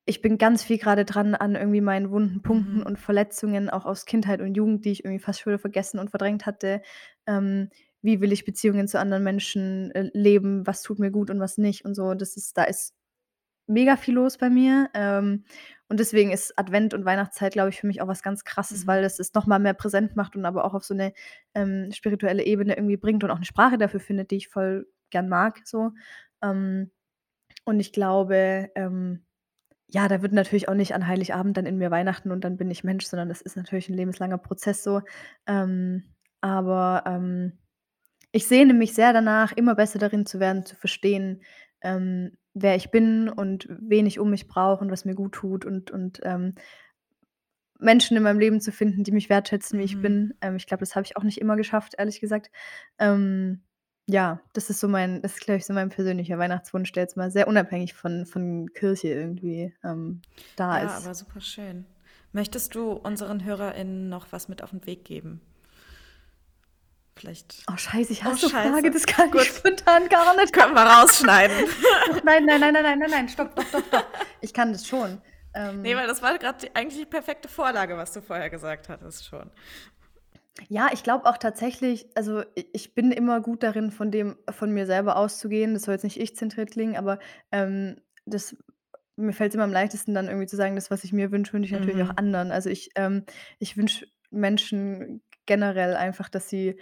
ich 0.05 0.21
bin 0.21 0.37
ganz 0.37 0.63
viel 0.63 0.77
grade 0.77 1.03
dran 1.05 1.35
an 1.35 1.55
irgendwie 1.55 1.81
meinen 1.81 2.11
wunden 2.11 2.41
Punkten 2.41 2.79
Mhm. 2.79 2.83
und 2.83 2.97
Verletzungen 2.97 3.69
auch 3.69 3.85
aus 3.85 4.05
Kindheit 4.05 4.41
und 4.41 4.55
Jugend, 4.55 4.85
die 4.85 4.91
ich 4.91 5.03
irgendwie 5.03 5.19
fast 5.23 5.41
schon 5.41 5.51
wieder 5.51 5.59
vergessen 5.59 5.99
und 5.99 6.09
verdrängt 6.11 6.45
hatte. 6.45 6.81
Ähm, 7.27 7.69
wie 8.01 8.21
will 8.21 8.31
ich 8.31 8.45
Beziehungen 8.45 8.87
zu 8.87 8.99
anderen 8.99 9.23
Menschen, 9.23 9.91
äh, 9.91 10.09
leben? 10.13 10.65
Was 10.65 10.81
tut 10.81 10.99
mir 10.99 11.11
gut 11.11 11.29
und 11.29 11.39
was 11.41 11.57
nicht 11.57 11.83
und 11.83 11.93
so. 11.95 12.13
Das 12.13 12.37
ist 12.37 12.57
da 12.57 12.63
ist 12.63 12.95
mega 13.67 13.97
viel 13.97 14.15
los 14.15 14.37
bei 14.37 14.49
mir. 14.49 14.89
Ähm, 14.93 15.45
und 15.89 15.99
deswegen 15.99 16.31
ist 16.31 16.57
Advent 16.59 16.93
und 16.93 17.05
Weihnachtszeit, 17.05 17.53
glaube 17.53 17.69
ich, 17.69 17.79
für 17.79 17.87
mich 17.87 18.01
auch 18.01 18.07
was 18.07 18.23
ganz 18.23 18.43
Krasses, 18.45 18.83
Mhm. 18.83 18.87
weil 18.87 19.03
es 19.05 19.19
es 19.19 19.33
noch 19.33 19.47
mal 19.47 19.59
mehr 19.59 19.73
präsent 19.75 20.15
macht 20.15 20.35
und 20.35 20.45
aber 20.45 20.65
auch 20.65 20.73
auf 20.73 20.83
so 20.85 20.93
'ne, 20.95 21.13
ähm, 21.55 21.91
spirituelle 21.93 22.43
Ebene 22.45 22.75
irgendwie 22.77 22.97
bringt 22.97 23.23
und 23.23 23.31
auch 23.31 23.39
'ne 23.39 23.45
Sprache 23.45 23.77
dafür 23.77 23.99
findet, 24.01 24.31
die 24.31 24.37
ich 24.37 24.49
voll 24.49 24.87
gern 25.11 25.29
mag 25.29 25.61
so. 25.65 25.91
Ähm, 26.43 26.91
und 27.65 27.79
ich 27.81 27.93
glaube, 27.93 28.71
ähm, 28.75 29.25
ja, 29.89 30.07
da 30.09 30.21
wird 30.23 30.33
natürlich 30.33 30.69
auch 30.69 30.75
nicht 30.75 30.95
an 30.95 31.07
Heiligabend 31.07 31.57
dann 31.57 31.65
in 31.67 31.77
mir 31.79 31.91
Weihnachten 31.91 32.31
und 32.31 32.43
dann 32.45 32.57
bin 32.57 32.71
ich 32.71 32.83
Mensch, 32.85 33.05
sondern 33.07 33.29
das 33.29 33.41
ist 33.41 33.57
natürlich 33.57 33.89
'n 33.89 33.95
lebenslanger 33.95 34.37
Prozess 34.39 34.83
so. 34.83 35.01
Ähm, 35.47 36.03
aber, 36.41 37.03
ähm, 37.07 37.53
ich 38.33 38.47
sehne 38.47 38.73
mich 38.75 38.93
sehr 38.95 39.13
danach, 39.13 39.53
immer 39.53 39.75
besser 39.75 39.99
darin 39.99 40.25
zu 40.27 40.39
werden, 40.41 40.65
zu 40.65 40.75
verstehen, 40.77 41.43
ähm, 41.81 42.37
wer 42.61 42.75
ich 42.75 42.91
bin 42.91 43.29
und 43.29 43.67
wen 43.69 44.05
ich 44.07 44.19
um 44.19 44.29
mich 44.31 44.47
brauche 44.47 44.83
und 44.83 44.91
was 44.91 45.05
mir 45.05 45.15
gut 45.15 45.33
tut 45.33 45.65
und 45.65 45.91
und, 45.91 46.19
ähm 46.23 46.55
Menschen 47.79 48.17
in 48.17 48.23
meinem 48.23 48.39
Leben 48.39 48.59
zu 48.61 48.71
finden, 48.71 49.03
die 49.03 49.11
mich 49.11 49.29
wertschätzen, 49.29 49.77
wie 49.79 49.83
ich 49.83 49.99
Mhm. 49.99 50.01
bin. 50.01 50.33
Ähm, 50.41 50.55
ich 50.55 50.65
glaube, 50.67 50.79
das 50.81 50.95
habe 50.95 51.05
ich 51.05 51.15
auch 51.17 51.23
nicht 51.23 51.39
immer 51.39 51.55
geschafft, 51.55 51.93
ehrlich 51.97 52.19
gesagt. 52.19 52.49
Ähm, 52.99 53.63
ja, 54.09 54.41
das 54.53 54.69
ist 54.69 54.79
so 54.79 54.87
mein 54.87 55.21
das 55.21 55.33
ist, 55.35 55.41
glaube 55.41 55.57
ich, 55.59 55.65
so 55.65 55.73
mein 55.73 55.89
persönlicher 55.89 56.37
Weihnachtswunsch, 56.39 56.91
der 56.93 57.03
jetzt 57.03 57.17
mal 57.17 57.29
sehr 57.31 57.47
unabhängig 57.47 57.93
von 57.93 58.25
von 58.25 58.71
Kirche 58.73 59.09
irgendwie, 59.09 59.75
ähm, 59.83 60.23
da 60.55 60.77
Ja, 60.77 60.79
ist. 60.79 60.97
aber 60.97 61.13
super 61.15 61.41
schön. 61.41 61.85
Möchtest 62.33 62.75
du 62.75 62.91
unseren 62.91 63.43
HörerInnen 63.43 64.09
noch 64.09 64.31
was 64.31 64.47
mit 64.49 64.61
auf 64.63 64.73
'n 64.73 64.85
Weg 64.85 65.03
geben? 65.05 65.41
Vielleicht 67.17 67.63
Oh, 67.71 67.77
scheiße, 67.77 68.13
ich 68.13 68.21
Oh, 68.21 68.25
hasse 68.25 68.41
so 68.41 68.49
scheiße. 68.49 68.71
Frage, 68.71 68.91
das 68.91 69.05
kann 69.05 69.31
Gut. 69.31 69.41
ich 69.41 69.47
spontan 69.49 70.07
gar 70.09 70.35
nicht. 70.37 70.53
können 70.53 70.73
wir 70.73 70.81
rausschneiden. 70.83 71.57
Nein, 72.23 72.45
nein, 72.45 72.59
nein, 72.59 72.73
nein, 72.73 72.83
nein, 72.83 72.99
nein, 72.99 73.09
nein, 73.09 73.29
stopp, 73.29 73.55
doch, 73.55 73.65
doch, 73.71 73.81
doch. 73.89 74.05
Ich 74.41 74.53
kann 74.53 74.71
das 74.71 74.87
schon. 74.87 75.21
Ähm, 75.53 75.81
Ne, 75.81 75.95
weil 75.95 76.07
das 76.07 76.21
war 76.21 76.37
grad 76.37 76.61
die 76.63 76.75
eigentlich 76.75 76.99
die 76.99 77.05
perfekte 77.05 77.47
Vorlage, 77.49 77.97
was 77.97 78.11
du 78.13 78.21
vorher 78.21 78.49
gesagt 78.49 78.89
hattest 78.89 79.25
schon. 79.25 79.49
ja, 80.69 80.89
ich 80.91 81.03
glaube 81.03 81.25
auch 81.25 81.37
tatsächlich 81.37 82.07
also, 82.15 82.43
ich 82.55 82.93
bin 82.95 83.11
immer 83.11 83.41
gut 83.41 83.63
darin, 83.63 83.91
von 83.91 84.11
dem 84.11 84.37
von 84.49 84.71
mir 84.71 84.85
selber 84.85 85.15
auszugehen. 85.15 85.73
Das 85.73 85.83
soll 85.83 85.93
jetzt 85.93 86.03
nicht 86.03 86.19
ich-zentriert 86.19 86.71
klingen, 86.71 86.95
aber, 86.97 87.19
ähm, 87.51 88.01
das 88.25 88.55
mir 89.15 89.33
fällt's 89.33 89.55
immer 89.55 89.63
am 89.63 89.71
leichtesten, 89.71 90.13
dann 90.13 90.27
irgendwie 90.27 90.47
zu 90.47 90.55
sagen: 90.55 90.75
„Das, 90.75 90.91
was 90.91 91.03
ich 91.03 91.13
mir 91.13 91.31
wünsche, 91.31 91.53
wünsche 91.53 91.67
ich 91.73 91.79
natürlich 91.79 92.01
auch 92.03 92.09
Mhm. 92.09 92.17
anderen.“ 92.17 92.51
Also, 92.51 92.69
ich 92.69 92.89
ähm, 92.95 93.23
ich 93.59 93.77
wünsche 93.77 94.07
Menschen 94.31 95.23
generell 95.45 95.95
einfach, 95.95 96.27
dass 96.29 96.49
sie 96.49 96.79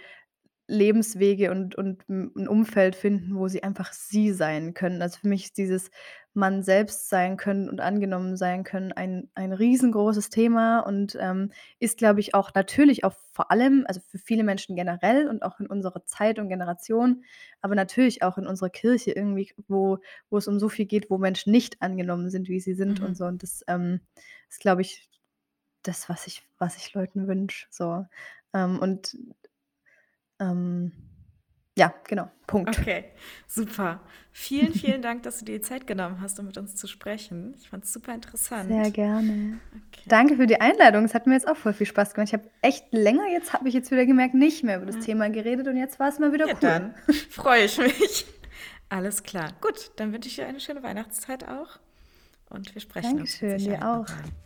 Lebenswege 0.68 1.50
und 1.52 1.76
und 1.76 2.08
'n 2.08 2.32
'n 2.36 2.48
Umfeld 2.48 2.96
finden, 2.96 3.36
wo 3.36 3.48
sie 3.48 3.62
einfach 3.62 3.92
sie 3.92 4.32
sein 4.32 4.74
können. 4.74 5.02
Also, 5.02 5.18
für 5.20 5.28
mich 5.28 5.44
ist 5.46 5.58
dieses 5.58 5.90
man 6.34 6.62
selbst 6.62 7.08
sein 7.08 7.36
können 7.38 7.68
und 7.70 7.80
angenommen 7.80 8.36
sein 8.36 8.62
können 8.64 8.92
ein 8.92 9.30
ein 9.34 9.52
riesengroßes 9.52 10.28
Thema 10.30 10.80
und, 10.80 11.16
ähm, 11.20 11.50
ist, 11.78 11.98
glaube 11.98 12.20
ich, 12.20 12.34
auch 12.34 12.52
natürlich 12.54 13.04
auch 13.04 13.14
vor 13.32 13.50
allem 13.50 13.84
also, 13.88 14.00
für 14.00 14.18
viele 14.18 14.44
Menschen 14.44 14.76
generell 14.76 15.28
und 15.28 15.42
auch 15.42 15.60
in 15.60 15.66
unserer 15.66 16.04
Zeit 16.04 16.38
und 16.38 16.48
Generation, 16.48 17.24
aber 17.62 17.74
natürlich 17.74 18.22
auch 18.22 18.36
in 18.38 18.46
unserer 18.46 18.70
Kirche 18.70 19.12
irgendwie, 19.12 19.52
wo 19.68 19.98
wo 20.30 20.36
es 20.38 20.48
um 20.48 20.58
so 20.58 20.68
viel 20.68 20.86
geht, 20.86 21.10
wo 21.10 21.18
Menschen 21.18 21.52
nicht 21.52 21.80
angenommen 21.82 22.28
sind, 22.30 22.48
wie 22.48 22.60
sie 22.60 22.74
sind 22.74 23.00
und 23.00 23.14
Mhm. 23.14 23.16
so. 23.16 23.24
Und 23.26 23.42
das, 23.42 23.62
ähm, 23.68 24.00
ist, 24.50 24.60
glaube 24.60 24.82
ich, 24.82 25.08
das, 25.82 26.08
was 26.08 26.26
ich 26.26 26.42
was 26.58 26.76
ich 26.76 26.94
Leuten 26.94 27.28
wünsche, 27.28 27.66
so. 27.70 28.06
Ähm, 28.54 28.78
und 28.80 29.16
ähm, 30.40 30.92
ja, 31.78 31.92
genau, 32.08 32.30
Punkt. 32.46 32.78
Okay, 32.78 33.04
super. 33.46 34.00
Vielen, 34.32 34.72
vielen 34.72 35.02
Dank, 35.02 35.22
dass 35.24 35.38
du 35.38 35.44
dir 35.44 35.56
die 35.58 35.60
Zeit 35.60 35.86
genommen 35.86 36.20
hast, 36.20 36.38
um 36.38 36.46
mit 36.46 36.56
uns 36.58 36.74
zu 36.74 36.86
sprechen. 36.86 37.54
Ich 37.58 37.68
fand's 37.68 37.92
super 37.92 38.14
interessant. 38.14 38.68
Sehr 38.68 38.90
gerne. 38.90 39.58
Okay. 39.92 40.04
Danke 40.06 40.36
für 40.36 40.46
die 40.46 40.60
Einladung. 40.60 41.04
Es 41.04 41.14
hat 41.14 41.26
mir 41.26 41.34
jetzt 41.34 41.48
auch 41.48 41.56
voll 41.56 41.72
viel 41.74 41.86
Spaß 41.86 42.14
gemacht. 42.14 42.28
Ich 42.28 42.34
habe 42.34 42.48
echt 42.62 42.92
länger 42.92 43.26
jetzt 43.28 43.52
habe 43.52 43.68
ich 43.68 43.74
jetzt 43.74 43.90
wieder 43.90 44.06
gemerkt, 44.06 44.34
nicht 44.34 44.62
mehr 44.64 44.76
über 44.78 44.86
das 44.86 44.96
Ja. 44.96 45.02
Thema 45.02 45.28
geredet 45.30 45.68
und 45.68 45.76
jetzt 45.76 45.98
war's 45.98 46.18
mal 46.18 46.32
wieder 46.32 46.46
Ja, 46.46 46.54
cool. 46.54 46.60
dann 46.60 46.94
freue 47.30 47.64
ich 47.64 47.78
mich. 47.78 48.26
Alles 48.88 49.22
klar. 49.22 49.52
Gut, 49.60 49.90
dann 49.96 50.12
wünsche 50.12 50.28
ich 50.28 50.36
dir 50.36 50.46
eine 50.46 50.60
schöne 50.60 50.82
Weihnachtszeit 50.82 51.48
auch. 51.48 51.78
Und 52.48 52.74
wir 52.74 52.80
sprechen 52.80 53.20
uns 53.20 53.38
Dankeschön, 53.40 53.58
dir 53.58 53.78
auch. 53.86 54.08
mal. 54.08 54.45